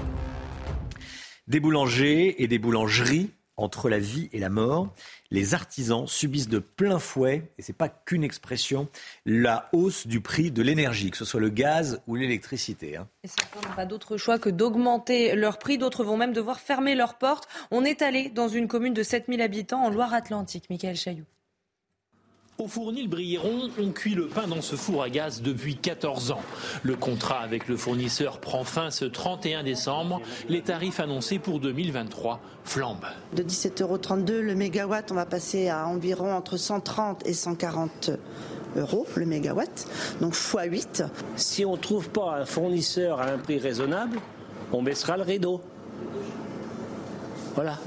[1.47, 4.93] Des boulangers et des boulangeries entre la vie et la mort.
[5.31, 8.89] Les artisans subissent de plein fouet, et ce n'est pas qu'une expression,
[9.25, 12.97] la hausse du prix de l'énergie, que ce soit le gaz ou l'électricité.
[12.97, 13.09] Hein.
[13.25, 15.79] Et certains n'ont pas d'autre choix que d'augmenter leur prix.
[15.79, 17.49] D'autres vont même devoir fermer leurs portes.
[17.71, 20.71] On est allé dans une commune de 7000 habitants en Loire-Atlantique.
[20.71, 21.27] Michael Chailloux.
[22.59, 26.41] Au fournil Brilleron, on cuit le pain dans ce four à gaz depuis 14 ans.
[26.83, 30.23] Le contrat avec le fournisseur prend fin ce 31 décembre.
[30.49, 33.05] Les tarifs annoncés pour 2023 flambent.
[33.35, 33.99] De 17,32 euros
[34.41, 38.13] le mégawatt, on va passer à environ entre 130 et 140
[38.77, 39.87] euros le mégawatt,
[40.23, 41.09] donc x8.
[41.37, 44.19] Si on ne trouve pas un fournisseur à un prix raisonnable,
[44.73, 45.61] on baissera le rideau.
[47.55, 47.79] Voilà.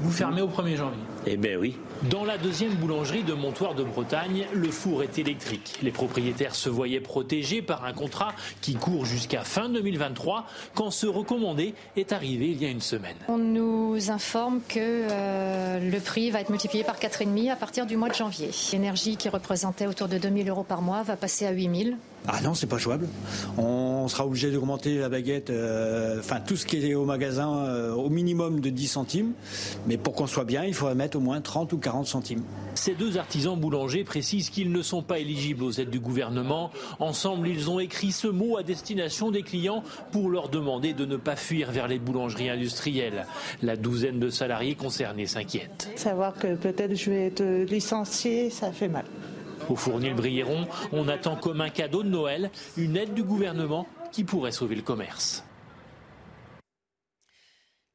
[0.00, 1.76] Vous fermez au 1er janvier Eh bien oui.
[2.08, 5.78] Dans la deuxième boulangerie de Montoire de Bretagne, le four est électrique.
[5.82, 8.32] Les propriétaires se voyaient protégés par un contrat
[8.62, 13.16] qui court jusqu'à fin 2023 quand ce recommandé est arrivé il y a une semaine.
[13.28, 17.98] On nous informe que euh, le prix va être multiplié par 4,5 à partir du
[17.98, 18.48] mois de janvier.
[18.72, 21.98] L'énergie qui représentait autour de 2000 euros par mois va passer à 8000.
[22.28, 23.08] Ah non, c'est pas jouable.
[23.56, 27.92] On sera obligé d'augmenter la baguette, euh, enfin tout ce qui est au magasin, euh,
[27.92, 29.32] au minimum de 10 centimes.
[29.86, 32.42] Mais pour qu'on soit bien, il faudrait mettre au moins 30 ou 40 centimes.
[32.74, 36.70] Ces deux artisans boulangers précisent qu'ils ne sont pas éligibles aux aides du gouvernement.
[36.98, 39.82] Ensemble, ils ont écrit ce mot à destination des clients
[40.12, 43.26] pour leur demander de ne pas fuir vers les boulangeries industrielles.
[43.62, 45.88] La douzaine de salariés concernés s'inquiètent.
[45.96, 49.04] Savoir que peut-être je vais être licencié, ça fait mal.
[49.70, 54.24] Au Fournil Brilleron, on attend comme un cadeau de Noël une aide du gouvernement qui
[54.24, 55.44] pourrait sauver le commerce.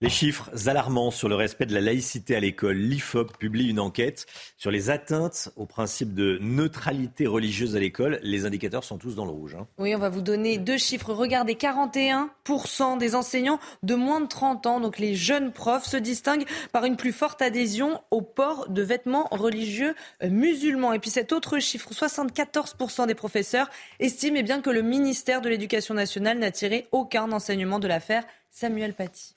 [0.01, 2.75] Les chiffres alarmants sur le respect de la laïcité à l'école.
[2.75, 4.25] L'IFOP publie une enquête
[4.57, 8.19] sur les atteintes au principe de neutralité religieuse à l'école.
[8.21, 9.55] Les indicateurs sont tous dans le rouge.
[9.55, 9.67] Hein.
[9.77, 11.13] Oui, on va vous donner deux chiffres.
[11.13, 16.45] Regardez, 41% des enseignants de moins de 30 ans, donc les jeunes profs, se distinguent
[16.73, 20.91] par une plus forte adhésion au port de vêtements religieux euh, musulmans.
[20.91, 23.69] Et puis cet autre chiffre, 74% des professeurs
[24.01, 28.25] estiment eh bien, que le ministère de l'Éducation nationale n'a tiré aucun enseignement de l'affaire.
[28.51, 29.34] Samuel Paty.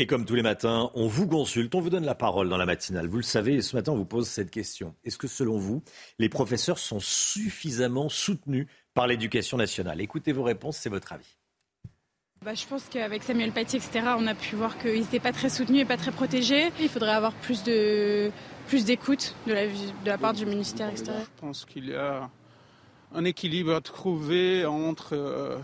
[0.00, 2.64] Et comme tous les matins, on vous consulte, on vous donne la parole dans la
[2.64, 3.06] matinale.
[3.06, 4.94] Vous le savez, et ce matin, on vous pose cette question.
[5.04, 5.82] Est-ce que selon vous,
[6.18, 10.00] les professeurs sont suffisamment soutenus par l'éducation nationale?
[10.00, 11.36] Écoutez vos réponses, c'est votre avis.
[12.42, 15.50] Bah, je pense qu'avec Samuel Paty, etc., on a pu voir qu'ils n'étaient pas très
[15.50, 16.72] soutenus et pas très protégés.
[16.80, 18.30] Il faudrait avoir plus de
[18.68, 21.12] plus d'écoute de la, de la part du ministère, etc.
[21.24, 22.30] Je pense qu'il y a
[23.12, 25.12] un équilibre à trouver entre...
[25.12, 25.58] Euh,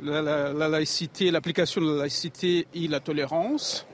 [0.00, 3.86] la, laïcité, l'application de la laïcité et la tolérance,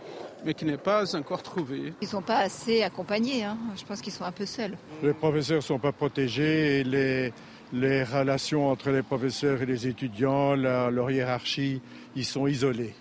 [0.45, 1.93] mais qui n'est pas encore trouvée.
[2.01, 3.59] Ils ne sont pas assez accompagnés, hein.
[3.77, 4.77] je pense qu'ils sont un peu seuls.
[5.03, 7.33] Les professeurs ne sont pas protégés et les,
[7.73, 11.81] les relations entre les professeurs et les étudiants, leur hiérarchie,
[12.17, 12.95] ils sont isolés.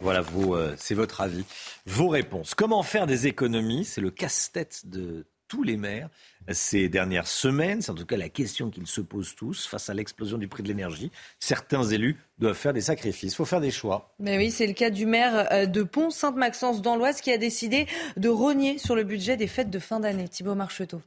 [0.00, 1.44] Voilà, euh, c'est votre avis.
[1.84, 2.54] Vos réponses.
[2.54, 3.84] Comment faire des économies?
[3.84, 6.08] C'est le casse-tête de tous les maires
[6.52, 7.82] ces dernières semaines.
[7.82, 10.62] C'est en tout cas la question qu'ils se posent tous face à l'explosion du prix
[10.62, 11.10] de l'énergie.
[11.40, 13.32] Certains élus doivent faire des sacrifices.
[13.32, 14.14] Il faut faire des choix.
[14.18, 17.86] Mais oui, c'est le cas du maire euh, de Pont-Sainte-Maxence dans l'Oise qui a décidé
[18.16, 20.28] de rogner sur le budget des fêtes de fin d'année.
[20.28, 21.02] Thibaut Marcheteau.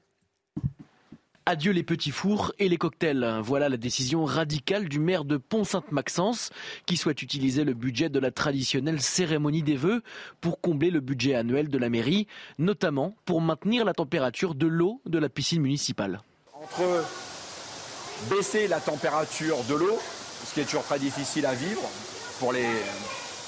[1.51, 3.41] Adieu les petits fours et les cocktails.
[3.43, 6.49] Voilà la décision radicale du maire de Pont-Sainte-Maxence
[6.85, 10.01] qui souhaite utiliser le budget de la traditionnelle cérémonie des vœux
[10.39, 12.25] pour combler le budget annuel de la mairie,
[12.57, 16.21] notamment pour maintenir la température de l'eau de la piscine municipale.
[16.53, 17.05] Entre
[18.29, 19.99] baisser la température de l'eau,
[20.45, 21.81] ce qui est toujours très difficile à vivre
[22.39, 22.69] pour les,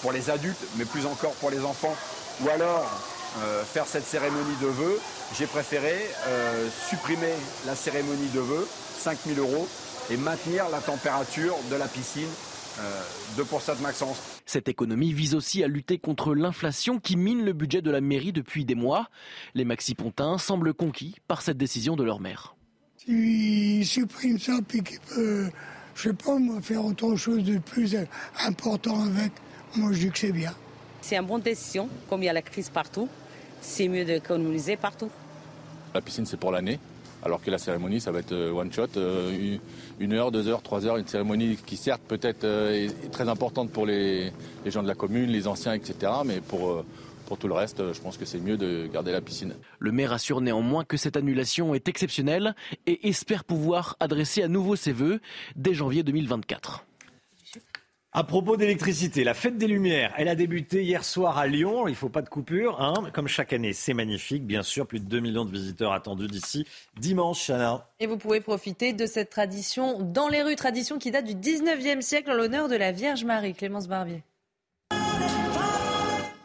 [0.02, 1.96] pour les adultes, mais plus encore pour les enfants,
[2.42, 5.00] ou alors euh, faire cette cérémonie de vœux,
[5.36, 5.96] j'ai préféré
[6.28, 7.34] euh, supprimer
[7.66, 8.68] la cérémonie de vœux,
[9.00, 9.68] 5000 euros,
[10.12, 12.30] et maintenir la température de la piscine
[12.80, 13.02] euh,
[13.38, 14.18] de pour Maxence.
[14.46, 18.34] Cette économie vise aussi à lutter contre l'inflation qui mine le budget de la mairie
[18.34, 19.10] depuis des mois.
[19.56, 22.56] Les Maxi-Pontins semblent conquis par cette décision de leur maire.
[22.98, 25.50] S'il supprime ça, puis qu'il peut,
[25.96, 27.98] je sais pas, faire autre chose de plus
[28.46, 29.32] important avec,
[29.76, 30.54] moi je dis que c'est bien.
[31.02, 33.10] C'est une bonne décision, comme il y a la crise partout
[33.64, 35.10] c'est mieux d'économiser partout.
[35.94, 36.80] La piscine, c'est pour l'année,
[37.24, 39.58] alors que la cérémonie, ça va être euh, one shot, euh,
[40.00, 43.72] une heure, deux heures, trois heures, une cérémonie qui certes peut-être euh, est très importante
[43.72, 44.32] pour les,
[44.66, 46.12] gens de la commune, les anciens, etc.
[46.26, 46.84] Mais pour,
[47.26, 49.56] pour tout le reste, je pense que c'est mieux de garder la piscine.
[49.80, 54.76] Le maire assure néanmoins que cette annulation est exceptionnelle et espère pouvoir adresser à nouveau
[54.76, 55.22] ses vœux
[55.56, 56.86] dès janvier 2024.
[58.16, 61.88] À propos d'électricité, la fête des Lumières, elle a débuté hier soir à Lyon.
[61.88, 63.10] Il ne faut pas de coupure, hein.
[63.12, 63.74] comme chaque année.
[63.74, 64.86] C'est magnifique, bien sûr.
[64.86, 67.90] Plus de 2 millions de visiteurs attendus d'ici dimanche, Chana.
[68.00, 72.02] Et vous pouvez profiter de cette tradition dans les rues, tradition qui date du 19e
[72.02, 73.56] siècle en l'honneur de la Vierge Marie.
[73.56, 74.22] Clémence Barbier.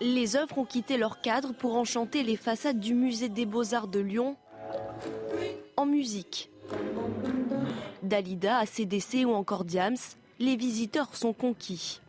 [0.00, 4.00] Les œuvres ont quitté leur cadre pour enchanter les façades du musée des beaux-arts de
[4.00, 4.36] Lyon
[5.76, 6.48] en musique.
[8.02, 9.98] Dalida, ACDC ou encore Diams
[10.38, 12.00] les visiteurs sont conquis.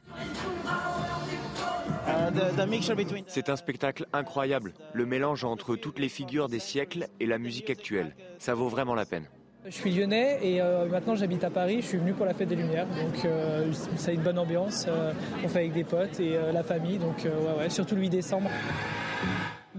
[2.07, 2.31] Euh,
[3.27, 7.69] C'est un spectacle incroyable, le mélange entre toutes les figures des siècles et la musique
[7.69, 8.15] actuelle.
[8.39, 9.26] Ça vaut vraiment la peine.
[9.65, 11.81] Je suis lyonnais et euh, maintenant j'habite à Paris.
[11.81, 14.85] Je suis venu pour la fête des Lumières, donc euh, ça a une bonne ambiance.
[14.88, 15.11] Euh,
[15.43, 18.49] on fait avec des potes et la famille, donc ouais, ouais, surtout le 8 décembre.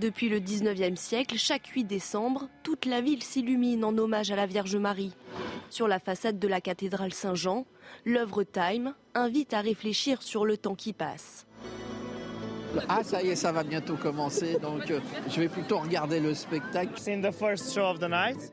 [0.01, 4.47] Depuis le 19e siècle, chaque 8 décembre, toute la ville s'illumine en hommage à la
[4.47, 5.13] Vierge Marie.
[5.69, 7.67] Sur la façade de la cathédrale Saint-Jean,
[8.07, 11.47] l'œuvre Time invite à réfléchir sur le temps qui passe.
[12.89, 16.33] Ah, ça y est, ça va bientôt commencer, donc euh, je vais plutôt regarder le
[16.33, 16.93] spectacle.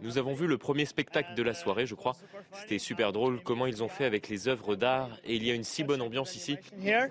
[0.01, 2.17] Nous avons vu le premier spectacle de la soirée, je crois.
[2.51, 5.53] C'était super drôle comment ils ont fait avec les œuvres d'art et il y a
[5.53, 6.57] une si bonne ambiance ici.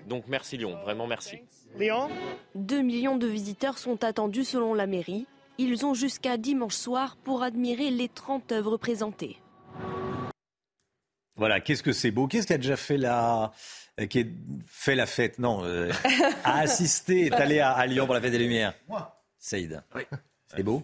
[0.07, 1.39] Donc merci Lyon, vraiment merci.
[1.75, 2.09] Lyon
[2.55, 5.27] 2 millions de visiteurs sont attendus selon la mairie.
[5.57, 9.37] Ils ont jusqu'à dimanche soir pour admirer les 30 œuvres présentées.
[11.35, 12.27] Voilà, qu'est-ce que c'est beau?
[12.27, 13.51] Qu'est-ce qui a déjà fait la,
[14.09, 14.23] qui a
[14.65, 15.37] fait la fête?
[15.37, 15.91] Non, euh,
[16.43, 18.73] a assisté, est allé à, Lyon pour la fête des Lumières.
[18.87, 19.15] Moi.
[19.37, 19.83] Saïd.
[19.95, 20.01] Oui.
[20.47, 20.83] C'est beau?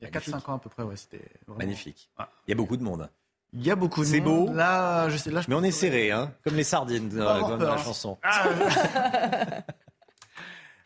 [0.00, 2.10] Il y a 4-5 ans à peu près, ouais, c'était magnifique.
[2.46, 3.08] Il y a beaucoup de monde.
[3.52, 4.14] Il y a beaucoup de monde.
[4.14, 4.52] C'est beau?
[4.52, 8.18] Là, je sais, là, Mais on est serré, hein, comme les sardines dans, la chanson.
[8.24, 8.48] Ah.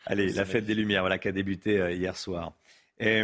[0.07, 2.53] Allez, la fête des Lumières, voilà, qui a débuté euh, hier soir.
[2.99, 3.23] Et,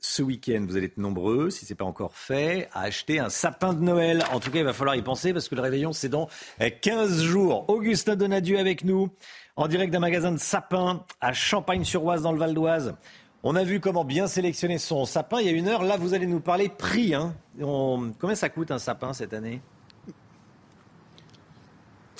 [0.00, 3.30] ce week-end, vous allez être nombreux, si ce n'est pas encore fait, à acheter un
[3.30, 4.22] sapin de Noël.
[4.32, 6.28] En tout cas, il va falloir y penser parce que le réveillon, c'est dans
[6.58, 7.68] 15 jours.
[7.68, 9.10] Augustin Donadieu avec nous,
[9.56, 12.94] en direct d'un magasin de sapins à Champagne-sur-Oise, dans le Val d'Oise.
[13.42, 15.82] On a vu comment bien sélectionner son sapin il y a une heure.
[15.82, 17.14] Là, vous allez nous parler prix.
[17.14, 17.34] Hein.
[17.60, 19.60] Combien ça coûte un sapin cette année?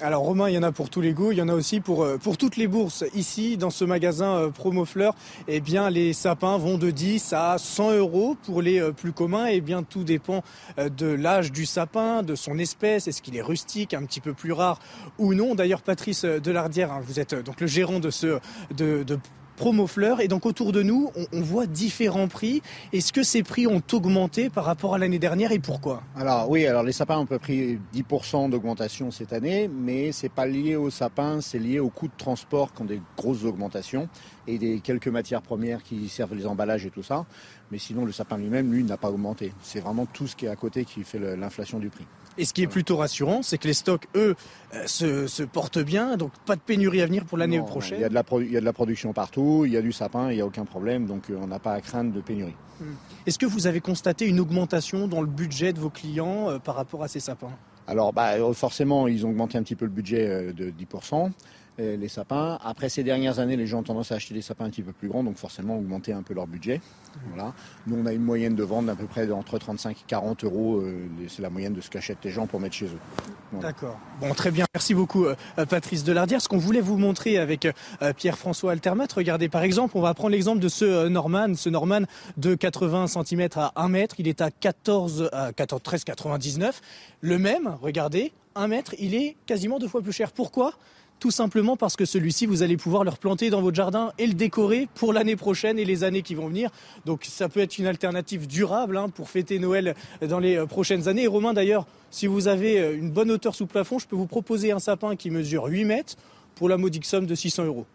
[0.00, 1.80] Alors Romain, il y en a pour tous les goûts, il y en a aussi
[1.80, 3.04] pour, euh, pour toutes les bourses.
[3.14, 5.14] Ici, dans ce magasin euh, Promo Fleurs,
[5.48, 9.46] eh bien, les sapins vont de 10 à 100 euros pour les euh, plus communs.
[9.46, 10.42] Eh bien, tout dépend
[10.78, 13.08] de l'âge du sapin, de son espèce.
[13.08, 14.78] Est-ce qu'il est rustique, un petit peu plus rare
[15.18, 15.54] ou non?
[15.54, 18.38] D'ailleurs, Patrice Delardière, hein, vous êtes donc le gérant de ce
[18.76, 19.18] de, de
[19.58, 20.20] promo fleurs.
[20.22, 22.62] Et donc autour de nous, on, voit différents prix.
[22.92, 26.02] Est-ce que ces prix ont augmenté par rapport à l'année dernière et pourquoi?
[26.16, 30.46] Alors oui, alors les sapins ont peu pris 10% d'augmentation cette année, mais c'est pas
[30.46, 34.08] lié aux sapins, c'est lié aux coûts de transport qui ont des grosses augmentations
[34.46, 37.26] et des quelques matières premières qui servent les emballages et tout ça.
[37.70, 39.52] Mais sinon, le sapin lui-même, lui, n'a pas augmenté.
[39.62, 42.06] C'est vraiment tout ce qui est à côté qui fait l'inflation du prix.
[42.38, 44.36] Et ce qui est plutôt rassurant, c'est que les stocks, eux,
[44.72, 44.86] euh,
[45.26, 47.98] se, portent bien, donc pas de pénurie à venir pour l'année prochaine.
[47.98, 49.82] Il y, a de la il y a de la production partout, il y a
[49.82, 52.20] du sapin, il n'y a aucun problème, donc euh, on n'a pas à craindre de
[52.20, 52.54] pénurie.
[52.80, 52.94] Hmm.
[53.26, 56.76] Est-ce que vous avez constaté une augmentation dans le budget de vos clients euh, par
[56.76, 57.50] rapport à ces sapins?
[57.88, 61.30] Alors bah, forcément, ils ont augmenté un petit peu le budget de 10%
[61.78, 62.58] les sapins.
[62.62, 64.92] Après ces dernières années, les gens ont tendance à acheter des sapins un petit peu
[64.92, 66.80] plus grands, donc forcément augmenter un peu leur budget.
[67.28, 67.52] Voilà.
[67.86, 70.76] Nous, on a une moyenne de vente d'à peu près entre 35 et 40 euros.
[70.78, 73.60] Euh, c'est la moyenne de ce qu'achètent les gens pour mettre chez eux.
[73.60, 73.98] D'accord.
[74.20, 74.66] Bon, très bien.
[74.74, 75.34] Merci beaucoup, euh,
[75.68, 76.40] Patrice Delardière.
[76.40, 80.30] Ce qu'on voulait vous montrer avec euh, Pierre-François Altermat, regardez par exemple, on va prendre
[80.30, 82.02] l'exemple de ce Norman, ce Norman
[82.36, 84.16] de 80 cm à 1 mètre.
[84.18, 86.72] Il est à 14, à 14 13,99.
[87.20, 90.32] Le même, regardez, 1 mètre, il est quasiment deux fois plus cher.
[90.32, 90.74] Pourquoi?
[91.18, 94.34] Tout simplement parce que celui-ci, vous allez pouvoir le replanter dans votre jardin et le
[94.34, 96.70] décorer pour l'année prochaine et les années qui vont venir.
[97.06, 101.08] Donc ça peut être une alternative durable hein, pour fêter Noël dans les euh, prochaines
[101.08, 101.24] années.
[101.24, 104.26] Et Romain, d'ailleurs, si vous avez euh, une bonne hauteur sous plafond, je peux vous
[104.26, 106.16] proposer un sapin qui mesure 8 mètres
[106.54, 107.86] pour la modique somme de 600 euros.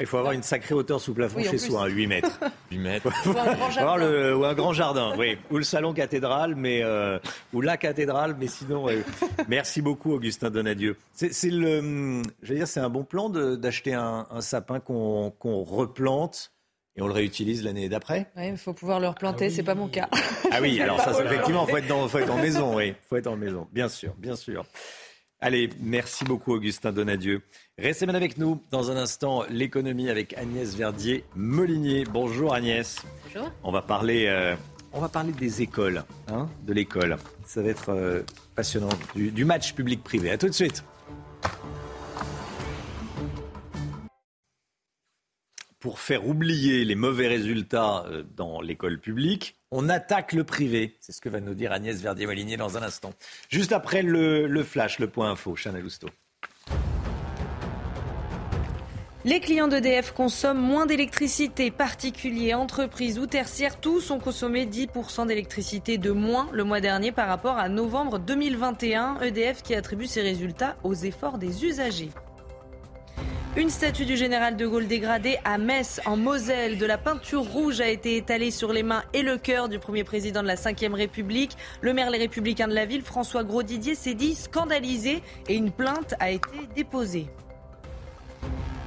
[0.00, 2.40] Il faut avoir une sacrée hauteur sous plafond chez soi, 8 mètres.
[2.70, 3.12] 8 mètres.
[3.26, 4.34] Ou un grand jardin.
[4.34, 5.36] ou un grand jardin, oui.
[5.50, 7.18] Ou le salon cathédrale, mais euh,
[7.52, 8.86] ou la cathédrale, mais sinon.
[9.48, 10.96] Merci beaucoup, Augustin Donadieu.
[11.12, 16.52] C'est le, dire, c'est un bon plan d'acheter un, sapin qu'on replante.
[16.96, 18.26] Et on le réutilise l'année d'après?
[18.36, 20.08] Oui, il faut pouvoir le replanter, ah c'est pas mon cas.
[20.50, 22.88] Ah oui, alors ça, effectivement, il faut, être dans, faut être en maison, oui.
[22.88, 24.64] Il faut être en maison, bien sûr, bien sûr.
[25.42, 27.42] Allez, merci beaucoup Augustin Donadieu.
[27.80, 28.62] Restez bien avec nous.
[28.70, 32.04] Dans un instant, l'économie avec Agnès Verdier-Molinier.
[32.04, 33.00] Bonjour Agnès.
[33.24, 33.50] Bonjour.
[33.62, 34.54] On va parler, euh,
[34.92, 37.16] on va parler des écoles, hein, de l'école.
[37.46, 38.20] Ça va être euh,
[38.54, 40.30] passionnant, du, du match public-privé.
[40.30, 40.84] À tout de suite.
[45.78, 50.98] pour faire oublier les mauvais résultats euh, dans l'école publique, on attaque le privé.
[51.00, 53.14] C'est ce que va nous dire Agnès Verdier-Molinier dans un instant.
[53.48, 56.08] Juste après le, flash, le point info, Chanel Lousteau.
[59.26, 65.98] Les clients d'EDF consomment moins d'électricité, particuliers, entreprises ou tertiaires, tous ont consommé 10% d'électricité
[65.98, 69.20] de moins le mois dernier par rapport à novembre 2021.
[69.20, 72.08] EDF qui attribue ses résultats aux efforts des usagers.
[73.56, 76.78] Une statue du général de Gaulle dégradée à Metz, en Moselle.
[76.78, 80.02] De la peinture rouge a été étalée sur les mains et le cœur du premier
[80.02, 81.58] président de la Ve République.
[81.82, 86.14] Le maire Les Républicains de la ville, François Grosdidier, s'est dit scandalisé et une plainte
[86.20, 87.26] a été déposée.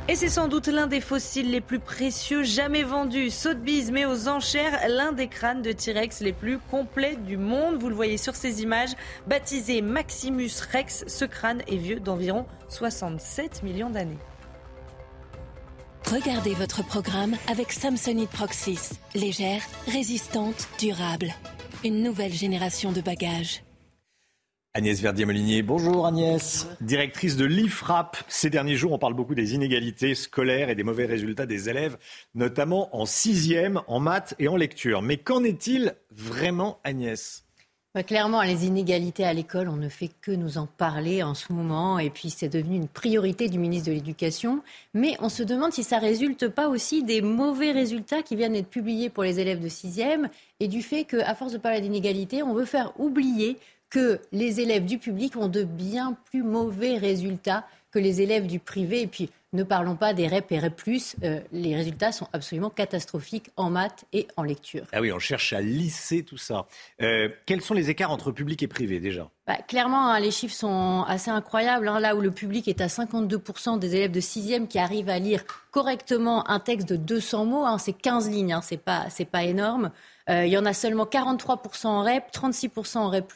[0.10, 3.30] Et c'est sans doute l'un des fossiles les plus précieux jamais vendus.
[3.30, 7.76] Sotheby's met aux enchères l'un des crânes de T-Rex les plus complets du monde.
[7.80, 8.92] Vous le voyez sur ces images.
[9.28, 14.20] Baptisé Maximus Rex, ce crâne est vieux d'environ 67 millions d'années.
[16.12, 19.00] Regardez votre programme avec Samsonite Proxys.
[19.16, 21.34] Légère, résistante, durable.
[21.86, 23.64] Une nouvelle génération de bagages.
[24.76, 28.18] Agnès Verdier-Molinier, bonjour Agnès, directrice de l'IFRAP.
[28.28, 31.96] Ces derniers jours, on parle beaucoup des inégalités scolaires et des mauvais résultats des élèves,
[32.34, 35.04] notamment en sixième, en maths et en lecture.
[35.04, 37.46] Mais qu'en est-il vraiment Agnès?
[37.94, 41.54] Bah, clairement, les inégalités à l'école, on ne fait que nous en parler en ce
[41.54, 44.64] moment, et puis c'est devenu une priorité du ministre de l'Éducation.
[44.96, 48.72] Mais on se demande si ça résulte pas aussi des mauvais résultats qui viennent d'être
[48.72, 50.30] publiés pour les élèves de sixième,
[50.60, 53.60] et du fait qu'à force de parler d'inégalités, on veut faire oublier
[53.94, 58.58] que les élèves du public ont de bien plus mauvais résultats que les élèves du
[58.58, 59.02] privé.
[59.02, 60.82] Et puis, ne parlons pas des REP et REP+,
[61.24, 64.88] euh, les résultats sont absolument catastrophiques en maths et en lecture.
[64.94, 66.66] Ah oui, on cherche à lisser tout ça.
[67.04, 69.30] Euh, quels sont les écarts entre public et privé déjà?
[69.46, 71.88] Bah, Clairement, hein, les chiffres sont assez incroyables.
[71.88, 72.00] Hein.
[72.00, 75.44] là où le public est à 52% des élèves de 6e qui arrivent à lire
[75.70, 79.92] correctement un texte de 200 mots, hein, c'est 15 lignes, c'est pas, pas énorme.
[80.30, 83.32] Euh, il y en a seulement 43% en REP, 36% en REP+,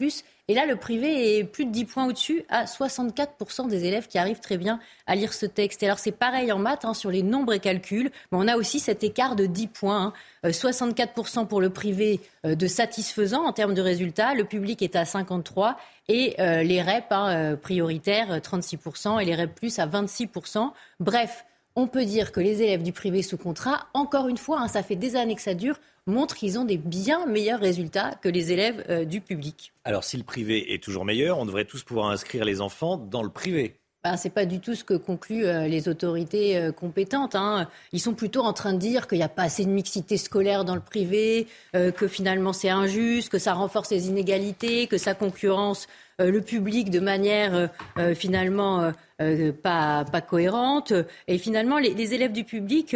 [0.49, 4.17] et là, le privé est plus de 10 points au-dessus, à 64% des élèves qui
[4.17, 5.83] arrivent très bien à lire ce texte.
[5.83, 8.55] Et alors, c'est pareil en maths, hein, sur les nombres et calculs, mais on a
[8.55, 10.13] aussi cet écart de 10 points.
[10.45, 11.41] 64% hein.
[11.41, 15.03] euh, pour le privé euh, de satisfaisant en termes de résultats, le public est à
[15.03, 15.75] 53%
[16.07, 20.71] et euh, les REP hein, prioritaires 36% et les REP plus à 26%.
[21.01, 21.45] Bref,
[21.77, 24.95] on peut dire que les élèves du privé sous contrat, encore une fois, ça fait
[24.95, 28.83] des années que ça dure, montrent qu'ils ont des bien meilleurs résultats que les élèves
[28.89, 29.73] euh, du public.
[29.85, 33.21] Alors si le privé est toujours meilleur, on devrait tous pouvoir inscrire les enfants dans
[33.21, 33.75] le privé.
[34.09, 37.35] Ben, ce n'est pas du tout ce que concluent euh, les autorités euh, compétentes.
[37.35, 37.67] Hein.
[37.91, 40.63] Ils sont plutôt en train de dire qu'il n'y a pas assez de mixité scolaire
[40.63, 45.88] dans le privé, que finalement c'est injuste, que ça renforce les inégalités, que ça concurrence
[46.19, 47.69] le public de manière
[48.15, 48.91] finalement
[49.63, 50.93] pas, pas, cohérente.
[51.27, 52.95] Et finalement, les, élèves du public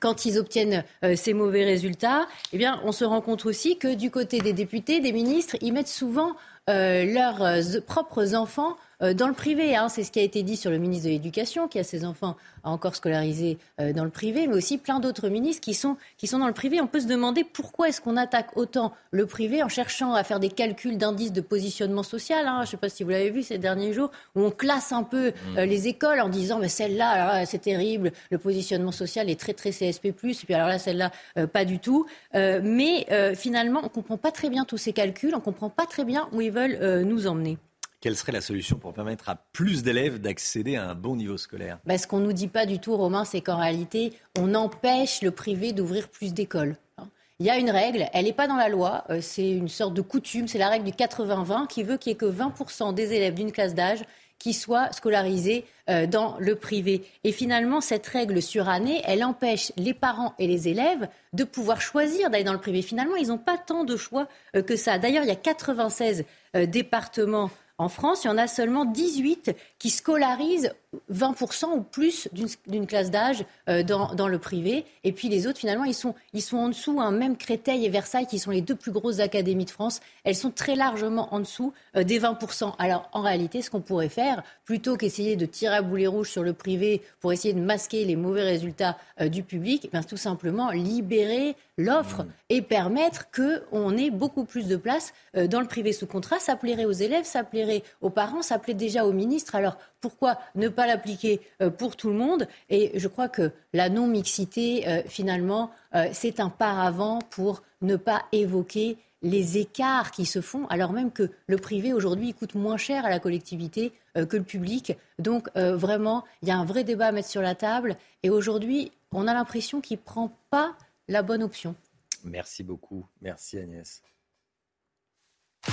[0.00, 3.94] quand ils obtiennent euh, ces mauvais résultats, eh bien, on se rend compte aussi que
[3.94, 6.36] du côté des députés, des ministres, ils mettent souvent
[6.68, 9.76] euh, leurs euh, propres enfants euh, dans le privé.
[9.76, 9.88] Hein.
[9.88, 12.36] C'est ce qui a été dit sur le ministre de l'Éducation, qui a ses enfants
[12.64, 16.46] encore scolarisés dans le privé, mais aussi plein d'autres ministres qui sont, qui sont dans
[16.46, 16.80] le privé.
[16.80, 20.40] On peut se demander pourquoi est-ce qu'on attaque autant le privé en cherchant à faire
[20.40, 22.46] des calculs d'indices de positionnement social.
[22.46, 22.58] Hein.
[22.58, 25.02] Je ne sais pas si vous l'avez vu ces derniers jours, où on classe un
[25.02, 25.60] peu mmh.
[25.60, 30.06] les écoles en disant mais celle-là, c'est terrible, le positionnement social est très très CSP+,
[30.06, 31.10] et puis alors là, celle-là,
[31.46, 32.06] pas du tout.
[32.34, 35.86] mais finalement, on ne comprend pas très bien tous ces calculs, on ne comprend pas
[35.86, 37.58] très bien où ils veulent nous emmener.
[38.00, 41.80] Quelle serait la solution pour permettre à plus d'élèves d'accéder à un bon niveau scolaire?
[41.84, 45.20] Bah, Ce qu'on ne nous dit pas du tout, Romain, c'est qu'en réalité, on empêche
[45.20, 46.76] le privé d'ouvrir plus d'écoles.
[46.98, 47.08] Hein.
[47.40, 49.94] Il y a une règle, elle n'est pas dans la loi, euh, c'est une sorte
[49.94, 53.14] de coutume, c'est la règle du 80-20 qui veut qu'il n'y ait que 20% des
[53.14, 54.04] élèves d'une classe d'âge
[54.38, 57.02] qui soient scolarisés euh, dans le privé.
[57.24, 61.80] Et finalement, cette règle sur année, elle empêche les parents et les élèves de pouvoir
[61.80, 62.80] choisir d'aller dans le privé.
[62.80, 64.98] Finalement, ils n'ont pas tant de choix euh, que ça.
[64.98, 69.90] D'ailleurs, il y a 96 départements en France, il y en a seulement 18 qui
[69.90, 70.72] scolarisent
[71.12, 72.28] 20% ou plus
[72.66, 74.86] d'une classe d'âge euh, dans, le privé.
[75.04, 76.98] Et puis les autres, finalement, ils sont, ils sont en dessous.
[77.00, 77.10] Hein.
[77.10, 80.50] Même Créteil et Versailles, qui sont les deux plus grosses académies de France, elles sont
[80.50, 82.74] très largement en dessous euh, des 20%.
[82.78, 86.42] Alors en réalité, ce qu'on pourrait faire, plutôt qu'essayer de tirer à boulet rouge sur
[86.42, 90.70] le privé pour essayer de masquer les mauvais résultats euh, du public, eh tout simplement
[90.70, 92.28] libérer l'offre mmh.
[92.48, 96.38] et permettre qu'on ait beaucoup plus de place dans le privé sous contrat.
[96.38, 99.54] Ça plairait aux élèves, ça plairait aux parents, ça plaît déjà aux ministres.
[99.54, 103.88] Alors pourquoi ne pas l'appliquer euh, pour tout le monde Et je crois que la
[103.88, 110.40] non-mixité, euh, finalement, euh, c'est un paravent pour ne pas évoquer les écarts qui se
[110.40, 114.44] font, alors même que le privé aujourd'hui coûte moins cher à la collectivité que le
[114.44, 114.96] public.
[115.18, 117.96] Donc vraiment, il y a un vrai débat à mettre sur la table.
[118.22, 120.76] Et aujourd'hui, on a l'impression qu'il ne prend pas
[121.08, 121.74] la bonne option.
[122.22, 123.06] Merci beaucoup.
[123.20, 124.02] Merci Agnès.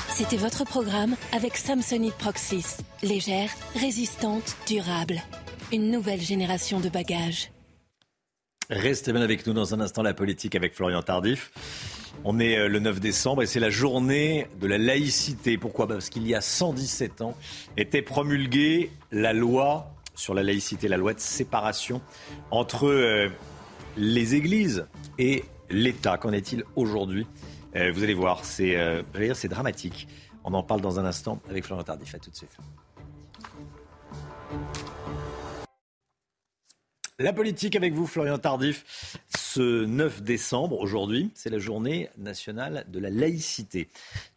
[0.10, 2.78] C'était votre programme avec Samsonite Proxys.
[3.04, 5.22] Légère, résistante, durable.
[5.74, 7.52] Une nouvelle génération de bagages.
[8.70, 11.52] Restez bien avec nous dans un instant la politique avec Florian Tardif.
[12.24, 15.58] On est euh, le 9 décembre et c'est la journée de la laïcité.
[15.58, 15.88] Pourquoi?
[15.88, 17.36] Parce qu'il y a 117 ans
[17.78, 22.02] était promulguée la loi sur la laïcité, la loi de séparation
[22.52, 23.30] entre euh,
[23.98, 24.88] les églises
[25.20, 26.18] et l'État.
[26.18, 27.28] Qu'en est-il aujourd'hui?
[27.76, 29.04] Euh, vous allez voir, c'est euh,
[29.34, 30.08] c'est dramatique.
[30.44, 32.16] On en parle dans un instant avec Florent Tardif.
[32.16, 32.58] À tout de suite.
[37.18, 39.18] La politique avec vous, Florian Tardif.
[39.38, 43.88] Ce 9 décembre, aujourd'hui, c'est la journée nationale de la laïcité.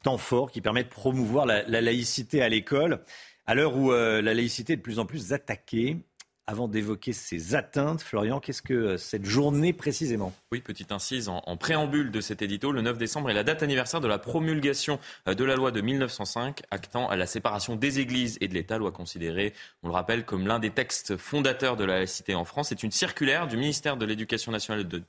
[0.05, 3.01] Temps fort qui permet de promouvoir la, laïcité à l'école.
[3.47, 5.97] À l'heure où euh, la laïcité est de plus en plus attaquée,
[6.49, 10.33] avant d'évoquer ces atteintes, Florian, qu'est-ce que euh, cette journée précisément?
[10.51, 14.01] Oui, petite incise en, préambule de cet édito, le 9 décembre est la date anniversaire
[14.01, 14.99] de la promulgation
[15.29, 18.79] euh, de la loi de 1905 actant à la séparation des églises et de l'État,
[18.79, 19.53] loi considérée,
[19.83, 22.71] on le rappelle, comme l'un des textes fondateurs de la laïcité en France.
[22.71, 25.03] C'est une circulaire du ministère de l'Éducation nationale de,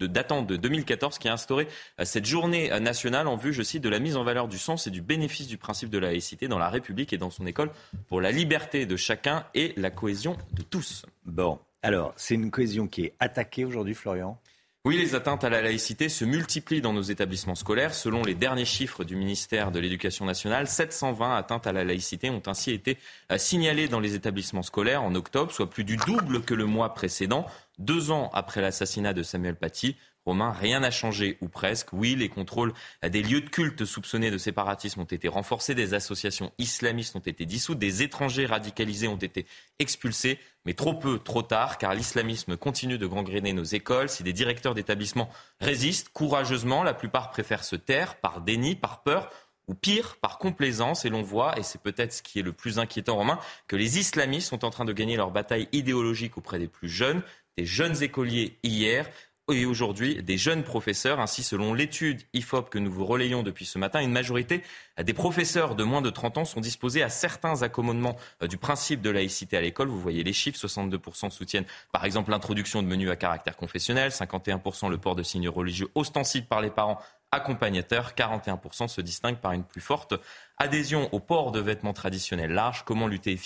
[0.00, 1.68] datant de 2014 qui a instauré
[2.00, 4.58] euh, cette journée euh, nationale en vue, je cite, de la mise en valeur du
[4.58, 7.46] sens et du bénéfice du principe de la laïcité dans la République et dans son
[7.46, 7.70] école
[8.08, 11.06] pour la liberté de chacun et la cohésion de tous.
[11.24, 14.38] Bon, alors c'est une cohésion qui est attaquée aujourd'hui, Florian?
[14.84, 17.94] Oui, les atteintes à la laïcité se multiplient dans nos établissements scolaires.
[17.94, 22.42] Selon les derniers chiffres du ministère de l'Éducation nationale, 720 atteintes à la laïcité ont
[22.46, 22.98] ainsi été
[23.30, 26.94] euh, signalées dans les établissements scolaires en octobre, soit plus du double que le mois
[26.94, 27.46] précédent.
[27.82, 31.92] Deux ans après l'assassinat de Samuel Paty, Romain, rien n'a changé, ou presque.
[31.92, 32.72] Oui, les contrôles
[33.02, 37.44] des lieux de culte soupçonnés de séparatisme ont été renforcés, des associations islamistes ont été
[37.44, 39.46] dissoutes, des étrangers radicalisés ont été
[39.80, 44.08] expulsés, mais trop peu, trop tard, car l'islamisme continue de gangréner nos écoles.
[44.08, 45.28] Si des directeurs d'établissements
[45.60, 49.28] résistent courageusement, la plupart préfèrent se taire par déni, par peur
[49.68, 51.04] ou pire, par complaisance.
[51.04, 53.98] Et l'on voit, et c'est peut-être ce qui est le plus inquiétant, Romain, que les
[53.98, 57.22] islamistes sont en train de gagner leur bataille idéologique auprès des plus jeunes
[57.56, 59.08] des jeunes écoliers hier
[59.50, 61.20] et aujourd'hui des jeunes professeurs.
[61.20, 64.62] Ainsi, selon l'étude IFOP que nous vous relayons depuis ce matin, une majorité
[65.02, 69.02] des professeurs de moins de 30 ans sont disposés à certains accommodements euh, du principe
[69.02, 69.88] de laïcité à l'école.
[69.88, 74.90] Vous voyez les chiffres, 62% soutiennent par exemple l'introduction de menus à caractère confessionnel, 51%
[74.90, 77.00] le port de signes religieux ostensibles par les parents
[77.32, 80.14] accompagnateurs, 41% se distinguent par une plus forte
[80.58, 82.84] adhésion au port de vêtements traditionnels larges.
[82.84, 83.36] Comment lutter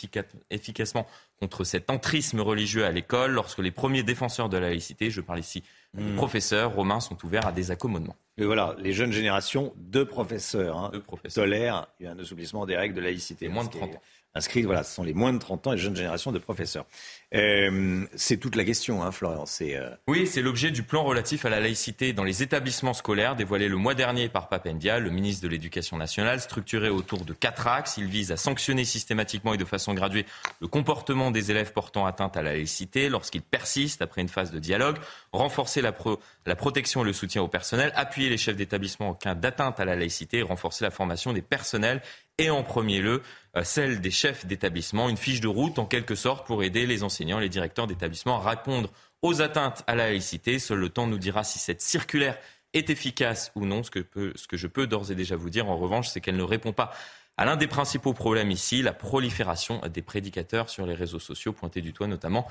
[0.50, 1.06] efficacement
[1.40, 3.32] contre cet entrisme religieux à l'école?
[3.32, 5.62] Lorsque les premiers défenseurs de la laïcité, je parle ici
[5.94, 6.16] des hmm.
[6.16, 10.92] professeurs romains, sont ouverts à des accommodements Et voilà, les jeunes générations de professeurs, hein,
[11.32, 13.48] tolèrent un assouplissement des règles de laïcité.
[13.48, 14.02] moins de 30 ans
[14.36, 16.86] inscrits, voilà, ce sont les moins de 30 ans et jeunes générations de professeurs.
[17.34, 19.44] Euh, c'est toute la question, hein, Florian.
[19.62, 23.68] Euh, oui, c'est l'objet du plan relatif à la laïcité dans les établissements scolaires dévoilé
[23.68, 27.96] le mois dernier par Papendia, le ministre de l'Éducation nationale, structuré autour de quatre axes.
[27.98, 30.24] Il vise à sanctionner systématiquement et de façon graduée
[30.60, 34.58] le comportement des élèves portant atteinte à la laïcité lorsqu'ils persistent après une phase de
[34.58, 34.96] dialogue,
[35.32, 39.80] renforcer la, protection et le soutien au personnel, appuyer les chefs d'établissement en cas d'atteinte
[39.80, 42.02] à la laïcité, renforcer la formation des personnels
[42.38, 43.22] et en premier lieu
[43.64, 47.38] celle des chefs d'établissement, une fiche de route en quelque sorte pour aider les enseignants,
[47.38, 48.90] les directeurs d'établissement à répondre
[49.22, 50.58] aux atteintes à la laïcité.
[50.58, 52.38] Seul le temps nous dira si cette circulaire
[52.74, 53.82] est efficace ou non.
[53.82, 56.36] Ce que, ce que je peux d'ores et déjà vous dire, en revanche, c'est qu'elle
[56.36, 56.92] ne répond pas
[57.36, 61.82] à l'un des principaux problèmes ici, la prolifération des prédicateurs sur les réseaux sociaux, pointés
[61.82, 62.46] du doigt notamment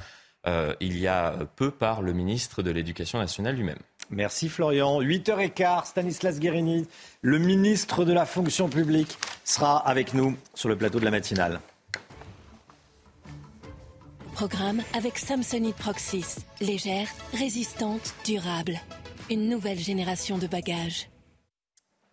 [0.48, 3.80] euh, il y a peu par le ministre de l'Éducation nationale lui-même.
[4.10, 5.02] Merci Florian.
[5.02, 6.88] 8h15, Stanislas Guérini,
[7.22, 11.60] le ministre de la fonction publique, sera avec nous sur le plateau de la matinale.
[14.34, 16.40] Programme avec Samsonite Proxys.
[16.60, 18.80] Légère, résistante, durable.
[19.32, 21.10] Une nouvelle génération de bagages.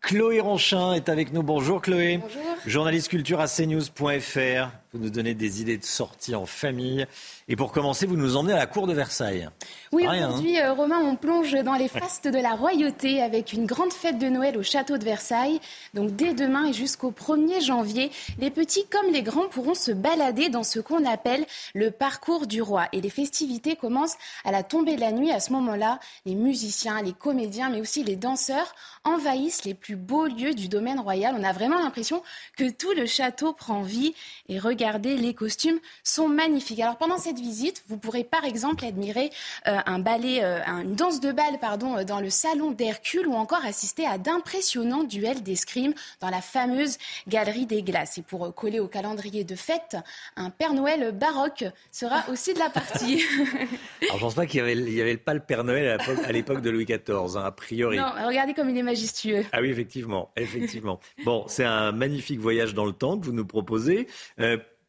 [0.00, 1.42] Chloé Ronchin est avec nous.
[1.42, 2.18] Bonjour Chloé.
[2.18, 2.42] Bonjour.
[2.66, 4.81] Journaliste culture à cnews.fr.
[4.92, 7.06] Vous nous donnez des idées de sortie en famille.
[7.48, 9.48] Et pour commencer, vous nous emmenez à la cour de Versailles.
[9.90, 10.68] Oui, aujourd'hui, hein.
[10.68, 14.28] euh, Romain, on plonge dans les fastes de la royauté avec une grande fête de
[14.28, 15.60] Noël au château de Versailles.
[15.94, 20.50] Donc dès demain et jusqu'au 1er janvier, les petits comme les grands pourront se balader
[20.50, 22.86] dans ce qu'on appelle le parcours du roi.
[22.92, 25.30] Et les festivités commencent à la tombée de la nuit.
[25.30, 28.74] À ce moment-là, les musiciens, les comédiens, mais aussi les danseurs
[29.04, 31.34] envahissent les plus beaux lieux du domaine royal.
[31.38, 32.22] On a vraiment l'impression
[32.58, 34.14] que tout le château prend vie.
[34.50, 36.80] Et regardez, les costumes sont magnifiques.
[36.80, 39.30] Alors pendant cette visite, vous pourrez par exemple admirer
[39.68, 43.34] euh, un ballet, euh, une danse de bal pardon, euh, dans le salon d'Hercule ou
[43.34, 46.98] encore assister à d'impressionnants duels d'escrime dans la fameuse
[47.28, 48.18] galerie des glaces.
[48.18, 49.96] Et pour coller au calendrier de fête,
[50.34, 53.22] un Père Noël baroque sera aussi de la partie.
[54.02, 56.32] Alors je pense pas qu'il y avait, il y avait pas le Père Noël à
[56.32, 57.98] l'époque de Louis XIV, hein, a priori.
[57.98, 59.44] Non, regardez comme il est majestueux.
[59.52, 60.98] Ah oui, effectivement, effectivement.
[61.24, 64.08] bon, c'est un magnifique voyage dans le temps que vous nous proposez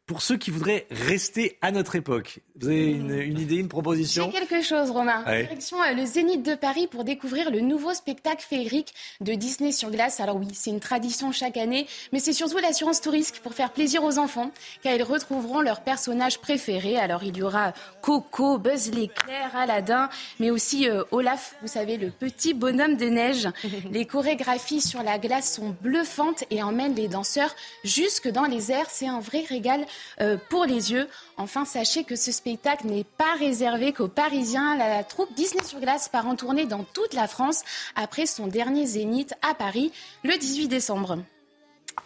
[0.06, 2.40] pour ceux qui voudraient rester à notre époque.
[2.60, 4.30] Vous avez une, idée, une proposition?
[4.30, 5.22] J'ai quelque chose, Romain.
[5.24, 9.90] Direction euh, le Zénith de Paris pour découvrir le nouveau spectacle féerique de Disney sur
[9.90, 10.20] glace.
[10.20, 14.04] Alors oui, c'est une tradition chaque année, mais c'est surtout l'assurance touriste pour faire plaisir
[14.04, 14.50] aux enfants,
[14.82, 16.98] car ils retrouveront leurs personnages préférés.
[16.98, 17.72] Alors il y aura
[18.02, 23.48] Coco, Buzz l'éclair, Aladdin, mais aussi euh, Olaf, vous savez, le petit bonhomme de neige.
[23.90, 27.54] les chorégraphies sur la glace sont bluffantes et emmènent les danseurs
[27.84, 28.90] jusque dans les airs.
[28.90, 29.86] C'est un vrai régal
[30.20, 31.08] euh, pour les yeux.
[31.36, 34.76] Enfin, sachez que ce spectacle n'est pas réservé qu'aux Parisiens.
[34.76, 37.62] La, troupe Disney sur glace part en tournée dans toute la France
[37.96, 39.92] après son dernier zénith à Paris
[40.22, 41.18] le 18 décembre.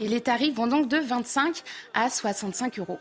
[0.01, 1.63] Et les tarifs vont donc de 25
[1.95, 2.99] à 65 euros.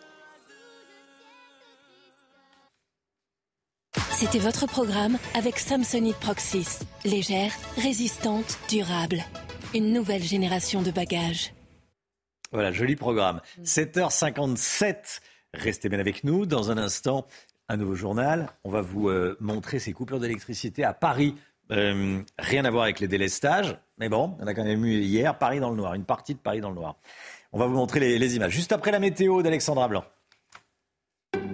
[4.11, 6.79] C'était votre programme avec Samsonite Proxys.
[7.05, 9.23] Légère, résistante, durable.
[9.75, 11.53] Une nouvelle génération de bagages.
[12.51, 13.41] Voilà, joli programme.
[13.63, 15.19] 7h57.
[15.53, 16.45] Restez bien avec nous.
[16.45, 17.25] Dans un instant,
[17.69, 18.49] un nouveau journal.
[18.63, 21.35] On va vous euh, montrer ces coupures d'électricité à Paris.
[21.71, 25.37] Euh, rien à voir avec les délestages, mais bon, on a quand même eu hier
[25.37, 26.95] Paris dans le noir, une partie de Paris dans le noir.
[27.51, 28.53] On va vous montrer les, les images.
[28.53, 30.05] Juste après la météo d'Alexandra Blanc.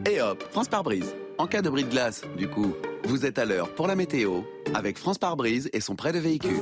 [0.10, 1.16] Et hop, France par brise.
[1.40, 2.76] En cas de bris de glace, du coup,
[3.06, 4.42] vous êtes à l'heure pour la météo
[4.76, 6.62] avec France par brise et son prêt de véhicule.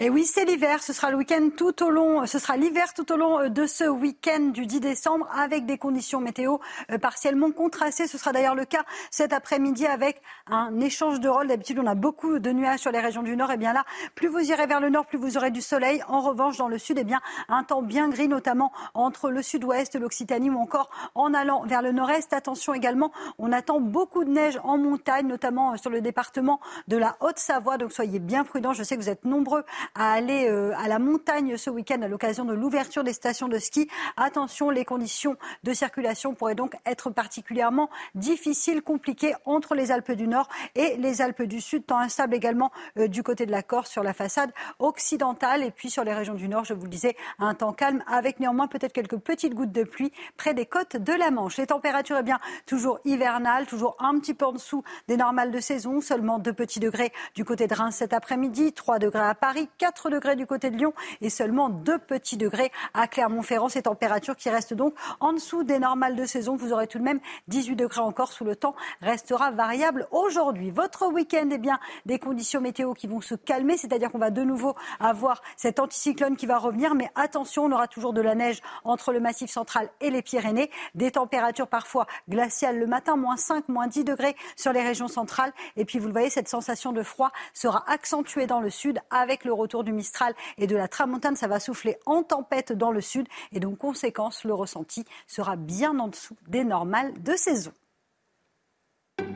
[0.00, 0.82] Et oui, c'est l'hiver.
[0.82, 2.24] Ce sera le week-end tout au long.
[2.56, 6.58] L'hiver tout au long euh, de ce week-end du 10 décembre avec des conditions météo
[6.90, 8.08] euh, partiellement contrastées.
[8.08, 11.46] Ce sera d'ailleurs le cas cet après-midi avec un échange de rôles.
[11.46, 13.52] D'habitude, on a beaucoup de nuages sur les régions du nord.
[13.52, 13.84] Et bien là,
[14.16, 16.02] plus vous irez vers le nord, plus vous aurez du soleil.
[16.08, 19.94] En revanche, dans le sud, eh bien, un temps bien gris, notamment entre le sud-ouest,
[19.94, 22.32] l'Occitanie ou encore en allant vers le nord-est.
[22.32, 26.58] Attention également, on attend beaucoup de neige en montagne, notamment euh, sur le département
[26.88, 27.78] de la Haute-Savoie.
[27.78, 28.72] Donc soyez bien prudents.
[28.72, 29.62] Je sais que vous êtes nombreux
[29.94, 33.58] à aller euh, à la montagne ce week-end à l'occasion de l'ouverture des stations de
[33.58, 33.88] ski.
[34.16, 40.28] Attention, les conditions de circulation pourraient donc être particulièrement difficiles, compliquées entre les Alpes du
[40.28, 43.90] Nord et les Alpes du Sud, temps instable également euh, du côté de la Corse
[43.90, 47.16] sur la façade occidentale et puis sur les régions du Nord, je vous le disais,
[47.38, 51.12] un temps calme avec néanmoins peut-être quelques petites gouttes de pluie près des côtes de
[51.12, 51.56] la Manche.
[51.56, 55.60] Les températures, eh bien, toujours hivernales, toujours un petit peu en dessous des normales de
[55.60, 59.68] saison, seulement 2 petits degrés du côté de Reims cet après-midi, 3 degrés à Paris,
[59.78, 63.68] 4 degrés du côté de Lyon et seulement 2 petits degrés à Clermont-Ferrand.
[63.68, 66.56] Ces températures qui restent donc en dessous des normales de saison.
[66.56, 70.70] Vous aurez tout de même 18 degrés encore sous le temps restera variable aujourd'hui.
[70.70, 74.42] Votre week-end, eh bien, des conditions météo qui vont se calmer, c'est-à-dire qu'on va de
[74.42, 78.60] nouveau avoir cet anticyclone qui va revenir, mais attention, on aura toujours de la neige
[78.84, 83.68] entre le massif central et les Pyrénées, des températures parfois glaciales le matin, moins 5,
[83.68, 85.52] moins 10 degrés sur les régions centrales.
[85.76, 89.44] Et puis, vous le voyez, cette sensation de froid sera accentuée dans le sud avec
[89.44, 91.36] le retour du Mistral et de la Tramontane.
[91.36, 95.98] Ça va souffler en tempête dans le sud et donc, conséquence, le ressenti sera bien
[95.98, 97.72] en dessous des normales de saison.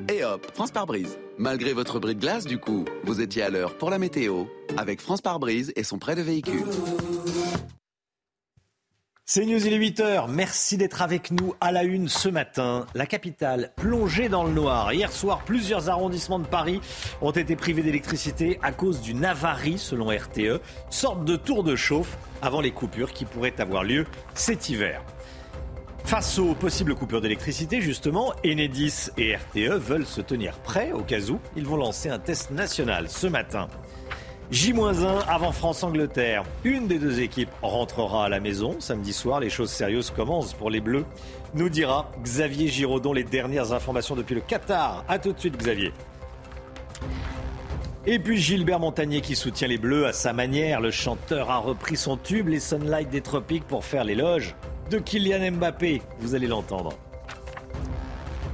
[0.09, 1.18] Et hop, France par brise.
[1.36, 4.44] Malgré votre bris glace, du coup, vous étiez à l'heure pour la météo
[4.76, 6.64] avec France par brise et son prêt de véhicule.
[9.30, 10.24] C'est News, il est 8h.
[10.30, 12.86] Merci d'être avec nous à la une ce matin.
[12.94, 14.90] La capitale plongée dans le noir.
[14.94, 16.80] Hier soir, plusieurs arrondissements de Paris
[17.20, 20.62] ont été privés d'électricité à cause d'une avarie, selon RTE.
[20.88, 25.02] Sorte de tour de chauffe avant les coupures qui pourraient avoir lieu cet hiver.
[26.05, 31.20] Face aux possibles coupures d'électricité, justement, Enedis et RTE veulent se tenir prêts au cas
[31.28, 31.38] où.
[31.55, 33.68] Ils vont lancer un test national ce matin.
[34.51, 36.43] J-1 avant France-Angleterre.
[36.65, 38.77] Une des deux équipes rentrera à la maison.
[38.81, 41.05] Samedi soir, les choses sérieuses commencent pour les Bleus.
[41.53, 45.05] Nous dira Xavier Giraudon les dernières informations depuis le Qatar.
[45.07, 45.93] A tout de suite, Xavier.
[48.07, 50.81] Et puis Gilbert Montagnier qui soutient les Bleus à sa manière.
[50.81, 54.55] Le chanteur a repris son tube, les Sunlight des Tropiques, pour faire l'éloge
[54.91, 56.01] de Kylian Mbappé.
[56.20, 56.95] Vous allez l'entendre.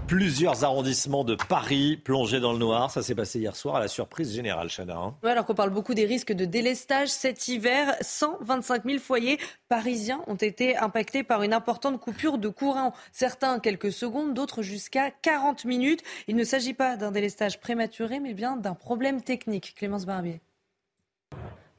[0.07, 2.91] Plusieurs arrondissements de Paris plongés dans le noir.
[2.91, 4.97] Ça s'est passé hier soir à la surprise générale, Chana.
[4.97, 5.15] hein.
[5.23, 9.39] Ouais, alors qu'on parle beaucoup des risques de délestage cet hiver, 125 000 foyers
[9.71, 12.93] parisiens ont été impactés par une importante coupure de courant.
[13.13, 16.03] Certains quelques secondes, d'autres jusqu'à 40 minutes.
[16.29, 19.75] Il ne s'agit pas d'un délestage prématuré, mais bien d'un problème technique.
[19.75, 20.43] Clémence Barbier.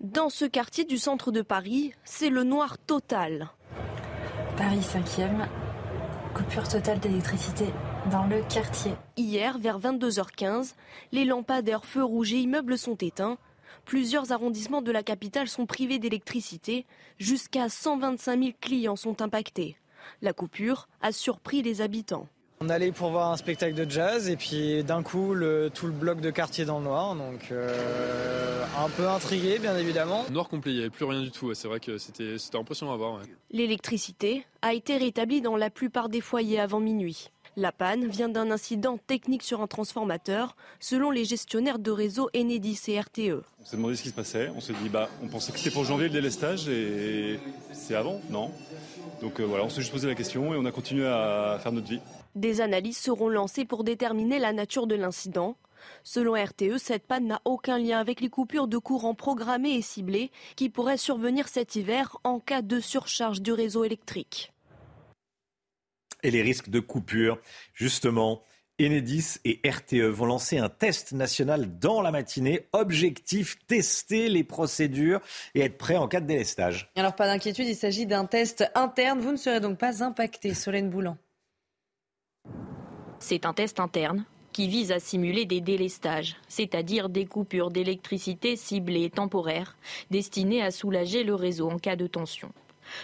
[0.01, 3.49] Dans ce quartier du centre de Paris, c'est le noir total.
[4.57, 5.47] Paris 5e,
[6.33, 7.65] coupure totale d'électricité
[8.11, 8.91] dans le quartier.
[9.17, 10.73] Hier, vers 22h15,
[11.11, 13.37] les lampadaires feux rouges et immeubles sont éteints.
[13.85, 16.85] Plusieurs arrondissements de la capitale sont privés d'électricité.
[17.19, 19.77] Jusqu'à 125 000 clients sont impactés.
[20.21, 22.27] La coupure a surpris les habitants.
[22.61, 25.91] On allait pour voir un spectacle de jazz et puis d'un coup le- tout le
[25.91, 30.23] bloc de quartier dans le noir, donc euh, un peu intrigué bien évidemment.
[30.31, 31.53] Noir complet, il n'y avait plus rien du tout.
[31.53, 33.15] C'est vrai que c'était c'était impressionnant à voir.
[33.15, 33.25] ouais.
[33.51, 37.29] L'électricité a été rétablie dans la plupart des foyers avant minuit.
[37.57, 42.81] La panne vient d'un incident technique sur un transformateur, selon les gestionnaires de réseau Enedis
[42.89, 43.43] et RTE.
[43.61, 44.49] On s'est demandé ce qui se passait.
[44.57, 47.39] On s'est dit, bah, on pensait que c'était pour janvier le délestage et
[47.71, 48.51] c'est avant, non?
[49.21, 51.71] Donc euh, voilà, on s'est juste posé la question et on a continué à faire
[51.71, 52.01] notre vie.
[52.35, 55.55] Des analyses seront lancées pour déterminer la nature de l'incident.
[56.03, 60.31] Selon RTE, cette panne n'a aucun lien avec les coupures de courant programmées et ciblées
[60.57, 64.51] qui pourraient survenir cet hiver en cas de surcharge du réseau électrique.
[66.23, 67.39] Et les risques de coupure,
[67.73, 68.41] justement,
[68.79, 72.67] Enedis et RTE vont lancer un test national dans la matinée.
[72.73, 75.21] Objectif, tester les procédures
[75.53, 76.91] et être prêt en cas de délestage.
[76.95, 79.19] Alors pas d'inquiétude, il s'agit d'un test interne.
[79.19, 81.17] Vous ne serez donc pas impacté, Solène Boulan.
[83.19, 89.03] C'est un test interne qui vise à simuler des délestages, c'est-à-dire des coupures d'électricité ciblées
[89.03, 89.77] et temporaires,
[90.11, 92.53] destinées à soulager le réseau en cas de tension.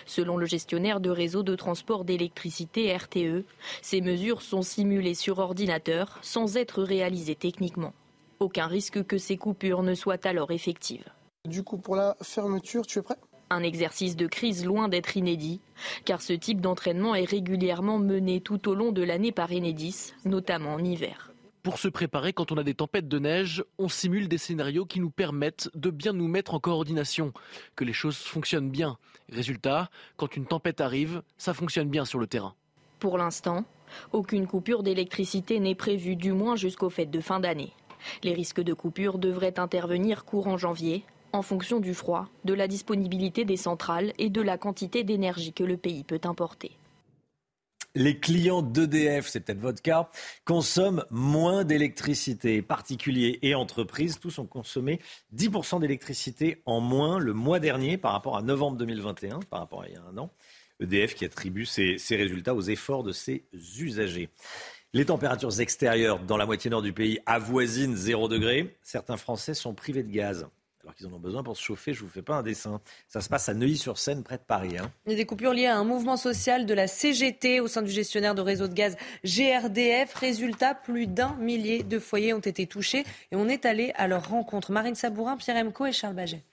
[0.06, 3.46] Selon le gestionnaire de réseau de transport d'électricité RTE,
[3.82, 7.94] ces mesures sont simulées sur ordinateur sans être réalisées techniquement.
[8.40, 11.10] Aucun risque que ces coupures ne soient alors effectives.
[11.48, 13.18] Du coup, pour la fermeture, tu es prêt?
[13.50, 15.60] Un exercice de crise loin d'être inédit,
[16.06, 20.76] car ce type d'entraînement est régulièrement mené tout au long de l'année par Enedis, notamment
[20.76, 21.32] en hiver.
[21.64, 25.00] Pour se préparer quand on a des tempêtes de neige, on simule des scénarios qui
[25.00, 27.34] nous permettent de bien nous mettre en coordination,
[27.76, 28.98] que les choses fonctionnent bien.
[29.32, 32.54] Résultat, quand une tempête arrive, ça fonctionne bien sur le terrain.
[33.00, 33.64] Pour l'instant,
[34.12, 37.74] aucune coupure d'électricité n'est prévue, du moins jusqu'aux fêtes de fin d'année.
[38.24, 43.46] Les risques de coupure devraient intervenir courant janvier, en fonction du froid, de la disponibilité
[43.46, 46.78] des centrales et de la quantité d'énergie que le pays peut importer
[47.96, 50.10] les clients d'EDF, c'est peut-être votre cas,
[50.46, 52.62] consomment moins d'électricité.
[52.62, 55.00] Particuliers et entreprises, tous ont consommé
[55.36, 59.88] 10% d'électricité en moins le mois dernier par rapport à novembre 2021, par rapport à
[59.88, 60.32] il y a un an.
[60.80, 63.44] EDF qui attribue ses, résultats aux efforts de ses
[63.80, 64.30] usagers.
[64.94, 68.76] Les températures extérieures dans la moitié nord du pays avoisinent 0 degré.
[68.82, 70.48] Certains Français sont privés de gaz
[70.84, 71.94] alors qu'ils en ont besoin pour se chauffer.
[71.94, 72.82] Je ne vous fais pas un dessin.
[73.08, 74.78] Ça se passe à Neuilly-sur-Seine, près de Paris.
[74.78, 74.92] Hein.
[75.06, 77.82] Il y a des coupures liées à un mouvement social de la CGT au sein
[77.82, 80.14] du gestionnaire de réseau de gaz GRDF.
[80.14, 84.30] Résultat, plus d'un millier de foyers ont été touchés et on est allé à leur
[84.30, 84.72] rencontre.
[84.72, 86.44] Marine Sabourin, Pierre Emco et Charles Baget.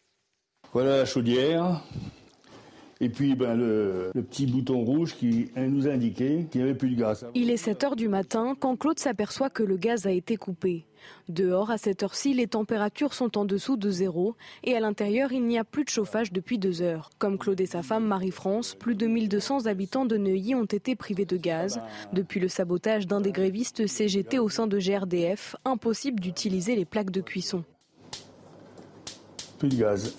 [0.73, 1.83] Voilà la chaudière.
[3.01, 6.77] Et puis ben, le, le, petit bouton rouge qui nous a indiqué qu'il n'y avait
[6.77, 7.27] plus de gaz.
[7.35, 10.88] Il est 7 heures du matin quand Claude s'aperçoit que le gaz a été coupé.
[11.29, 14.35] Dehors, à cette heure-ci, les températures sont en dessous de zéro
[14.65, 17.11] et à l'intérieur, il n'y a plus de chauffage depuis deux heures.
[17.19, 21.25] Comme Claude et sa femme Marie-France, plus de 1200 habitants de Neuilly ont été privés
[21.25, 21.81] de gaz.
[22.13, 27.11] Depuis le sabotage d'un des grévistes CGT au sein de GRDF, impossible d'utiliser les plaques
[27.11, 27.65] de cuisson.
[29.59, 30.17] Plus de gaz.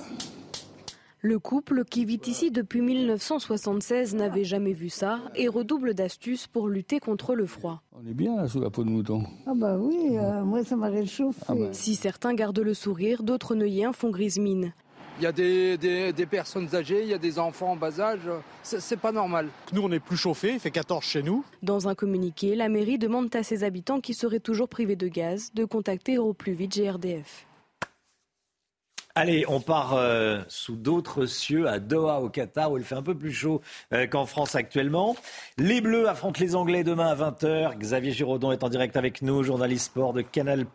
[1.22, 6.70] Le couple, qui vit ici depuis 1976, n'avait jamais vu ça et redouble d'astuces pour
[6.70, 7.82] lutter contre le froid.
[7.92, 9.24] On est bien sous la peau de mouton.
[9.46, 11.42] Ah bah oui, euh, moi ça m'a réchauffé.
[11.50, 11.74] Ah bah.
[11.74, 14.72] Si certains gardent le sourire, d'autres neuilliens font grise mine.
[15.20, 18.30] Il y a des, des, personnes âgées, il y a des enfants en bas âge.
[18.64, 19.50] C'est pas normal.
[19.74, 21.44] Nous, on est plus chauffés, il fait 14 chez nous.
[21.62, 25.52] Dans un communiqué, la mairie demande à ses habitants qui seraient toujours privés de gaz
[25.54, 27.49] de contacter au plus vite GRDF.
[29.22, 33.04] Allez, on part euh, sous d'autres cieux à Doha au Qatar où il fait un
[33.04, 33.60] peu plus chaud
[33.92, 35.14] euh, qu'en France actuellement.
[35.58, 37.78] Les Bleus affrontent les Anglais demain à 20h.
[37.78, 40.66] Xavier Giraudon est en direct avec nous, journaliste sport de Canal+.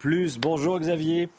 [0.40, 1.30] Bonjour Xavier.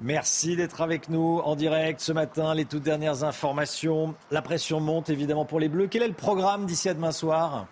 [0.00, 2.54] Merci d'être avec nous en direct ce matin.
[2.54, 4.14] Les toutes dernières informations.
[4.30, 5.88] La pression monte évidemment pour les Bleus.
[5.88, 7.66] Quel est le programme d'ici à demain soir?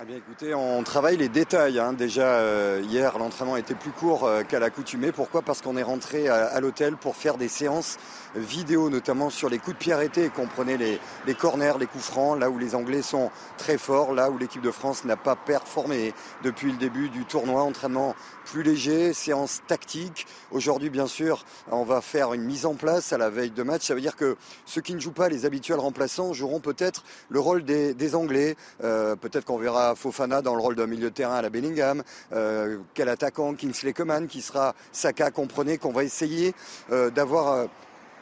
[0.00, 1.80] Eh bien, écoutez, on travaille les détails.
[1.80, 1.92] Hein.
[1.92, 5.10] Déjà, euh, hier, l'entraînement était plus court euh, qu'à l'accoutumée.
[5.10, 5.42] Pourquoi?
[5.42, 7.96] Parce qu'on est rentré à, l'hôtel pour faire des séances
[8.36, 12.04] vidéo, notamment sur les coups de pied arrêtés et comprenez les, les corners, les coups
[12.04, 15.34] francs, là où les Anglais sont très forts, là où l'équipe de France n'a pas
[15.34, 16.14] performé
[16.44, 17.62] depuis le début du tournoi.
[17.62, 18.14] Entraînement
[18.48, 20.26] plus léger, séance tactique.
[20.52, 23.86] Aujourd'hui, bien sûr, on va faire une mise en place à la veille de match.
[23.86, 27.40] Ça veut dire que ceux qui ne jouent pas, les habituels remplaçants, joueront peut-être le
[27.40, 28.56] rôle des, Anglais.
[28.82, 32.02] Euh, peut-être qu'on verra Fofana dans le rôle d'un milieu de terrain à la Bellingham.
[32.32, 35.30] Euh, quel attaquant Kingsley Coman qui sera Saka.
[35.30, 36.54] Comprenez qu'on va essayer
[36.90, 37.68] euh, d'avoir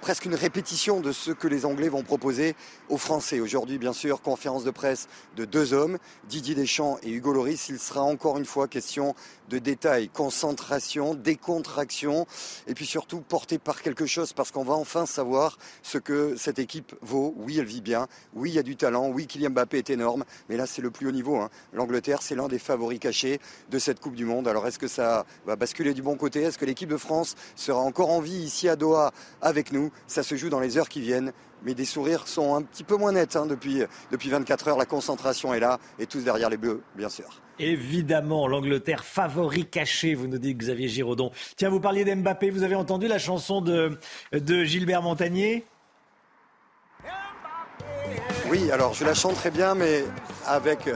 [0.06, 2.54] presque une répétition de ce que les Anglais vont proposer
[2.88, 3.40] aux Français.
[3.40, 7.68] Aujourd'hui, bien sûr, conférence de presse de deux hommes, Didier Deschamps et Hugo Loris.
[7.70, 9.16] Il sera encore une fois question
[9.48, 12.24] de détails, concentration, décontraction,
[12.68, 16.60] et puis surtout porté par quelque chose, parce qu'on va enfin savoir ce que cette
[16.60, 17.34] équipe vaut.
[17.38, 18.06] Oui, elle vit bien.
[18.32, 19.08] Oui, il y a du talent.
[19.08, 20.24] Oui, Kylian Mbappé est énorme.
[20.48, 21.34] Mais là, c'est le plus haut niveau.
[21.36, 21.50] Hein.
[21.72, 24.46] L'Angleterre, c'est l'un des favoris cachés de cette Coupe du Monde.
[24.46, 26.42] Alors, est-ce que ça va basculer du bon côté?
[26.42, 29.90] Est-ce que l'équipe de France sera encore en vie ici à Doha avec nous?
[30.06, 31.32] Ça se joue dans les heures qui viennent
[31.62, 34.78] mais des sourires sont un petit peu moins nets hein, depuis, depuis 24 heures.
[34.78, 37.26] La concentration est là et tous derrière les bleus, bien sûr.
[37.58, 41.32] Évidemment, l'Angleterre favori caché, vous nous dites Xavier Giraudon.
[41.56, 43.98] Tiens, vous parliez d'Mbappé, vous avez entendu la chanson de,
[44.32, 45.64] de Gilbert Montagnier?
[48.48, 50.04] Oui, alors je la chante très bien, mais
[50.44, 50.88] avec...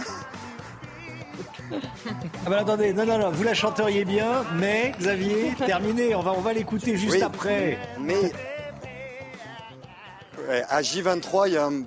[2.47, 6.33] Ah bah attendez, non, non, non, vous la chanteriez bien, mais Xavier, terminé, on va,
[6.33, 7.79] on va l'écouter juste Oui, après.
[8.01, 8.33] Mais
[10.51, 11.85] Ouais, à J23, il y a un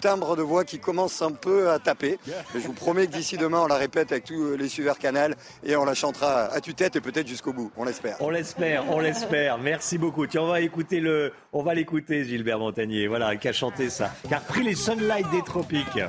[0.00, 2.18] timbre de voix qui commence un peu à taper.
[2.26, 5.36] Mais je vous promets que d'ici demain, on la répète avec tous les suiveurs canal
[5.62, 7.70] et on la chantera à tue-tête et peut-être jusqu'au bout.
[7.76, 8.16] On l'espère.
[8.20, 9.58] On l'espère, on l'espère.
[9.58, 10.26] Merci beaucoup.
[10.26, 13.06] Tiens, on va écouter le, on va l'écouter, Gilbert Montagnier.
[13.06, 14.10] Voilà, qui a chanté ça.
[14.26, 16.00] Qui a repris les Sunlight des tropiques.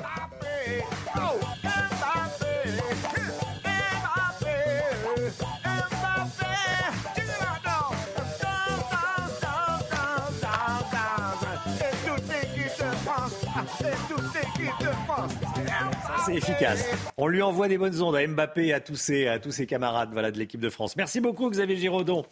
[16.26, 16.84] C'est efficace.
[17.16, 19.66] On lui envoie des bonnes ondes à Mbappé et à tous ses, à tous ses
[19.66, 20.96] camarades voilà, de l'équipe de France.
[20.96, 22.24] Merci beaucoup, Xavier Giraudon.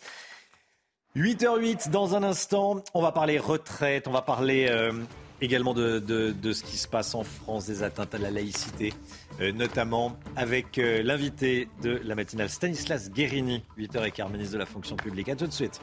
[1.16, 4.92] 8h08, dans un instant, on va parler retraite, on va parler euh,
[5.40, 8.92] également de, de- ce qui se passe en France, des atteintes à la laïcité,
[9.40, 14.96] euh, notamment avec euh, l'invité de la matinale Stanislas Guérini, 8h15, ministre de la fonction
[14.96, 15.30] publique.
[15.30, 15.80] À tout de suite.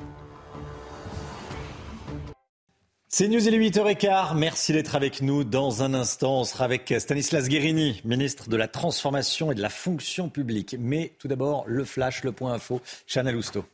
[3.16, 4.36] C'est News, il est 8h15.
[4.36, 5.44] Merci d'être avec nous.
[5.44, 9.70] Dans un instant, on sera avec Stanislas Guérini, ministre de la Transformation et de la
[9.70, 10.76] Fonction publique.
[10.80, 13.66] Mais tout d'abord, le flash, le point info, Chana Lousteau.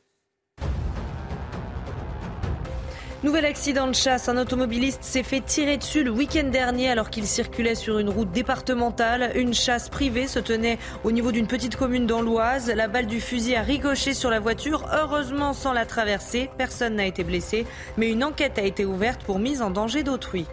[3.22, 4.30] Nouvel accident de chasse.
[4.30, 8.32] Un automobiliste s'est fait tirer dessus le week-end dernier alors qu'il circulait sur une route
[8.32, 9.34] départementale.
[9.36, 12.72] Une chasse privée se tenait au niveau d'une petite commune dans l'Oise.
[12.74, 16.50] La balle du fusil a ricoché sur la voiture, heureusement sans la traverser.
[16.58, 17.66] Personne n'a été blessé,
[17.98, 20.46] mais une enquête a été ouverte pour mise en danger d'autrui.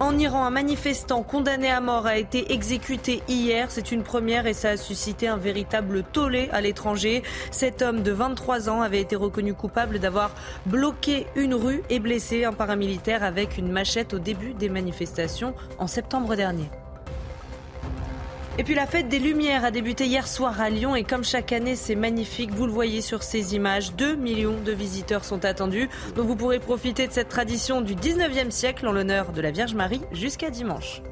[0.00, 3.70] En Iran, un manifestant condamné à mort a été exécuté hier.
[3.70, 7.22] C'est une première et ça a suscité un véritable tollé à l'étranger.
[7.52, 10.32] Cet homme de 23 ans avait été reconnu coupable d'avoir
[10.66, 15.86] bloqué une rue et blessé un paramilitaire avec une machette au début des manifestations en
[15.86, 16.68] septembre dernier.
[18.56, 21.50] Et puis la fête des Lumières a débuté hier soir à Lyon et comme chaque
[21.50, 25.88] année c'est magnifique, vous le voyez sur ces images, 2 millions de visiteurs sont attendus.
[26.14, 29.74] Donc vous pourrez profiter de cette tradition du 19e siècle en l'honneur de la Vierge
[29.74, 31.02] Marie jusqu'à dimanche.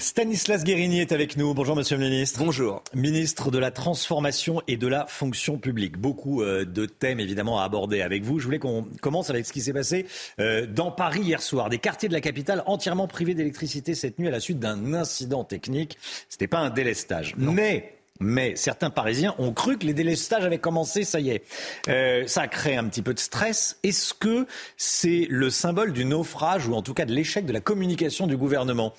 [0.00, 1.54] Stanislas Guérini est avec nous.
[1.54, 2.38] Bonjour Monsieur le Ministre.
[2.38, 2.84] Bonjour.
[2.94, 5.98] Ministre de la Transformation et de la Fonction publique.
[5.98, 8.38] Beaucoup euh, de thèmes évidemment à aborder avec vous.
[8.38, 10.06] Je voulais qu'on commence avec ce qui s'est passé
[10.38, 11.68] euh, dans Paris hier soir.
[11.68, 15.42] Des quartiers de la capitale entièrement privés d'électricité cette nuit à la suite d'un incident
[15.42, 15.98] technique.
[16.28, 17.34] C'était pas un délestage.
[17.36, 21.42] Mais mais certains Parisiens ont cru que les délestages avaient commencé, ça y est.
[21.88, 23.78] Euh, ça a créé un petit peu de stress.
[23.84, 24.46] Est-ce que
[24.76, 28.36] c'est le symbole du naufrage ou en tout cas de l'échec de la communication du
[28.36, 28.92] gouvernement?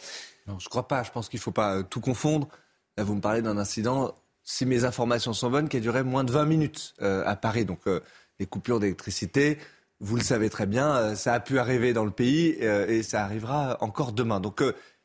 [0.50, 1.04] Non, je crois pas.
[1.04, 2.48] Je pense qu'il faut pas euh, tout confondre.
[2.98, 4.14] Là, vous me parlez d'un incident,
[4.44, 7.66] si mes informations sont bonnes, qui a duré moins de 20 minutes euh, à Paris.
[7.66, 8.02] Donc, euh,
[8.40, 9.60] les coupures d'électricité,
[10.00, 13.24] vous le savez très bien, euh, ça a pu arriver dans le pays et ça
[13.24, 14.40] arrivera encore demain.
[14.40, 14.64] Donc,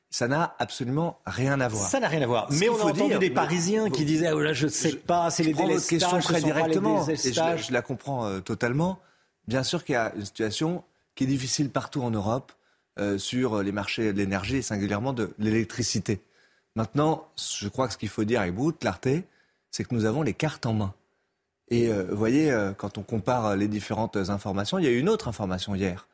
[0.09, 1.89] ça n'a absolument rien à voir.
[1.89, 2.51] Ça n'a rien à voir.
[2.51, 4.71] Ce Mais on a entendu dire, des vous- Parisiens qui disaient ah, là, je ne
[4.71, 7.07] sais pas, c'est les délestages, question très directement.
[7.09, 8.99] Et je, la comprends totalement.
[9.47, 10.85] Bien sûr qu'il y a une situation
[11.17, 12.53] qui est difficile partout en Europe
[12.99, 16.21] euh, sur les marchés de l'énergie et singulièrement de l'électricité.
[16.77, 19.25] Maintenant, je crois que ce qu'il faut dire avec beaucoup de clarté,
[19.73, 20.95] c'est que nous avons les cartes en main.
[21.69, 24.99] Et euh, vous voyez, euh, quand on compare les différentes informations, il y a eu
[24.99, 26.07] une autre information hier.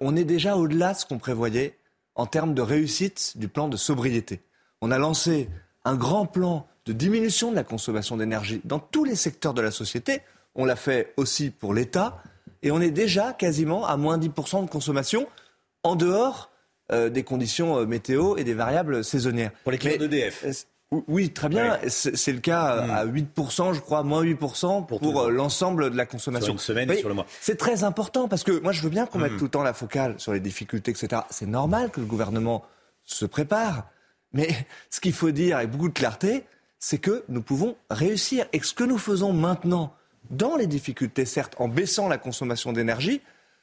[0.00, 1.78] On est déjà au-delà de ce qu'on prévoyait
[2.16, 4.42] en termes de réussite du plan de sobriété.
[4.80, 5.48] On a lancé
[5.84, 9.70] un grand plan de diminution de la consommation d'énergie dans tous les secteurs de la
[9.70, 10.22] société.
[10.56, 12.20] On l'a fait aussi pour l'État.
[12.62, 15.28] Et on est déjà quasiment à moins 10% de consommation
[15.82, 16.50] en dehors
[16.92, 19.52] euh, des conditions euh, météo et des variables saisonnières.
[19.62, 20.44] Pour les clients d'EDF.
[21.06, 21.78] Oui, très bien.
[21.78, 21.88] Ouais.
[21.88, 22.90] C'est le cas euh, Mm.
[22.90, 26.46] à 8%, je crois, moins 8% pour, le euh, l'ensemble de la consommation.
[26.46, 27.26] Sur une semaine et sur le mois.
[27.40, 29.38] C'est très important parce que moi, je veux bien qu'on mette Mm.
[29.38, 31.22] tout le temps la focale sur les difficultés, etc.
[31.30, 32.64] C'est normal que le gouvernement
[33.04, 33.86] se prépare.
[34.32, 34.48] Mais
[34.90, 36.44] ce qu'il faut dire avec beaucoup de clarté,
[36.80, 38.46] c'est que nous pouvons réussir.
[38.52, 39.94] Et ce que nous faisons maintenant,
[40.30, 43.20] dans les difficultés, certes, en baissant la consommation d'énergie,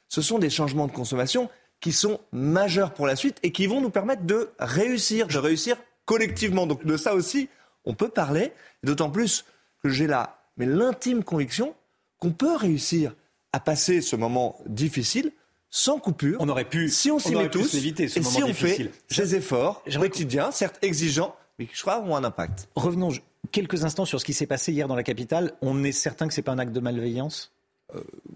[0.08, 3.80] ce sont des changements de consommation qui sont majeurs pour la suite et qui vont
[3.80, 6.66] nous permettre de réussir, de réussir collectivement.
[6.66, 7.48] Donc de ça aussi,
[7.84, 8.52] on peut parler,
[8.82, 9.44] d'autant plus
[9.82, 11.74] que j'ai là, mais l'intime conviction
[12.18, 13.14] qu'on peut réussir
[13.52, 15.32] à passer ce moment difficile
[15.70, 16.38] sans coupure.
[16.40, 18.42] On aurait pu, si on s'y aurait met pu tous, l'éviter, ce et moment si
[18.42, 18.90] on difficile.
[19.08, 22.68] fait ces efforts quotidiens, certes exigeants, mais qui je crois ont un impact.
[22.74, 23.10] Revenons
[23.52, 25.52] quelques instants sur ce qui s'est passé hier dans la capitale.
[25.60, 27.52] On est certain que c'est pas un acte de malveillance?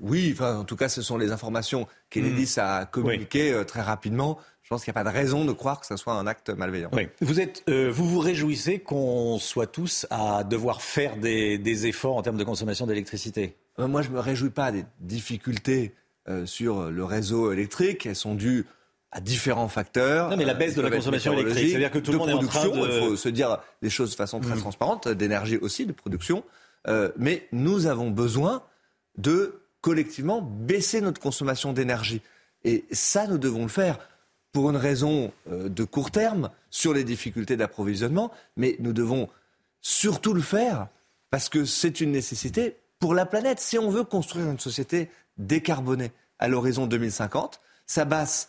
[0.00, 4.38] Oui, enfin, en tout cas, ce sont les informations qu'Enedis a communiquées euh, très rapidement.
[4.62, 6.48] Je pense qu'il n'y a pas de raison de croire que ce soit un acte
[6.48, 6.88] malveillant.
[6.94, 7.08] Oui.
[7.20, 12.16] Vous, êtes, euh, vous vous réjouissez qu'on soit tous à devoir faire des, des efforts
[12.16, 13.56] en termes de consommation d'électricité?
[13.78, 15.94] Euh, Moi, je ne me réjouis pas des difficultés
[16.28, 18.06] euh, sur le réseau électrique.
[18.06, 18.64] Elles sont dues
[19.10, 20.30] à différents facteurs.
[20.30, 22.46] Non, mais la baisse de la consommation électrique, c'est-à-dire que tout le monde est en
[22.46, 23.02] train de...
[23.02, 24.60] Il faut se dire les choses de façon très mmh.
[24.60, 26.44] transparente, d'énergie aussi, de production.
[27.18, 28.62] mais nous avons besoin
[29.18, 32.22] de collectivement baisser notre consommation d'énergie.
[32.64, 33.98] Et ça, nous devons le faire
[34.52, 39.28] pour une raison euh, de court terme sur les difficultés d'approvisionnement, mais nous devons
[39.80, 40.88] surtout le faire
[41.30, 43.58] parce que c'est une nécessité pour la planète.
[43.58, 48.48] Si on veut construire une société décarbonée à l'horizon 2050, ça passe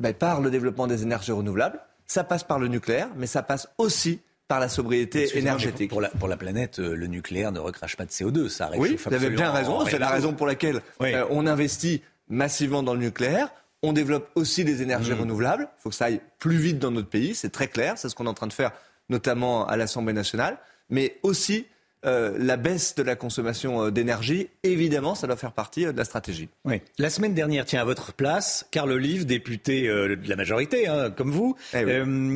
[0.00, 3.68] ben, par le développement des énergies renouvelables, ça passe par le nucléaire, mais ça passe
[3.78, 4.20] aussi
[4.54, 5.90] par la sobriété énergétique.
[5.90, 8.96] Pour la, pour la, planète, euh, le nucléaire ne recrache pas de CO2, ça Oui,
[9.04, 9.84] vous avez bien raison.
[9.84, 13.48] C'est la raison pour laquelle euh, on investit massivement dans le nucléaire.
[13.82, 15.20] On développe aussi des énergies mmh.
[15.20, 15.68] renouvelables.
[15.78, 17.94] Il faut que ça aille plus vite dans notre pays, c'est très clair.
[17.98, 18.70] C'est ce qu'on est en train de faire,
[19.08, 20.58] notamment à l'Assemblée nationale.
[20.88, 21.66] Mais aussi
[22.04, 25.96] euh, la baisse de la consommation euh, d'énergie, évidemment, ça doit faire partie euh, de
[25.96, 26.48] la stratégie.
[26.64, 26.82] Oui.
[26.98, 31.30] La semaine dernière, tiens, à votre place, Carl Olive, député de la majorité, hein, comme
[31.30, 31.84] vous, eh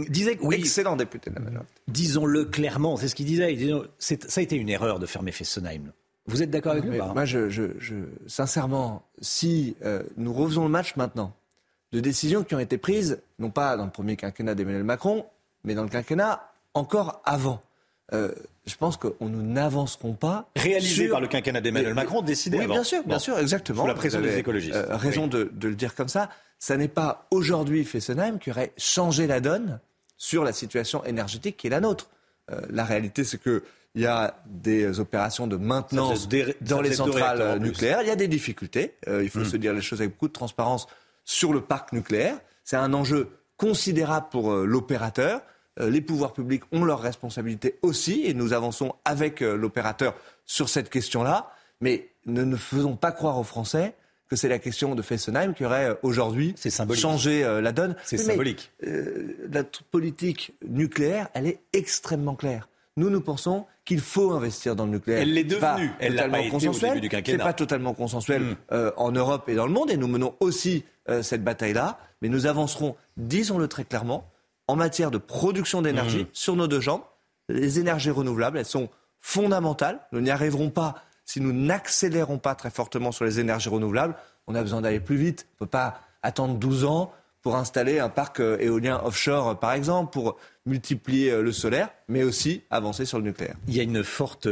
[0.08, 0.44] disait que...
[0.44, 1.70] Oui, Excellent député de la majorité.
[1.88, 3.56] Disons-le clairement, c'est ce qu'il disait.
[3.98, 5.92] ça a été une erreur de fermer Fessenheim.
[6.26, 7.94] Vous êtes d'accord avec lui Moi, je, je,
[8.26, 9.76] sincèrement, si
[10.16, 11.34] nous refaisons le match maintenant,
[11.92, 15.26] de décisions qui ont été prises, non pas dans le premier quinquennat d'Emmanuel Macron,
[15.64, 17.62] mais dans le quinquennat encore avant
[18.12, 18.32] euh,
[18.68, 20.48] je pense que nous n'avancerons pas.
[20.56, 23.82] Réalisé par le quinquennat d'Emmanuel Macron, décidé oui, bien sûr, bien sûr, exactement.
[23.82, 24.74] Sous la pression des écologistes.
[24.74, 26.28] Euh, raison de, le dire comme ça.
[26.58, 29.80] Ça n'est pas aujourd'hui Fessenheim qui aurait changé la donne
[30.16, 32.08] sur la situation énergétique qui est la nôtre.
[32.50, 33.62] Euh, la réalité, c'est que
[33.94, 36.28] il y a des opérations de maintenance
[36.60, 38.02] dans les centrales nucléaires.
[38.02, 38.94] Il y a des difficultés.
[39.08, 39.44] il faut hmm.
[39.44, 40.86] se dire les choses avec beaucoup de transparence
[41.24, 42.38] sur le parc nucléaire.
[42.64, 45.40] C'est un enjeu considérable pour l'opérateur.
[45.80, 50.14] Euh, les pouvoirs publics ont leurs responsabilités aussi, et nous avançons avec euh, l'opérateur
[50.44, 51.52] sur cette question-là.
[51.80, 53.94] Mais ne, ne faisons pas croire aux Français
[54.28, 56.54] que c'est la question de Fessenheim qui aurait euh, aujourd'hui
[56.94, 57.94] changé la donne.
[58.04, 58.72] C'est symbolique.
[58.80, 62.68] la politique nucléaire, elle est extrêmement claire.
[62.96, 65.22] Nous, nous pensons qu'il faut investir dans le nucléaire.
[65.22, 65.90] Elle l'est devenue.
[66.00, 67.22] Elle l'a pas quinquennat.
[67.24, 68.90] C'est pas totalement consensuel hmm.
[68.96, 70.84] en Europe et dans le monde, et nous menons aussi
[71.22, 71.98] cette bataille-là.
[72.20, 74.28] Mais nous avancerons, disons-le très clairement,
[74.68, 76.28] en matière de production d'énergie mmh.
[76.32, 77.02] sur nos deux jambes.
[77.48, 78.90] Les énergies renouvelables, elles sont
[79.20, 80.00] fondamentales.
[80.12, 84.14] Nous n'y arriverons pas si nous n'accélérons pas très fortement sur les énergies renouvelables.
[84.46, 85.46] On a besoin d'aller plus vite.
[85.48, 87.12] On ne peut pas attendre 12 ans
[87.42, 90.36] pour installer un parc euh, éolien offshore, euh, par exemple, pour
[90.66, 93.56] multiplier euh, le solaire, mais aussi avancer sur le nucléaire.
[93.68, 94.48] Il y a une forte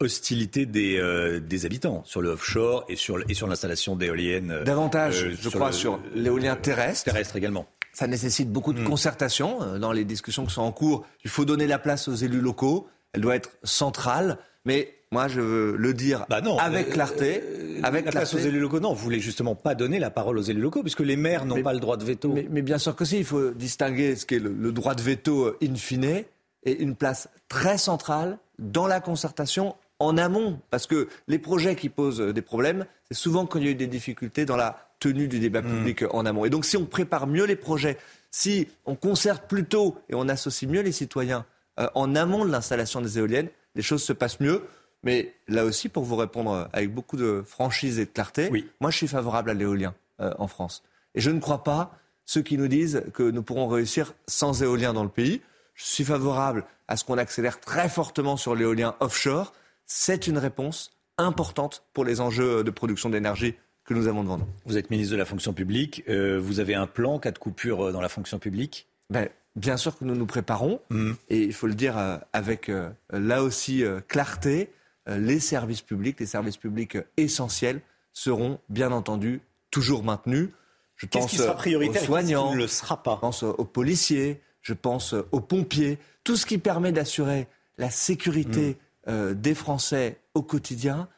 [0.00, 4.62] hostilité des, des habitants sur le offshore et sur, et sur l'installation d'éoliennes.
[4.64, 7.04] Davantage, je crois, sur l'éolien terrestre.
[7.04, 7.66] Terrestre également.
[7.94, 8.84] Ça nécessite beaucoup de mm.
[8.84, 11.06] concertation euh, dans les discussions qui sont en cours.
[11.24, 12.88] Il faut donner la place aux élus locaux.
[13.12, 14.38] Elle doit être centrale.
[14.66, 17.42] Mais moi, je veux le dire bah avec clarté.
[17.42, 18.92] Euh, avec la place aux élus locaux, non.
[18.92, 21.72] Vous voulez justement pas donner la parole aux élus locaux, puisque les maires n'ont pas
[21.72, 22.34] le droit de veto.
[22.50, 23.18] Mais, bien sûr que si.
[23.18, 26.24] Il faut distinguer ce qu'est le, le droit de veto euh, in fine
[26.64, 31.88] et une place très centrale dans la concertation en amont, parce que les projets qui
[31.88, 35.28] posent des problèmes, c'est souvent quand il y a eu des difficultés dans la tenue
[35.28, 35.68] du débat mm.
[35.68, 36.44] public en amont.
[36.44, 37.98] Et donc si on prépare mieux les projets,
[38.30, 41.46] si on concerte plus tôt et on associe mieux les citoyens
[41.78, 44.62] euh, en amont de l'installation des éoliennes, les choses se passent mieux.
[45.02, 48.50] Mais là aussi, pour vous répondre avec beaucoup de franchise et de clarté,
[48.80, 50.82] moi je suis favorable à l'éolien euh, en France.
[51.14, 54.94] Et je ne crois pas ceux qui nous disent que nous pourrons réussir sans éolien
[54.94, 55.42] dans le pays.
[55.74, 59.52] Je suis favorable à ce qu'on accélère très fortement sur l'éolien offshore.
[59.86, 63.54] C'est une réponse importante pour les enjeux de production d'énergie
[63.84, 64.48] que nous avons devant nous.
[64.64, 66.02] Vous êtes ministre de la fonction publique.
[66.08, 68.88] Euh, vous avez un plan cas de coupure euh, dans la fonction publique?
[69.10, 70.80] Ben, Bien sûr que nous nous préparons.
[70.90, 71.12] Mmh.
[71.28, 72.72] Et il faut le dire euh, avec
[73.12, 74.70] là aussi clarté.
[75.06, 77.80] les services publics, les services publics essentiels
[78.12, 80.48] seront bien entendu toujours maintenus.
[80.96, 83.14] Je pense qui sera prioritaire aux soignants, ne le sera pas?
[83.14, 87.46] je pense aux policiers, je pense aux pompiers, tout ce qui permet d'assurer
[87.78, 89.32] la sécurité mmh.
[89.34, 91.08] des Français au quotidien.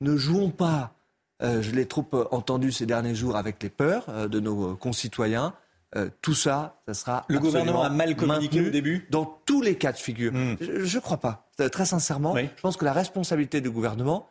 [0.00, 0.94] Ne jouons pas
[1.42, 4.76] euh, je l'ai trop euh, entendu ces derniers jours avec les peurs euh, de nos
[4.76, 5.54] concitoyens.
[6.22, 7.24] tout ça, ça sera.
[7.28, 10.32] Le gouvernement a mal communiqué au début Dans tous les cas de figure.
[10.32, 10.56] Hmm.
[10.60, 11.48] Je ne crois pas.
[11.70, 14.28] Très sincèrement, je pense que la responsabilité du gouvernement,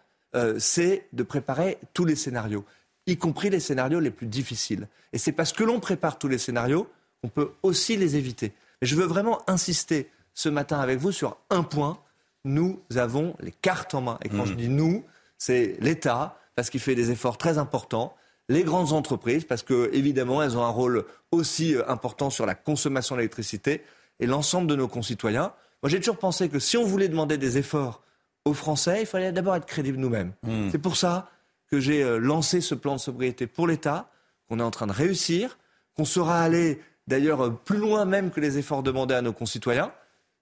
[0.58, 2.66] c'est de préparer tous les scénarios,
[3.08, 4.90] y compris les scénarios les plus difficiles.
[5.14, 6.90] Et c'est parce que l'on prépare tous les scénarios
[7.22, 8.52] qu'on peut aussi les éviter.
[8.82, 11.98] Mais je veux vraiment insister ce matin avec vous sur un point.
[12.46, 14.18] Nous avons les cartes en main.
[14.24, 15.06] Et quand je dis nous,
[15.38, 18.16] c'est l'État, parce qu'il fait des efforts très importants.
[18.50, 22.56] Les grandes entreprises, parce que évidemment, elles ont un rôle aussi euh, important sur la
[22.56, 23.82] consommation d'électricité,
[24.20, 25.54] et l'ensemble de nos concitoyens.
[25.82, 28.02] Moi, j'ai toujours pensé que si on voulait demander des efforts
[28.46, 30.34] aux Français, il fallait d'abord être crédible nous-mêmes.
[30.44, 30.70] Hmm.
[30.72, 31.30] C'est pour ça
[31.72, 34.12] que j'ai euh, lancé ce plan de sobriété pour l'État,
[34.48, 35.58] qu'on est en train de réussir,
[35.96, 39.92] qu'on sera allé d'ailleurs plus loin même que les efforts demandés à nos concitoyens.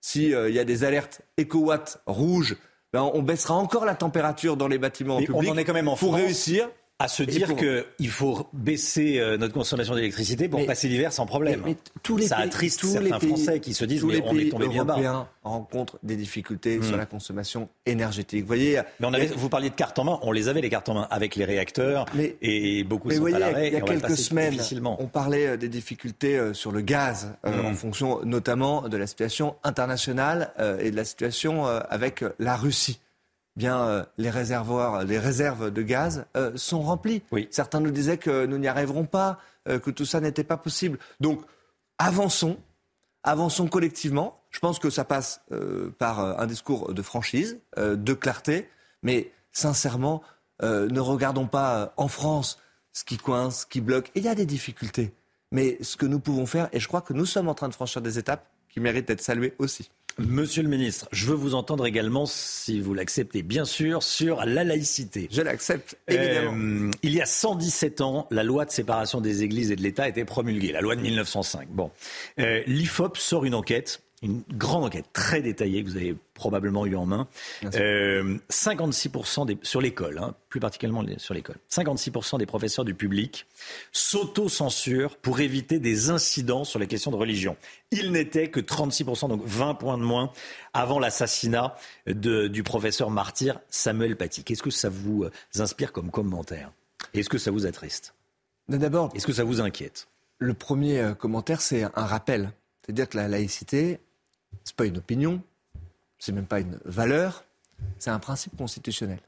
[0.02, 2.58] S'il y a des alertes éco-watts rouges,
[2.92, 5.74] ben, on baissera encore la température dans les bâtiments Mais publics on en est quand
[5.74, 6.22] même en pour France.
[6.22, 6.70] réussir
[7.04, 11.12] à se dire pour- qu'il faut baisser euh, notre consommation d'électricité pour Mais- passer l'hiver
[11.14, 11.62] sans problème.
[11.66, 14.02] Mais- mais tous les ça pays- attriste tous certains les pays- Français qui se disent
[14.02, 14.94] tous mais les on est tombé bien bas.
[14.94, 16.84] européens rencontrent des difficultés Hmm.
[16.84, 18.42] sur la consommation énergétique.
[18.42, 20.70] Vous voyez, Mais on avait, vous parliez de cartes en main, on les avait les
[20.70, 22.06] cartes en main avec les réacteurs
[22.42, 23.68] et beaucoup Mais sont voyez, à l'arrêt.
[23.68, 24.60] il y a quelques semaines,
[25.00, 27.66] on parlait euh, des difficultés euh, sur le gaz, euh, Mm.
[27.66, 32.56] en fonction notamment de la situation internationale euh, et de la situation euh, avec la
[32.56, 33.00] Russie.
[33.58, 37.22] Bien, euh, les réservoirs, les réserves de gaz euh, sont remplies.
[37.50, 41.00] Certains nous disaient que nous n'y arriverons pas, euh, que tout ça n'était pas possible.
[41.20, 41.42] Donc,
[41.98, 42.58] avançons,
[43.24, 44.42] avançons collectivement.
[44.52, 45.42] Je pense que ça passe
[45.98, 48.70] par un discours de franchise, de clarté,
[49.02, 50.22] mais sincèrement,
[50.62, 52.58] ne regardons pas en France
[52.92, 54.12] ce qui coince, ce qui bloque.
[54.14, 55.14] Et il y a des difficultés.
[55.54, 57.74] Mais ce que nous pouvons faire, et je crois que nous sommes en train de
[57.74, 59.90] franchir des étapes qui méritent d'être saluées aussi.
[60.18, 64.64] Monsieur le ministre, je veux vous entendre également, si vous l'acceptez bien sûr, sur la
[64.64, 65.28] laïcité.
[65.32, 66.54] Je l'accepte, évidemment.
[66.56, 70.08] Euh, il y a 117 ans, la loi de séparation des églises et de l'État
[70.08, 71.70] était promulguée, la loi de 1905.
[71.70, 71.92] Bon,
[72.40, 76.96] Euh, l'IFOP sort une enquête, une grande enquête très détaillée que vous avez probablement eu
[76.96, 77.28] en main.
[77.76, 81.58] Euh, 56% des, sur l'école, hein, plus particulièrement sur l'école.
[81.72, 83.48] 56% des professeurs du public
[83.92, 87.58] s'auto-censurent pour éviter des incidents sur les questions de religion.
[87.92, 90.32] Il n'était que 36%, donc 20 points de moins,
[90.74, 91.76] avant l'assassinat
[92.06, 94.44] du professeur martyr Samuel Paty.
[94.44, 96.72] Qu'est-ce que ça vous euh, inspire comme commentaire?
[97.14, 98.14] Est-ce que ça vous attriste?
[98.70, 100.08] D'abord, est-ce que ça vous inquiète?
[100.38, 102.52] Le premier euh, commentaire, c'est un rappel.
[102.86, 104.00] C'est-à-dire que la laïcité,
[104.64, 105.42] c'est pas une opinion,
[106.20, 107.44] c'est même pas une valeur,
[108.00, 109.20] c'est un principe constitutionnel.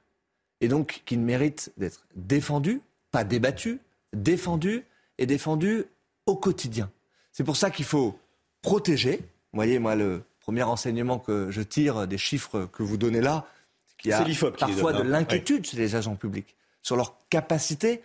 [0.62, 2.82] Et donc, qui mérite d'être défendu,
[3.12, 3.80] pas débattu,
[4.14, 4.86] défendu
[5.18, 5.86] et défendu
[6.26, 6.90] au quotidien.
[7.32, 8.18] C'est pour ça qu'il faut
[8.62, 9.18] protéger.
[9.18, 13.48] Vous voyez, moi, le premier enseignement que je tire des chiffres que vous donnez là,
[13.88, 15.12] c'est qu'il y a parfois donne, de hein.
[15.12, 18.02] l'inquiétude chez les agents publics sur leur capacité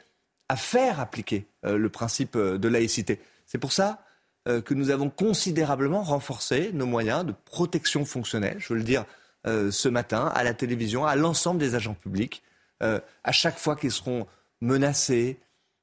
[0.48, 3.20] à faire appliquer euh, le principe euh, de laïcité.
[3.46, 4.02] C'est pour ça
[4.48, 9.04] que nous avons considérablement renforcé nos moyens de protection fonctionnelle, je veux le dire
[9.46, 12.42] euh, ce matin, à la télévision, à l'ensemble des agents publics,
[12.82, 14.26] euh, à chaque fois qu'ils seront
[14.60, 15.38] menacés,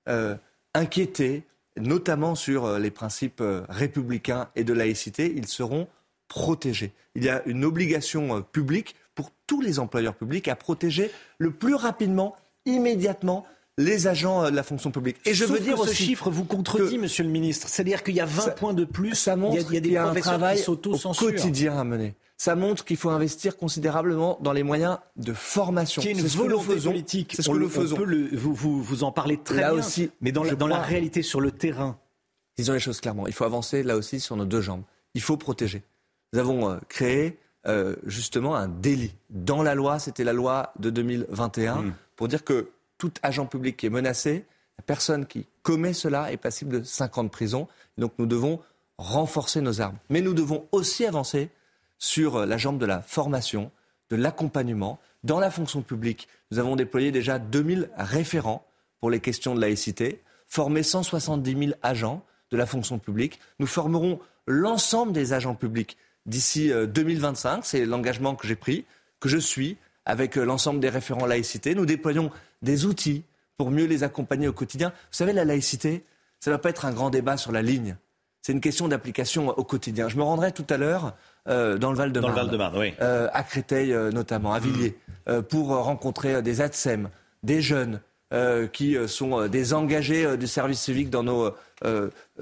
[0.10, 0.36] euh,
[0.74, 1.44] inquiétés,
[1.78, 5.88] notamment sur euh, les principes euh, républicains et de laïcité, ils seront
[6.28, 6.92] protégés.
[7.16, 11.52] Il y a une obligation euh, publique pour tous les employeurs publics à protéger le
[11.52, 12.36] plus rapidement,
[12.66, 13.46] immédiatement,
[13.78, 15.18] les agents de la fonction publique.
[15.26, 17.68] Et je Sauf veux dire que ce chiffre vous contredit, monsieur le ministre.
[17.68, 19.16] C'est-à-dire qu'il y a 20 Ça- points de plus.
[19.16, 21.84] ça montre il y a, des qu'il y a un travail qui au quotidien à
[21.84, 22.16] mener.
[22.38, 26.02] Ça montre qu'il faut investir considérablement dans les moyens de formation.
[26.02, 26.90] Qui est une volonté faisons.
[26.92, 27.34] politique.
[27.36, 27.96] C'est ce On que le- nous faisons.
[27.96, 29.80] Peut le- vous, vous, vous en parlez très Là bien.
[29.80, 31.98] aussi, mais dans, la, dans réalité, sur le terrain.
[32.58, 33.28] Disons les choses clairement.
[33.28, 34.84] Il faut avancer là aussi sur nos deux jambes.
[35.14, 35.84] Il faut protéger.
[36.34, 37.38] Nous avons euh, créé
[37.68, 39.14] euh, justement un délit.
[39.30, 41.94] Dans la loi, c'était la loi de 2021, Hmm.
[42.18, 44.46] pour dire que tout agent public qui est menacé,
[44.78, 47.68] la personne qui commet cela est passible de 5 ans de prison.
[47.98, 48.60] Donc nous devons
[48.98, 49.98] renforcer nos armes.
[50.10, 51.50] Mais nous devons aussi avancer
[51.98, 53.72] sur euh, la jambe de la formation,
[54.10, 55.00] de l'accompagnement.
[55.24, 58.66] Dans la fonction publique, nous avons déployé déjà 2000 référents
[59.00, 63.40] pour les questions de laïcité, formé 170 000 agents de la fonction publique.
[63.60, 67.66] Nous formerons l'ensemble des agents publics d'ici euh, 2025.
[67.66, 68.86] C'est l'engagement que j'ai pris,
[69.20, 71.76] que je suis avec euh, l'ensemble des référents laïcité.
[71.76, 73.24] Nous déployons des outils
[73.58, 74.90] pour mieux les accompagner au quotidien.
[74.90, 76.04] Vous savez, la laïcité,
[76.40, 77.96] ça ne va pas être un grand débat sur la ligne.
[78.46, 80.08] C'est une question d'application au quotidien.
[80.08, 81.16] Je me rendrai tout à l'heure
[81.48, 82.78] euh, dans le Val-de-Marne.
[82.78, 82.94] Oui.
[83.02, 84.96] Euh, à Créteil euh, notamment, à Villiers,
[85.28, 87.10] euh, pour rencontrer des ATSEM,
[87.42, 88.02] des jeunes
[88.74, 91.52] qui sont des engagés du service civique dans nos,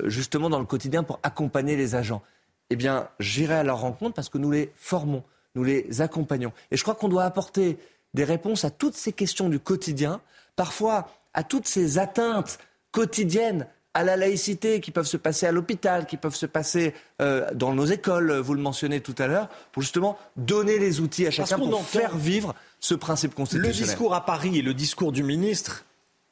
[0.06, 2.24] justement dans le quotidien pour accompagner les agents.
[2.72, 5.24] Eh bien, j'irai à leur rencontre parce que nous les formons,
[5.56, 6.52] nous les accompagnons.
[6.72, 7.78] Et je crois qu'on doit apporter
[8.14, 10.22] des réponses à toutes ces questions du quotidien,
[10.56, 12.60] parfois à toutes ces atteintes
[12.92, 17.48] quotidiennes à la laïcité qui peuvent se passer à l'hôpital, qui peuvent se passer euh,
[17.54, 21.32] dans nos écoles, vous le mentionnez tout à l'heure, pour justement donner les outils à
[21.32, 23.76] chacun pour entend- faire vivre ce principe Le constitutionnel.
[23.88, 25.86] discours à Paris et le discours du ministre,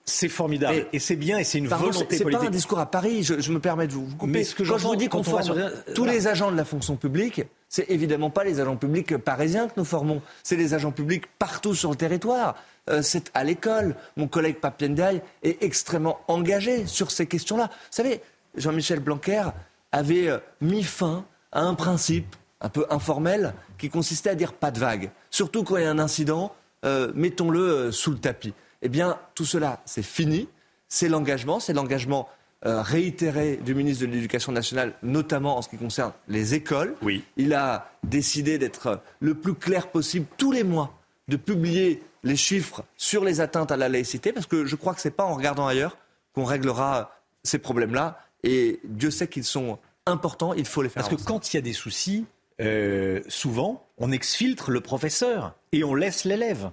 [0.05, 0.87] c'est formidable.
[0.91, 2.41] Et, c'est bien et c'est une volonté c'est- c'est politique.
[2.41, 4.31] pas un discours à Paris, je, je me permets de vous, vous couper.
[4.31, 6.95] Mais ce que Quand je vous dis qu'on forme tous les agents de la fonction
[6.95, 11.25] publique, c'est évidemment pas les agents publics parisiens que nous formons, c'est les agents publics
[11.39, 12.55] partout sur le territoire.
[12.89, 13.95] Euh, c'est à l'école.
[14.17, 17.67] Mon collègue Papiendiaï est extrêmement engagé sur ces questions-là.
[17.67, 18.21] Vous savez,
[18.55, 19.45] Jean-Michel Blanquer
[19.93, 21.23] avait euh, mis fin
[21.53, 25.09] à un principe un peu informel qui consistait à dire pas de vague.
[25.29, 26.53] Surtout quand il y a un incident,
[26.83, 28.53] euh, mettons-le sous le tapis.
[28.81, 30.49] Eh bien, tout cela, c'est fini.
[30.89, 32.27] C'est l'engagement, c'est l'engagement
[32.65, 36.95] euh, réitérée du ministre de l'Éducation nationale, notamment en ce qui concerne les écoles.
[37.01, 37.23] Oui.
[37.37, 40.97] Il a décidé d'être le plus clair possible tous les mois,
[41.27, 45.01] de publier les chiffres sur les atteintes à la laïcité, parce que je crois que
[45.01, 45.97] ce n'est pas en regardant ailleurs
[46.33, 48.19] qu'on réglera ces problèmes-là.
[48.43, 51.03] Et Dieu sait qu'ils sont importants, il faut les faire.
[51.03, 52.25] Parce que quand il y a des soucis,
[52.59, 56.71] euh, souvent, on exfiltre le professeur et on laisse l'élève.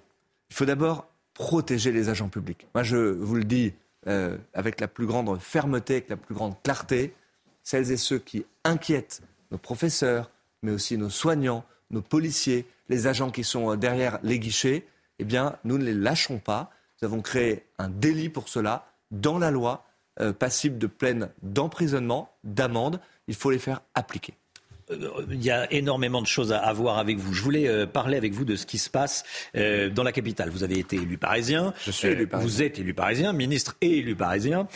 [0.51, 2.67] Il faut d'abord protéger les agents publics.
[2.75, 3.73] Moi, je vous le dis
[4.09, 7.15] euh, avec la plus grande fermeté, avec la plus grande clarté,
[7.63, 9.21] celles et ceux qui inquiètent
[9.51, 10.31] nos professeurs,
[10.63, 14.87] mais aussi nos soignants, nos policiers, les agents qui sont euh, derrière les guichets,
[15.19, 16.71] eh bien, nous ne les lâcherons pas.
[17.01, 19.85] Nous avons créé un délit pour cela dans la loi,
[20.21, 23.01] euh, passible de peine d'emprisonnement, d'amende.
[23.27, 24.35] Il faut les faire appliquer.
[24.91, 27.33] Euh, il y a énormément de choses à, voir avec vous.
[27.33, 29.25] Je voulais euh, parler avec vous de ce qui se passe
[29.57, 30.51] euh, dans la capitale.
[30.51, 31.75] Vous avez été élu parisien.
[31.85, 32.49] Je suis élu parisien.
[32.49, 34.67] Vous êtes élu parisien, ministre et élu parisien.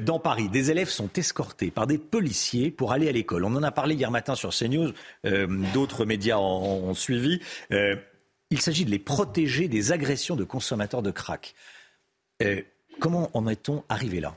[0.00, 3.44] dans Paris, des élèves sont escortés par des policiers pour aller à l'école.
[3.44, 4.92] On en a parlé hier matin sur CNews.
[5.72, 7.40] D'autres médias ont, suivi.
[7.70, 11.54] il s'agit de les protéger des agressions de consommateurs de crack.
[13.00, 14.34] comment en est-on arrivé là?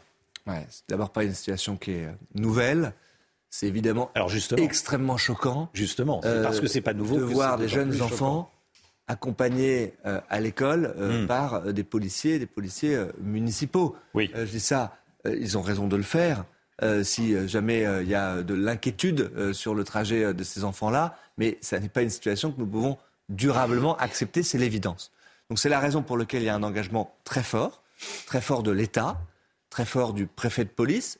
[0.48, 2.94] Ouais, C'est d'abord pas une situation qui est nouvelle.
[3.52, 5.70] C'est évidemment Alors extrêmement choquant.
[5.74, 7.18] Justement, parce que c'est pas nouveau.
[7.18, 8.50] De voir des jeunes enfants
[9.08, 11.28] accompagnés euh, à l'école euh, hmm.
[11.28, 13.96] par euh, des policiers, des policiers municipaux.
[14.14, 14.32] Oui.
[14.34, 16.46] je dis ça, ils ont raison de le faire.
[17.04, 21.80] si jamais il y a de l'inquiétude sur le trajet de ces enfants-là, mais ça
[21.80, 22.98] n'est pas une situation que nous pouvons
[23.30, 25.12] durablement accepter, c'est l'évidence.
[25.50, 27.84] Donc c'est la raison pour laquelle il y a un engagement très fort,
[28.26, 29.20] très fort de l'État,
[29.70, 31.20] très fort du préfet de police,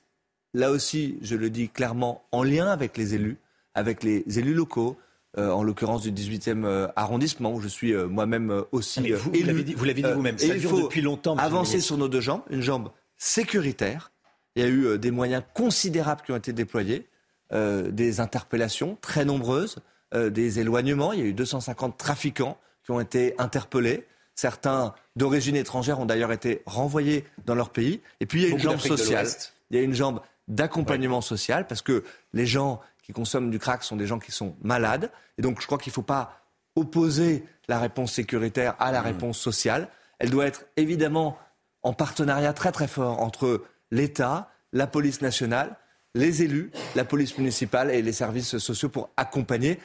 [0.54, 3.38] là aussi, je le dis clairement, en lien avec les élus,
[3.74, 4.98] avec les élus locaux,
[5.38, 9.32] euh, en l'occurrence du 18e euh, arrondissement, où je suis euh, moi-même aussi ah, vous,
[9.34, 9.44] élu.
[9.76, 11.38] Vous l'avez dit vous-même, ça dure depuis longtemps.
[11.38, 14.12] Avancer sur nos deux jambes, une jambe sécuritaire.
[14.58, 17.08] Il y a eu des moyens considérables qui ont été déployés,
[17.54, 19.78] des interpellations très nombreuses,
[20.14, 21.14] des éloignements.
[21.14, 24.06] Il y a eu 250 trafiquants qui ont été interpellés.
[24.36, 28.02] Certains d'origine étrangère ont d'ailleurs été renvoyés dans leur pays.
[28.20, 29.28] Et puis il y a une jambe sociale.
[29.70, 30.20] Il y a une jambe
[30.52, 32.04] d'accompagnement social, parce que
[32.34, 35.12] les gens qui consomment du crack sont des gens qui sont malades.
[35.38, 36.42] Et donc, je crois qu'il ne faut pas
[36.76, 39.06] opposer la réponse sécuritaire à la mmh.
[39.06, 39.88] réponse sociale.
[40.20, 41.38] Elle doit être évidemment
[41.84, 45.76] en partenariat très très fort entre l'État, la police nationale,
[46.14, 49.80] les élus, la police municipale et les services sociaux pour accompagner.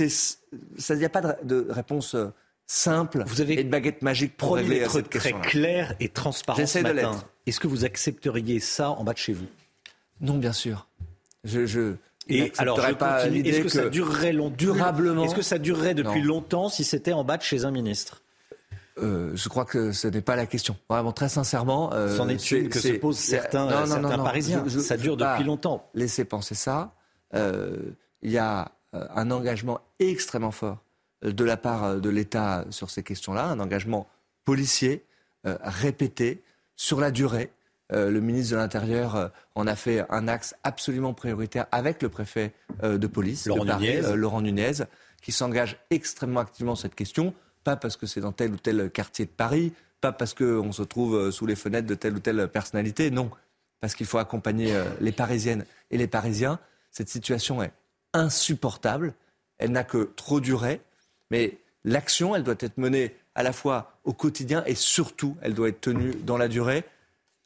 [0.00, 2.32] Il n'y a pas de, réponse euh,
[2.66, 6.78] simple vous avez et de baguette magique pour régler cette très clair et transparent ce
[6.78, 7.22] matin.
[7.46, 9.46] Est-ce que vous accepteriez ça en bas de chez vous?
[10.20, 10.88] Non, bien sûr.
[11.44, 11.96] Je, je
[12.28, 16.84] et alors, pas Est-ce que, ça durerait durablement Est-ce que ça durerait depuis longtemps si
[16.84, 18.22] c'était en bas de chez un ministre?
[18.98, 20.76] Euh, je crois que ce n'est pas la question.
[20.88, 21.92] Vraiment, très sincèrement.
[21.92, 24.68] Euh, C'en est une que se posent certains, non, non, certains Parisiens.
[24.68, 25.88] ça dure depuis longtemps.
[25.94, 26.94] Laissez penser ça.
[27.34, 27.76] Euh,
[28.22, 30.78] il y a un engagement extrêmement fort
[31.22, 34.08] de la part de l'État sur ces questions-là, un engagement
[34.44, 35.04] policier,
[35.44, 36.42] répété,
[36.76, 37.50] sur la durée.
[37.92, 42.08] Euh, le ministre de l'Intérieur euh, en a fait un axe absolument prioritaire avec le
[42.08, 42.52] préfet
[42.82, 44.02] euh, de police, Laurent, Nunez.
[44.14, 44.72] Laurent Nunez,
[45.22, 47.32] qui s'engage extrêmement activement sur cette question,
[47.62, 50.82] pas parce que c'est dans tel ou tel quartier de Paris, pas parce qu'on se
[50.82, 53.30] trouve sous les fenêtres de telle ou telle personnalité, non,
[53.80, 56.58] parce qu'il faut accompagner les Parisiennes et les Parisiens.
[56.90, 57.72] Cette situation est
[58.12, 59.14] insupportable,
[59.58, 60.80] elle n'a que trop duré,
[61.30, 65.68] mais l'action, elle doit être menée à la fois au quotidien et surtout, elle doit
[65.68, 66.84] être tenue dans la durée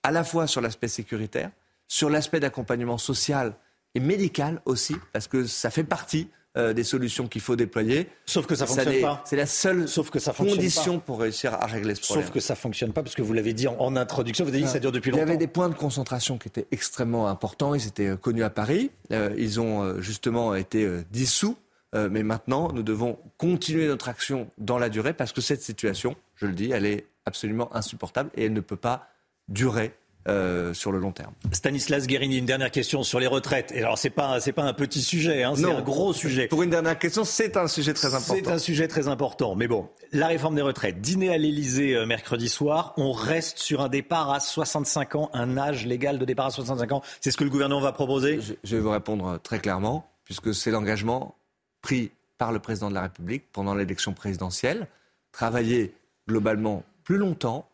[0.02, 1.50] à la fois sur l'aspect sécuritaire,
[1.88, 3.54] sur l'aspect d'accompagnement social
[3.94, 8.08] et médical aussi, parce que ça fait partie euh, des solutions qu'il faut déployer.
[8.26, 9.22] Sauf que ça ne fonctionne pas.
[9.24, 12.24] C'est la seule Sauf que ça condition pour réussir à régler ce problème.
[12.24, 14.58] Sauf que ça ne fonctionne pas, parce que vous l'avez dit en, introduction, vous avez
[14.58, 15.22] dit que ça dure depuis longtemps.
[15.22, 18.42] Il y avait des points de concentration qui étaient extrêmement importants, ils étaient euh, connus
[18.42, 21.56] à Paris, euh, ils ont justement été dissous,
[21.94, 26.46] mais maintenant nous devons continuer notre action dans la durée, parce que cette situation, je
[26.46, 29.08] le dis, elle est absolument insupportable et elle ne peut pas
[29.50, 29.92] durer
[30.28, 31.32] euh, sur le long terme.
[31.50, 33.72] Stanislas Guérini, une dernière question sur les retraites.
[33.72, 36.46] Et alors, ce n'est pas, pas un petit sujet, hein, c'est un gros sujet.
[36.46, 38.34] Pour une dernière question, c'est un sujet très important.
[38.34, 39.56] C'est un sujet très important.
[39.56, 41.00] Mais bon, la réforme des retraites.
[41.00, 42.92] Dîner à l'Elysée euh, mercredi soir.
[42.98, 46.92] On reste sur un départ à 65 ans, un âge légal de départ à 65
[46.92, 47.02] ans.
[47.22, 50.06] C'est ce que le gouvernement va proposer je, je vais vous répondre euh, très clairement,
[50.26, 51.34] puisque c'est l'engagement
[51.80, 54.86] pris par le président de la République pendant l'élection présidentielle.
[55.32, 55.94] Travailler
[56.28, 57.69] globalement plus longtemps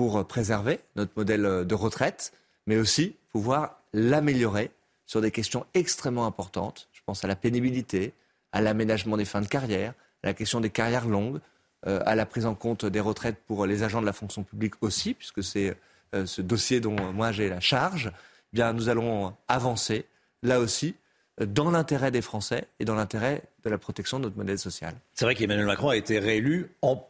[0.00, 2.32] pour préserver notre modèle de retraite,
[2.66, 4.70] mais aussi pouvoir l'améliorer
[5.04, 6.88] sur des questions extrêmement importantes.
[6.94, 8.14] Je pense à la pénibilité,
[8.50, 11.38] à l'aménagement des fins de carrière, à la question des carrières longues,
[11.86, 14.72] euh, à la prise en compte des retraites pour les agents de la fonction publique
[14.80, 15.76] aussi, puisque c'est
[16.14, 18.10] euh, ce dossier dont moi j'ai la charge.
[18.54, 20.06] bien, nous allons avancer,
[20.42, 20.94] là aussi,
[21.38, 24.94] dans l'intérêt des Français et dans l'intérêt de la protection de notre modèle social.
[25.12, 27.06] C'est vrai qu'Emmanuel Macron a été réélu en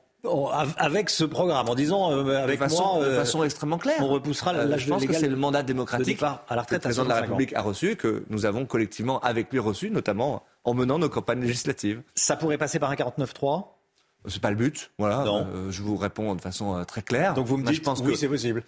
[0.77, 3.97] avec ce programme, en disant euh, avec de façon, moi, de euh, façon extrêmement claire.
[4.01, 6.61] on repoussera Euh, l'âge Je pense que c'est le mandat démocratique à la que le
[6.61, 7.37] retraite président de la 65 ans.
[7.37, 11.41] République a reçu, que nous avons collectivement avec lui reçu, notamment en menant nos campagnes
[11.41, 12.03] législatives.
[12.15, 13.65] Ça pourrait passer par un 49-3
[14.27, 15.25] C'est pas le but, voilà.
[15.25, 15.47] Non.
[15.55, 17.35] Euh, je vous réponds de façon euh, très claire.
[17.35, 18.63] Donc vous me dites je pense oui, que c'est possible.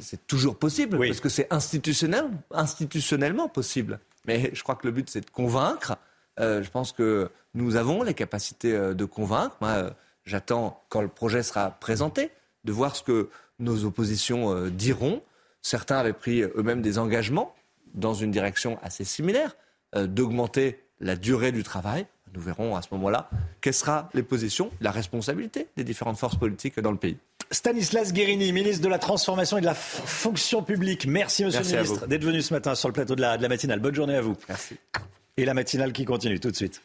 [0.00, 1.08] c'est toujours possible Oui.
[1.08, 4.00] parce que c'est institutionnel, institutionnellement possible.
[4.26, 5.96] Mais je crois que le but c'est de convaincre.
[6.40, 9.56] Euh, je pense que nous avons les capacités euh, de convaincre.
[9.60, 9.90] Moi, euh,
[10.24, 12.30] j'attends quand le projet sera présenté
[12.64, 13.28] de voir ce que
[13.58, 15.22] nos oppositions euh, diront.
[15.62, 17.54] Certains avaient pris eux-mêmes des engagements
[17.94, 19.56] dans une direction assez similaire,
[19.94, 22.06] euh, d'augmenter la durée du travail.
[22.34, 23.30] Nous verrons à ce moment-là
[23.60, 27.16] quelles seront les positions, la responsabilité des différentes forces politiques dans le pays.
[27.50, 31.06] Stanislas Guérini, ministre de la Transformation et de la Fonction publique.
[31.06, 33.42] Merci, monsieur Merci le ministre, d'être venu ce matin sur le plateau de la, de
[33.42, 33.78] la matinale.
[33.78, 34.36] Bonne journée à vous.
[34.48, 34.76] Merci.
[35.36, 36.82] Et la matinale qui continue tout de suite.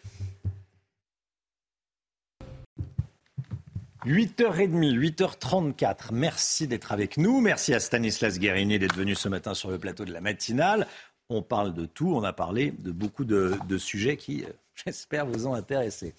[4.05, 6.13] 8h30, 8h34.
[6.13, 7.41] Merci d'être avec nous.
[7.41, 10.87] Merci à Stanislas Guérini d'être venu ce matin sur le plateau de la matinale.
[11.29, 12.13] On parle de tout.
[12.15, 14.47] On a parlé de beaucoup de, sujets qui, euh,
[14.85, 16.13] j'espère, vous ont intéressé.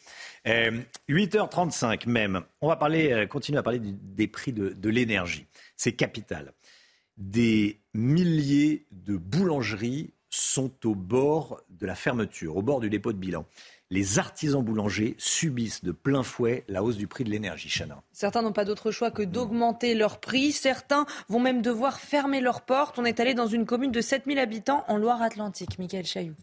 [0.47, 0.79] Euh,
[1.09, 2.43] 8h35 même.
[2.61, 5.47] On va parler, euh, continuer à parler des prix de l'énergie.
[5.77, 6.53] C'est capital.
[7.17, 13.19] Des milliers de boulangeries sont au bord de la fermeture, au bord du dépôt de
[13.19, 13.47] bilan.
[13.93, 18.05] Les artisans boulangers subissent de plein fouet la hausse du prix de l'énergie, Chana.
[18.13, 20.53] Certains n'ont pas d'autre choix que d'augmenter leur prix.
[20.53, 23.01] Certains vont même devoir fermer leurs portes.
[23.01, 25.77] On est allé dans une commune de 7000 habitants en Loire-Atlantique.
[25.81, 26.37] Michael Chailloux.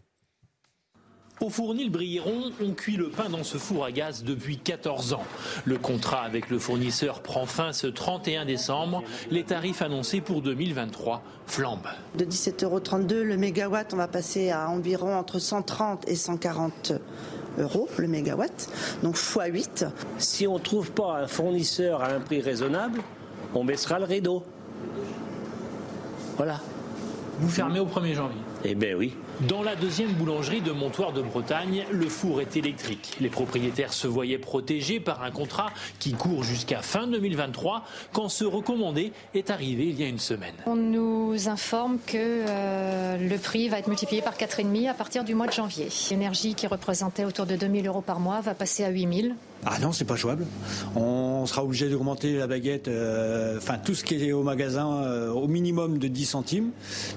[1.40, 5.24] Au fournil Brilleron, on cuit le pain dans ce four à gaz depuis 14 ans.
[5.64, 9.04] Le contrat avec le fournisseur prend fin ce 31 décembre.
[9.30, 11.88] Les tarifs annoncés pour 2023 flambent.
[12.16, 16.92] De 17,32 euros le mégawatt, on va passer à environ entre 130 et 140
[17.58, 18.68] euros le mégawatt,
[19.02, 19.88] donc x8.
[20.18, 23.00] Si on ne trouve pas un fournisseur à un prix raisonnable,
[23.54, 24.42] on baissera le rideau.
[26.36, 26.60] Voilà.
[27.40, 28.40] Vous fermez au 1er janvier.
[28.64, 29.14] Eh bien oui.
[29.46, 33.16] Dans la deuxième boulangerie de Montoire de Bretagne, le four est électrique.
[33.20, 35.70] Les propriétaires se voyaient protégés par un contrat
[36.00, 40.54] qui court jusqu'à fin 2023 quand ce recommandé est arrivé il y a une semaine.
[40.66, 45.36] On nous informe que euh, le prix va être multiplié par 4,5 à partir du
[45.36, 45.86] mois de janvier.
[46.10, 49.36] L'énergie qui représentait autour de 2000 euros par mois va passer à 8000.
[49.66, 50.46] Ah non, c'est pas jouable.
[50.94, 55.30] On sera obligé d'augmenter la baguette, euh, enfin tout ce qui est au magasin, euh,
[55.30, 56.70] au minimum de 10 centimes.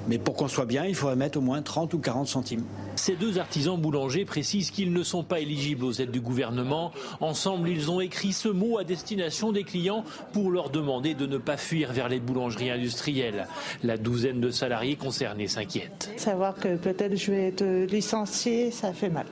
[0.08, 2.64] Mais pour qu'on soit bien, il faudrait mettre au moins 30 ou 40 centimes.
[2.96, 6.92] Ces deux artisans boulangers précisent qu'ils ne sont pas éligibles aux aides du gouvernement.
[7.20, 10.04] Ensemble, ils ont écrit ce mot à destination des clients
[10.34, 13.48] pour leur demander de ne pas fuir vers les boulangeries industrielles.
[13.84, 16.12] La douzaine de salariés concernés s'inquiètent.
[16.18, 19.26] Savoir que peut-être je vais être licenciée, ça fait mal.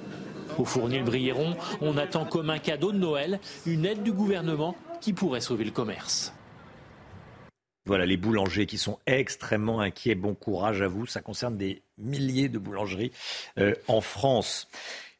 [0.59, 5.13] Au fournil Brilleron, on attend comme un cadeau de Noël une aide du gouvernement qui
[5.13, 6.33] pourrait sauver le commerce.
[7.85, 10.15] Voilà, les boulangers qui sont extrêmement inquiets.
[10.15, 11.05] Bon courage à vous.
[11.05, 13.13] Ça concerne des milliers de boulangeries
[13.57, 14.67] euh, en France.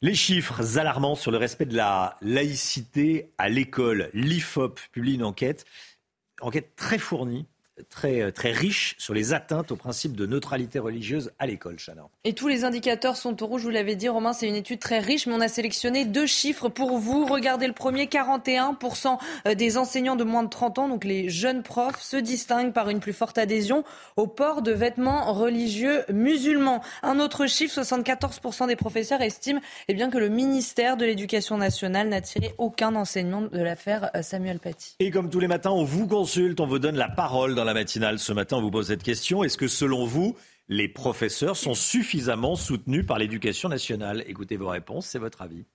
[0.02, 4.10] Les chiffres alarmants sur le respect de la laïcité à l'école.
[4.14, 5.66] L'IFOP publie une enquête,
[6.42, 7.48] enquête très fournie,
[7.90, 12.08] très, très riche sur les atteintes au principe de neutralité religieuse à l'école, Chana.
[12.24, 15.00] Et tous les indicateurs sont au rouge, vous l'avez dit, Romain, c'est une étude très
[15.00, 17.26] riche, mais on a sélectionné deux chiffres pour vous.
[17.26, 19.18] Regardez le premier, 41%
[19.56, 23.00] des enseignants de moins de 30 ans, donc les jeunes profs, se distinguent par une
[23.00, 23.84] plus forte adhésion
[24.16, 26.82] au port de vêtements religieux musulmans.
[27.04, 32.10] Un autre chiffre, 74% des professeurs estiment eh bien, que le ministère de l'Éducation nationale
[32.10, 34.96] n'a tiré aucun enseignement de l'affaire euh, Samuel Paty.
[35.00, 37.69] Et comme tous les matins, on vous consulte, on vous donne la parole dans la
[37.74, 38.20] matinale.
[38.20, 39.44] Ce matin, on vous pose cette question.
[39.44, 40.36] Est-ce que selon vous,
[40.68, 44.24] les professeurs sont suffisamment soutenus par l'éducation nationale?
[44.28, 45.66] Écoutez vos réponses, c'est votre avis.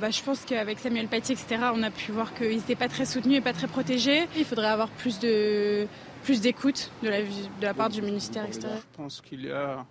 [0.00, 3.04] Bah, je pense qu'avec Samuel Paty, etc., on a pu voir qu'ils n'étaient pas très
[3.04, 4.28] soutenus et pas très protégés.
[4.36, 5.86] Il faudrait avoir plus de
[6.22, 7.26] plus d'écoute de la, de
[7.62, 8.68] la part du ministère, etc.
[8.92, 9.86] Je pense qu'il y a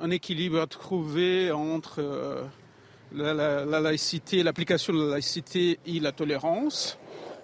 [0.00, 2.42] un équilibre à trouver entre euh,
[3.12, 6.98] la, la- la laïcité, l'application de la laïcité et la tolérance,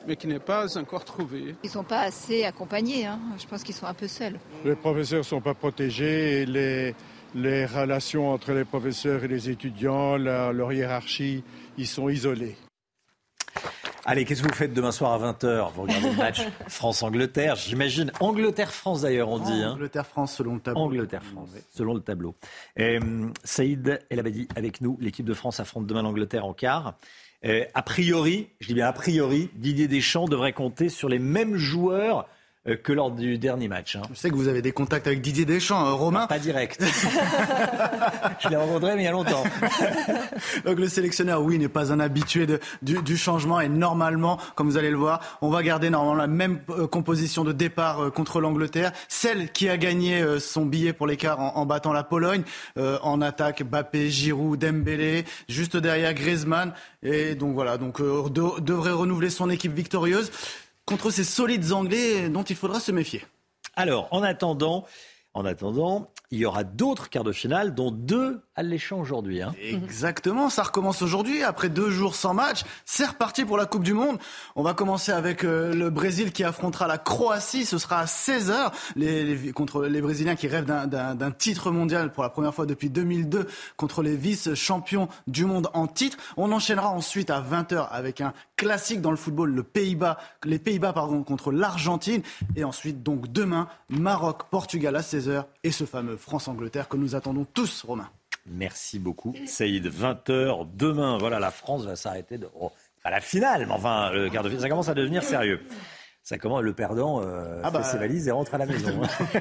[0.07, 1.55] mais qui n'est pas encore trouvé.
[1.63, 3.07] Ils ne sont pas assez accompagnés.
[3.07, 3.19] hein.
[3.39, 4.39] Je pense qu'ils sont un peu seuls.
[4.65, 6.95] Les professeurs ne sont pas protégés et les,
[7.35, 11.43] les relations entre les professeurs et les étudiants, la- leur hiérarchie,
[11.79, 12.57] ils sont isolés.
[14.07, 18.13] Allez, qu'est-ce que vous faites demain soir à 20h Vous regardez le match France-Angleterre, j'imagine.
[18.21, 19.51] Angleterre-France d'ailleurs, on dit.
[19.63, 19.73] hein.
[19.73, 20.81] Angleterre-France selon le tableau.
[20.83, 22.35] Angleterre-France, selon le tableau.
[22.79, 23.01] Euh,
[23.45, 24.99] Saïd El Abadi avec nous.
[25.01, 26.95] L'équipe de France affronte demain l'Angleterre en quart.
[27.75, 32.27] A priori, je dis bien a priori, Didier Deschamps devrait compter sur les mêmes joueurs
[32.83, 33.97] que lors du dernier match.
[33.97, 34.03] Hein.
[34.13, 36.27] Je sais que vous avez des contacts avec Didier Deschamps, euh, Romain.
[36.27, 36.83] pas direct.
[38.41, 39.45] je l'ai rencontré, mais il y a longtemps.
[40.65, 44.69] Donc le sélectionneur, oui, n'est pas un habitué de, du, du, changement et normalement, comme
[44.69, 48.11] vous allez le voir, on va garder normalement la même euh, composition de départ euh,
[48.11, 52.05] contre l'Angleterre, celle qui a gagné euh, son billet pour l'écart en, en, battant la
[52.05, 52.43] Pologne.
[52.77, 56.73] en attaque, Bappé, Giroud, Dembélé, juste derrière Griezmann.
[57.03, 60.31] Et donc voilà, donc de, devrait renouveler son équipe victorieuse
[60.87, 63.25] contre ces solides Anglais dont il faudra se méfier.
[63.77, 64.85] Alors, en attendant,
[65.35, 69.43] en attendant, il y aura d'autres quarts de finale, dont deux alléchants aujourd'hui.
[69.43, 69.53] Hein.
[69.61, 71.43] Exactement, ça recommence aujourd'hui.
[71.43, 74.19] Après deux jours sans match, c'est reparti pour la Coupe du Monde.
[74.55, 77.65] On va commencer avec euh, le Brésil qui affrontera la Croatie.
[77.65, 82.23] Ce sera à 16h les, les, contre les Brésiliens qui rêvent d'un titre mondial pour
[82.23, 83.47] la première fois depuis 2002
[83.77, 86.17] contre les vice-champions du monde en titre.
[86.37, 89.65] On enchaînera ensuite à 20h avec un classique dans le football,
[90.45, 90.95] les Pays-Bas
[91.27, 92.23] contre l'Argentine.
[92.55, 95.24] Et ensuite, donc demain, Maroc, Portugal à 16h
[95.63, 98.11] et ce fameux France-Angleterre que nous attendons tous, Romain.
[98.47, 99.87] Merci beaucoup, Saïd.
[99.87, 101.19] 20h demain.
[101.19, 102.49] Voilà, la France va s'arrêter de.
[102.61, 102.71] Oh,
[103.03, 105.61] pas la finale, mais enfin, le quart de finale, ça commence à devenir sérieux.
[106.23, 107.83] Ça commence, le perdant euh, ah fait bah...
[107.83, 109.03] ses valises et rentre à la maison.
[109.03, 109.41] Hein.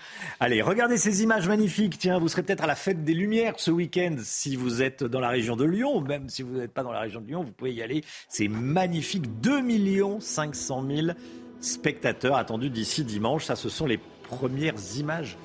[0.40, 1.98] Allez, regardez ces images magnifiques.
[1.98, 5.18] Tiens, vous serez peut-être à la fête des Lumières ce week-end si vous êtes dans
[5.18, 6.00] la région de Lyon.
[6.00, 8.04] Même si vous n'êtes pas dans la région de Lyon, vous pouvez y aller.
[8.28, 9.40] C'est magnifique.
[9.40, 9.60] 2
[10.20, 11.06] 500 000
[11.60, 13.46] spectateurs attendus d'ici dimanche.
[13.46, 13.98] Ça, ce sont les
[14.30, 15.36] premières images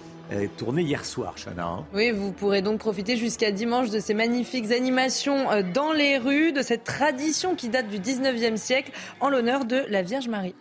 [0.58, 1.68] tournée hier soir, Chana.
[1.68, 1.86] Hein.
[1.94, 6.52] Oui, vous pourrez donc profiter jusqu'à dimanche de ces magnifiques animations euh, dans les rues,
[6.52, 10.56] de cette tradition qui date du 19e siècle en l'honneur de la Vierge Marie.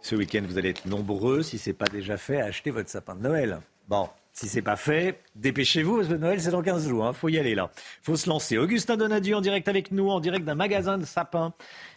[0.00, 2.88] Ce week-end, vous allez être nombreux, si ce n'est pas déjà fait, à acheter votre
[2.88, 3.58] sapin de Noël.
[3.88, 7.04] Bon, si c'est pas fait, dépêchez-vous, parce que Noël, c'est dans 15 jours.
[7.04, 7.12] Il hein.
[7.14, 7.70] faut y aller là.
[8.02, 8.58] faut se lancer.
[8.58, 11.54] Augustin Donadieu en direct avec nous, en direct d'un magasin de sapins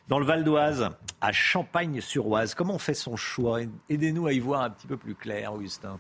[0.07, 0.89] dans le Val d'Oise,
[1.19, 2.55] à Champagne-sur-Oise.
[2.55, 3.59] Comment on fait son choix?
[3.89, 5.99] Aidez-nous à y voir un petit peu plus clair, Augustin.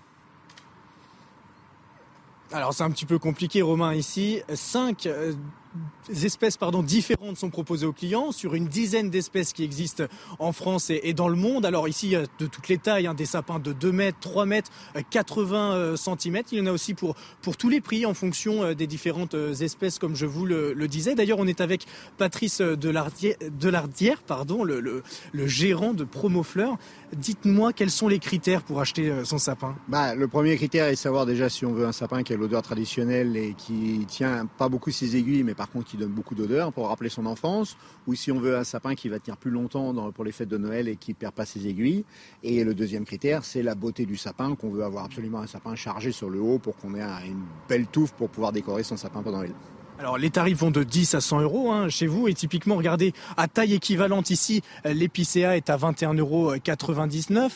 [2.53, 4.41] Alors c'est un petit peu compliqué, Romain, ici.
[4.53, 5.33] Cinq euh,
[6.09, 10.05] espèces pardon, différentes sont proposées aux clients sur une dizaine d'espèces qui existent
[10.39, 11.65] en France et, dans le monde.
[11.65, 14.71] Alors ici, de toutes les tailles, hein, des sapins de 2 mètres, 3 mètres,
[15.09, 16.41] 80 cm.
[16.51, 19.35] Il y en a aussi pour, pour tous les prix en fonction euh, des différentes
[19.35, 21.15] euh, espèces, comme je vous le, disais.
[21.15, 21.85] D'ailleurs, on est avec
[22.17, 26.77] Patrice Delardière, pardon, le, le, gérant de Promofleur.
[27.15, 29.75] Dites-moi quels sont les critères pour acheter euh, son sapin?
[29.87, 32.37] Bah, Le premier critère est de savoir déjà si on veut un sapin qui a
[32.37, 36.35] l'odeur traditionnelle et qui tient pas beaucoup ses aiguilles, mais par contre qui donne beaucoup
[36.35, 37.75] d'odeur pour rappeler son enfance,
[38.07, 40.57] ou si on veut un sapin qui va tenir plus longtemps pour les fêtes de
[40.57, 42.05] Noël et qui perd pas ses aiguilles.
[42.43, 45.75] Et le deuxième critère, c'est la beauté du sapin, qu'on veut avoir absolument un sapin
[45.75, 49.21] chargé sur le haut pour qu'on ait une belle touffe pour pouvoir décorer son sapin
[49.21, 49.51] pendant Noël.
[49.99, 53.11] Alors les tarifs vont de 10 à 100 euros hein, chez vous et typiquement regardez
[53.35, 56.53] à taille équivalente ici l'épicéa est à 21,99 euros.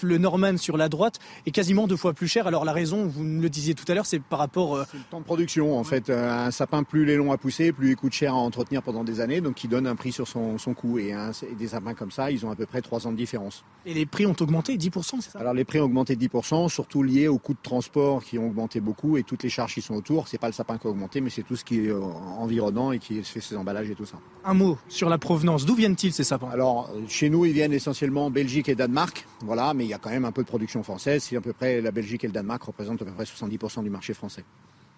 [0.01, 2.45] Le Norman sur la droite est quasiment deux fois plus cher.
[2.45, 4.75] Alors la raison, vous me le disiez tout à l'heure, c'est par rapport.
[4.75, 4.83] Euh...
[4.91, 6.09] C'est le temps de production en fait.
[6.09, 9.05] Un sapin plus il est long à pousser, plus il coûte cher à entretenir pendant
[9.05, 10.99] des années, donc il donne un prix sur son, son coût.
[10.99, 13.63] Et, et, des sapins comme ça, ils ont à peu près 3 ans de différence.
[13.85, 15.39] Et les prix ont augmenté 10%, c'est ça?
[15.39, 18.81] Alors les prix ont augmenté 10%, surtout liés aux coûts de transport qui ont augmenté
[18.81, 20.27] beaucoup et toutes les charges qui sont autour.
[20.27, 21.93] C'est pas le sapin qui a augmenté, mais c'est tout ce qui est
[22.39, 24.17] environnant et qui fait ses emballages et tout ça.
[24.45, 25.65] Un mot sur la provenance.
[25.65, 26.49] D'où viennent-ils ces sapins?
[26.51, 29.25] Alors, chez nous, ils viennent essentiellement Belgique et Danemark.
[29.41, 31.23] Voilà, mais il y a quand même un peu de production française.
[31.23, 33.89] C'est à peu près la Belgique et le Danemark représentent à peu près 70% du
[33.89, 34.43] marché français.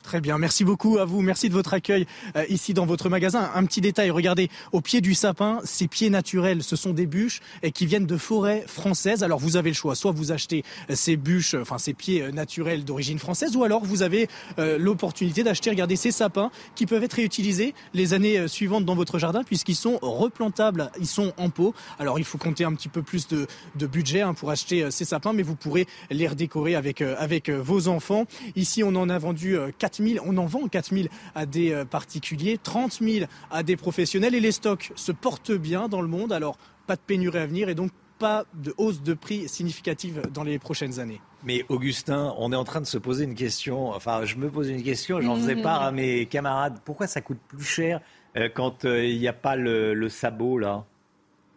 [0.06, 2.06] Très bien, merci beaucoup à vous, merci de votre accueil
[2.36, 3.49] euh, ici dans votre magasin.
[3.56, 7.41] Un petit détail, regardez, au pied du sapin, ces pieds naturels, ce sont des bûches
[7.64, 9.23] et qui viennent de forêts françaises.
[9.23, 12.32] Alors vous avez le choix, soit vous achetez euh, ces bûches, enfin ces pieds euh,
[12.32, 14.27] naturels d'origine française, ou alors vous avez
[14.60, 19.18] euh, l'opportunité d'acheter, regardez, ces sapins qui peuvent être réutilisés les années suivantes dans votre
[19.18, 21.73] jardin puisqu'ils sont replantables, ils sont en pot.
[21.98, 25.03] Alors il faut compter un petit peu plus de, de budget hein, pour acheter ces
[25.03, 28.26] sapins, mais vous pourrez les redécorer avec, avec vos enfants.
[28.56, 32.58] Ici, on en a vendu 4 on en vend 4 000 à des euh, particuliers,
[32.62, 36.34] 30 000 à des professionnels et les stocks se portent bien dans le monde.
[36.34, 36.58] Alors,
[36.88, 40.60] pas de pénurie à venir et donc pas de hausse de prix significative dans les
[40.60, 41.22] prochaines années.
[41.44, 44.70] Mais Augustin, on est en train de se poser une question, enfin je me pose
[44.70, 48.02] une question, j'en faisais part à mes camarades, pourquoi ça coûte plus cher
[48.38, 50.86] euh, quand euh, il n'y a pas le, le, sabot là?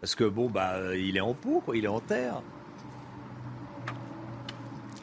[0.01, 2.41] Parce que bon, bah, il est en pot, quoi, il est en terre.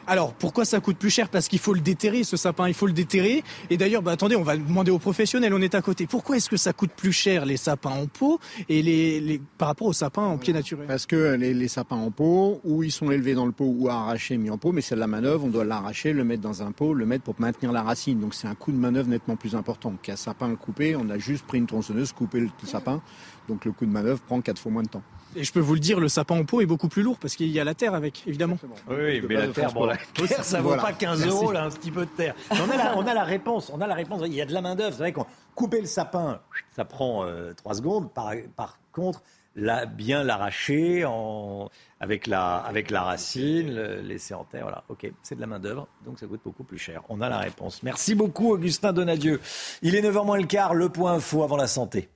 [0.08, 1.28] Alors, pourquoi ça coûte plus cher?
[1.28, 3.42] Parce qu'il faut le déterrer, ce sapin, il faut le déterrer.
[3.70, 6.06] Et d'ailleurs, bah, attendez, on va demander aux professionnels, on est à côté.
[6.06, 8.38] Pourquoi est-ce que ça coûte plus cher, les sapins en pot,
[8.68, 9.40] et les, les...
[9.58, 10.86] par rapport aux sapins en pied naturel?
[10.86, 13.88] Parce que les, les, sapins en pot, ou ils sont élevés dans le pot, ou
[13.88, 16.62] arrachés, mis en pot, mais c'est de la manœuvre, on doit l'arracher, le mettre dans
[16.62, 18.20] un pot, le mettre pour maintenir la racine.
[18.20, 20.94] Donc c'est un coût de manœuvre nettement plus important qu'un sapin coupé.
[20.94, 23.02] On a juste pris une tronçonneuse, coupé le sapin.
[23.48, 25.02] Donc le coup de manœuvre prend quatre fois moins de temps.
[25.34, 27.36] Et je peux vous le dire, le sapin en pot est beaucoup plus lourd parce
[27.36, 28.58] qu'il y a la terre avec, évidemment.
[28.88, 31.90] Oui, mais la terre, bon, la terre, ça vaut pas 15 euros, là, un petit
[31.90, 32.34] peu de terre.
[32.50, 34.22] on, a la, on a la réponse, on a la réponse.
[34.24, 34.92] Il y a de la main-d'œuvre.
[34.92, 36.40] C'est vrai qu'on couper le sapin,
[36.74, 38.12] ça prend 3 secondes.
[38.12, 39.22] Par, par contre,
[39.56, 44.62] la, bien l'arracher en, avec, la, avec la racine, le laisser en terre.
[44.62, 47.02] Voilà, ok, c'est de la main-d'œuvre, donc ça coûte beaucoup plus cher.
[47.08, 47.82] On a la réponse.
[47.82, 49.40] Merci beaucoup, Augustin Donadieu.
[49.82, 52.08] Il est 9h moins le quart, le point info avant la santé.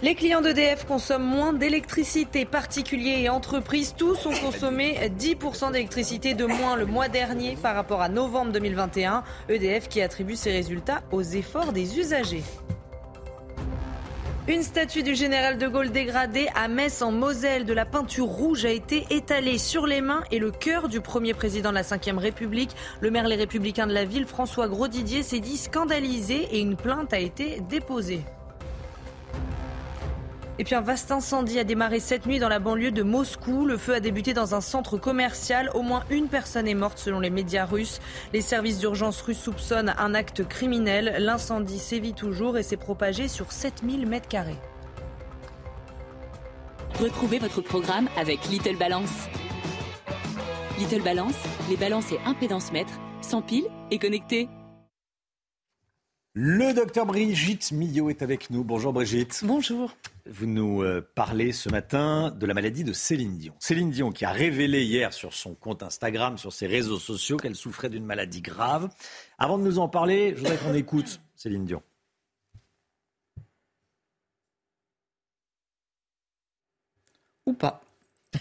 [0.00, 3.96] Les clients d'EDF consomment moins d'électricité, particuliers et entreprises.
[3.96, 9.24] Tous ont consommé 10% d'électricité de moins le mois dernier par rapport à novembre 2021.
[9.48, 12.44] EDF qui attribue ces résultats aux efforts des usagers.
[14.46, 17.64] Une statue du général de Gaulle dégradée à Metz en Moselle.
[17.64, 21.34] De la peinture rouge a été étalée sur les mains et le cœur du premier
[21.34, 22.70] président de la Ve République.
[23.00, 27.12] Le maire Les Républicains de la ville, François Grosdidier, s'est dit scandalisé et une plainte
[27.12, 28.22] a été déposée.
[30.60, 33.64] Et puis un vaste incendie a démarré cette nuit dans la banlieue de Moscou.
[33.64, 35.70] Le feu a débuté dans un centre commercial.
[35.74, 38.00] Au moins une personne est morte selon les médias russes.
[38.32, 41.16] Les services d'urgence russes soupçonnent un acte criminel.
[41.20, 44.58] L'incendie sévit toujours et s'est propagé sur 7000 mètres carrés.
[47.00, 49.28] Retrouvez votre programme avec Little Balance.
[50.80, 51.36] Little Balance,
[51.70, 54.48] les balances et impédance mètres, sans pile et connectés.
[56.40, 58.62] Le docteur Brigitte Millot est avec nous.
[58.62, 59.42] Bonjour Brigitte.
[59.44, 59.96] Bonjour.
[60.24, 63.54] Vous nous euh, parlez ce matin de la maladie de Céline Dion.
[63.58, 67.56] Céline Dion qui a révélé hier sur son compte Instagram, sur ses réseaux sociaux, qu'elle
[67.56, 68.88] souffrait d'une maladie grave.
[69.36, 71.82] Avant de nous en parler, je voudrais qu'on écoute Céline Dion.
[77.46, 77.82] Ou pas.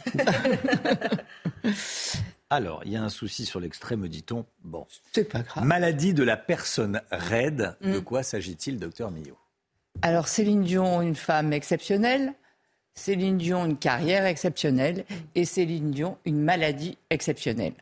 [2.49, 4.45] Alors, il y a un souci sur l'extrait, me dit-on.
[4.63, 4.87] Bon.
[5.13, 5.65] C'est pas grave.
[5.65, 7.75] Maladie de la personne raide.
[7.81, 8.03] De Mm.
[8.03, 9.37] quoi s'agit-il, docteur Millot?
[10.01, 12.33] Alors Céline Dion, une femme exceptionnelle.
[12.95, 15.05] Céline Dion, une carrière exceptionnelle.
[15.35, 17.73] Et Céline Dion, une maladie exceptionnelle.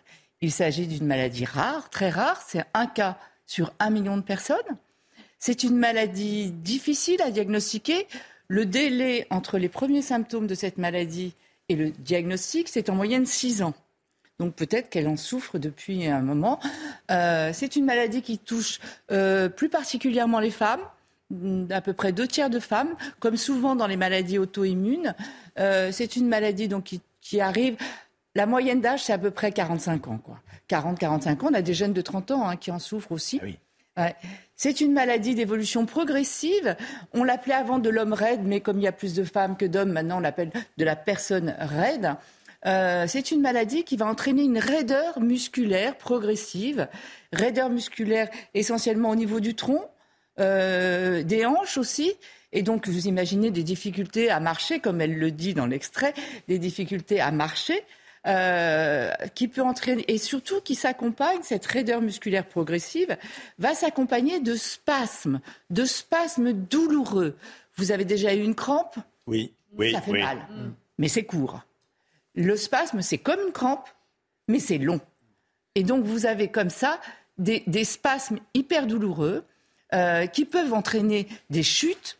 [0.41, 2.41] Il s'agit d'une maladie rare, très rare.
[2.47, 4.57] C'est un cas sur un million de personnes.
[5.37, 8.07] C'est une maladie difficile à diagnostiquer.
[8.47, 11.35] Le délai entre les premiers symptômes de cette maladie
[11.69, 13.73] et le diagnostic, c'est en moyenne six ans.
[14.39, 16.59] Donc peut-être qu'elle en souffre depuis un moment.
[17.11, 18.79] Euh, c'est une maladie qui touche
[19.11, 20.81] euh, plus particulièrement les femmes,
[21.69, 25.15] à peu près deux tiers de femmes, comme souvent dans les maladies auto-immunes.
[25.57, 27.77] Euh, c'est une maladie donc qui, qui arrive.
[28.35, 30.17] La moyenne d'âge, c'est à peu près 45 ans.
[30.17, 30.39] Quoi.
[30.69, 31.47] 40-45 ans.
[31.51, 33.39] On a des jeunes de 30 ans hein, qui en souffrent aussi.
[33.97, 34.15] Ouais.
[34.57, 36.75] C'est une maladie d'évolution progressive.
[37.13, 39.65] On l'appelait avant de l'homme raide, mais comme il y a plus de femmes que
[39.65, 42.15] d'hommes, maintenant on l'appelle de la personne raide.
[42.65, 46.87] Euh, c'est une maladie qui va entraîner une raideur musculaire progressive,
[47.31, 49.87] raideur musculaire essentiellement au niveau du tronc,
[50.39, 52.13] euh, des hanches aussi.
[52.51, 56.13] Et donc, vous imaginez des difficultés à marcher, comme elle le dit dans l'extrait,
[56.47, 57.83] des difficultés à marcher.
[58.27, 63.15] Euh, qui peut entraîner et surtout qui s'accompagne cette raideur musculaire progressive
[63.59, 67.37] va s'accompagner de spasmes, de spasmes douloureux.
[67.75, 68.95] Vous avez déjà eu une crampe?
[69.27, 70.23] Oui, oui, Ça fait oui.
[70.23, 70.39] mal,
[70.97, 71.61] mais c'est court.
[72.35, 73.87] Le spasme, c'est comme une crampe,
[74.47, 74.99] mais c'est long.
[75.75, 76.99] Et donc, vous avez comme ça
[77.37, 79.43] des, spasmes hyper douloureux
[79.93, 82.17] euh, qui peuvent entraîner des chutes.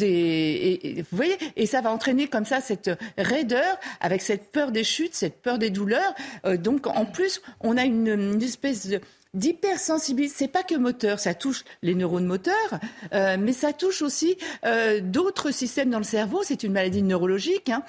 [0.00, 4.84] Et, vous voyez, et ça va entraîner comme ça cette raideur avec cette peur des
[4.84, 6.14] chutes, cette peur des douleurs.
[6.44, 9.00] Euh, donc en plus, on a une espèce de
[9.34, 10.34] d'hypersensibilité.
[10.36, 12.80] C'est pas que moteur, ça touche les neurones moteurs,
[13.12, 16.42] euh, mais ça touche aussi euh, d'autres systèmes dans le cerveau.
[16.42, 17.82] C'est une maladie neurologique, hein.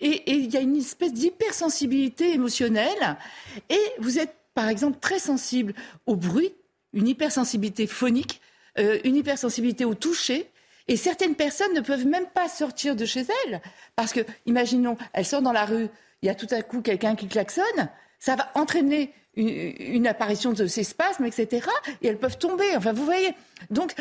[0.00, 3.16] et il y a une espèce d'hypersensibilité émotionnelle.
[3.68, 5.74] Et vous êtes, par exemple, très sensible
[6.06, 6.54] au bruit,
[6.92, 8.40] une hypersensibilité phonique,
[8.78, 10.50] euh, une hypersensibilité au toucher.
[10.88, 13.60] Et certaines personnes ne peuvent même pas sortir de chez elles.
[13.96, 15.88] Parce que, imaginons, elles sortent dans la rue,
[16.22, 20.52] il y a tout à coup quelqu'un qui klaxonne, ça va entraîner une, une apparition
[20.52, 21.66] de ces spasmes, etc.
[22.02, 22.64] Et elles peuvent tomber.
[22.76, 23.34] Enfin, vous voyez.
[23.70, 23.94] Donc,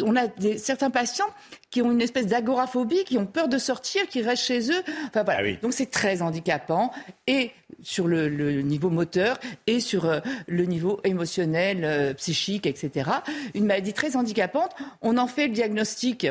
[0.00, 1.28] on a des, certains patients
[1.70, 4.82] qui ont une espèce d'agoraphobie, qui ont peur de sortir, qui restent chez eux.
[5.08, 5.52] Enfin, voilà.
[5.56, 6.92] Donc, c'est très handicapant.
[7.26, 7.50] Et
[7.82, 13.10] sur le, le niveau moteur et sur euh, le niveau émotionnel, euh, psychique, etc.
[13.54, 14.70] Une maladie très handicapante.
[15.00, 16.26] On en fait le diagnostic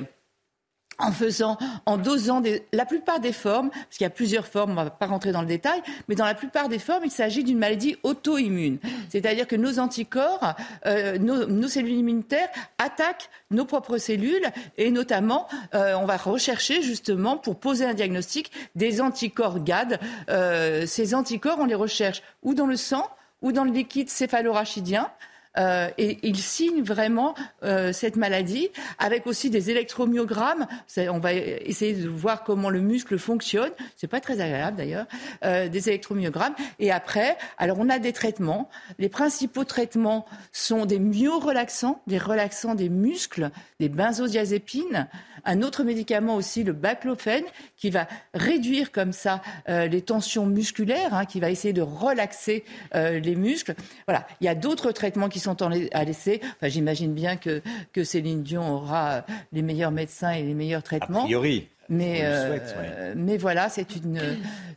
[1.00, 4.72] en faisant, en dosant des- la plupart des formes, parce qu'il y a plusieurs formes,
[4.72, 7.11] on ne va pas rentrer dans le détail, mais dans la plupart des formes, il
[7.11, 8.78] s'agit d'une maladie auto-immune.
[9.10, 10.53] C'est-à-dire que nos anticorps,
[10.86, 14.45] euh, nos, nos cellules immunitaires attaquent nos propres cellules
[14.78, 20.00] et notamment, euh, on va rechercher justement pour poser un diagnostic des anticorps GAD.
[20.30, 23.10] Euh, ces anticorps, on les recherche ou dans le sang
[23.42, 25.10] ou dans le liquide céphalorachidien.
[25.58, 30.68] Euh, et il signe vraiment euh, cette maladie avec aussi des électromyogrammes.
[30.98, 33.72] On va essayer de voir comment le muscle fonctionne.
[33.98, 35.06] C'est pas très agréable d'ailleurs.
[35.44, 36.56] Euh, des électromyogrammes.
[36.80, 38.70] Et après, alors on a des traitements.
[39.00, 45.08] Les principaux traitements sont des myorelaxants, des relaxants des muscles, des benzodiazépines.
[45.45, 47.44] Un autre médicament aussi, le baclofène,
[47.78, 52.64] qui va réduire comme ça euh, les tensions musculaires, hein, qui va essayer de relaxer
[52.95, 53.76] euh, les muscles.
[54.08, 54.28] Voilà.
[54.40, 56.42] Il y a d'autres traitements qui sont à laisser.
[56.44, 57.61] Enfin, J'imagine bien que,
[57.94, 61.22] que Céline Dion aura les meilleurs médecins et les meilleurs traitements.
[61.22, 61.68] A priori.
[61.90, 64.22] Mais, euh, mais voilà, c'est une,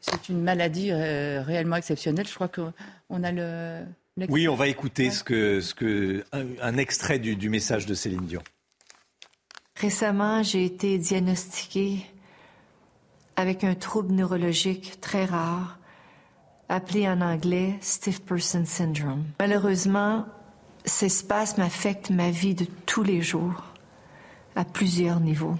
[0.00, 2.26] c'est une maladie réellement exceptionnelle.
[2.26, 3.84] Je crois qu'on a le.
[4.28, 8.26] Oui, on va écouter ce que, ce que, un, extrait du, du message de Céline
[8.26, 8.42] Dion.
[9.76, 12.06] Récemment, j'ai été diagnostiquée
[13.36, 15.78] avec un trouble neurologique très rare,
[16.68, 19.24] appelé en anglais Stiff Person Syndrome.
[19.40, 20.26] Malheureusement,
[20.84, 23.64] ces spasmes affectent ma vie de tous les jours,
[24.54, 25.56] à plusieurs niveaux.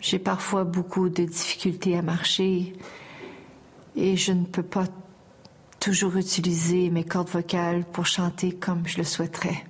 [0.00, 2.72] J'ai parfois beaucoup de difficultés à marcher
[3.94, 4.86] et je ne peux pas
[5.78, 9.64] toujours utiliser mes cordes vocales pour chanter comme je le souhaiterais.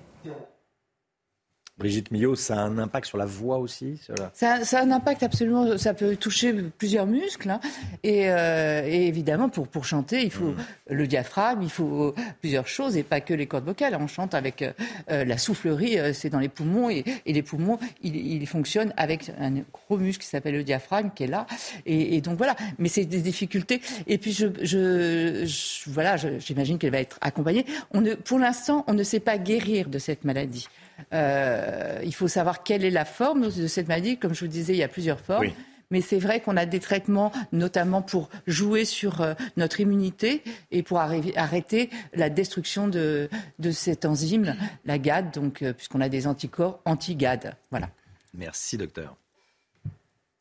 [1.82, 3.98] Brigitte Millot, ça a un impact sur la voix aussi
[4.34, 7.50] ça, a un impact absolument, ça peut toucher plusieurs muscles.
[7.50, 7.60] Hein.
[8.06, 10.56] Euh, et, évidemment, pour, pour chanter, il faut mm.
[10.90, 13.96] le diaphragme, il faut plusieurs choses et pas que les cordes vocales.
[13.98, 14.72] On chante avec euh,
[15.10, 19.98] euh, la soufflerie, c'est dans les poumons et, les poumons, ils, fonctionnent avec un gros
[19.98, 21.48] muscle qui s'appelle le diaphragme qui est là.
[21.84, 23.80] Et, donc voilà, mais c'est des difficultés.
[24.06, 27.66] Et puis je, je, voilà, j'imagine qu'elle va être accompagnée.
[27.92, 30.68] On ne, pour l'instant, on ne sait pas guérir de cette maladie.
[31.12, 34.16] Euh, il faut savoir quelle est la forme de cette maladie.
[34.18, 35.48] Comme je vous disais, il y a plusieurs formes.
[35.90, 40.82] Mais c'est vrai qu'on a des traitements, notamment pour jouer sur euh, notre immunité et
[40.82, 44.56] pour arrêter la destruction de, de cette enzyme,
[44.86, 47.56] la GAD, donc, euh, puisqu'on a des anticorps anti-GAD.
[47.70, 47.90] Voilà.
[48.32, 49.14] Merci, docteur.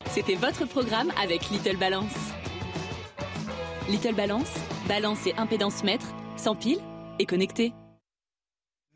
[0.08, 2.16] C'était votre programme avec Little Balance.
[3.90, 4.54] Little Balance,
[4.88, 6.80] balance et impédance mètre, sans pile
[7.20, 7.74] et connecté.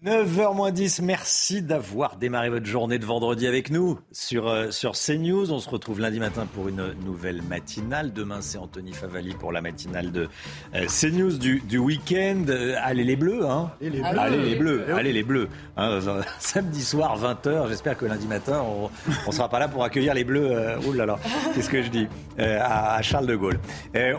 [0.06, 5.51] 9h 10, merci d'avoir démarré votre journée de vendredi avec nous sur, euh, sur CNews.
[5.51, 8.14] On se retrouve lundi matin pour une nouvelle matinale.
[8.14, 10.30] Demain, c'est Anthony Favali pour la matinale de
[10.75, 12.43] euh, CNews du, du week-end.
[12.50, 15.50] Euh, allez les bleus, hein Allez les bleus, allez les bleus, allez les bleus.
[15.75, 16.00] Hein,
[16.40, 18.92] samedi soir, 20h, j'espère que lundi matin, on
[19.27, 20.77] ne sera pas là pour accueillir les bleus.
[20.88, 21.17] oh là là,
[21.56, 23.59] qu'est-ce que je dis à, Charles de Gaulle.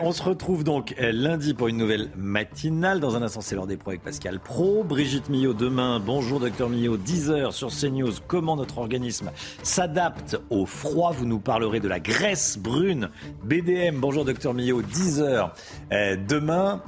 [0.01, 2.99] on se retrouve donc lundi pour une nouvelle matinale.
[2.99, 4.83] Dans un instant, c'est l'heure des pros avec Pascal Pro.
[4.83, 8.13] Brigitte Millot demain Bonjour docteur Millot, 10h sur CNews.
[8.25, 9.29] Comment notre organisme
[9.61, 11.11] s'adapte au froid?
[11.11, 13.11] Vous nous parlerez de la graisse brune.
[13.43, 15.51] BDM, bonjour docteur Millot, 10h.
[15.91, 16.81] Euh, demain,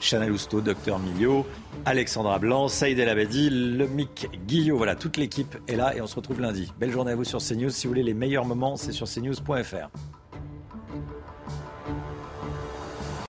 [0.00, 1.44] Chanel Housteau, docteur Millot,
[1.84, 4.78] Alexandra Blanc, Saïd El Abadi, le Mick Guillot.
[4.78, 6.72] Voilà, toute l'équipe est là et on se retrouve lundi.
[6.80, 7.68] Belle journée à vous sur CNews.
[7.68, 9.90] Si vous voulez les meilleurs moments, c'est sur cnews.fr.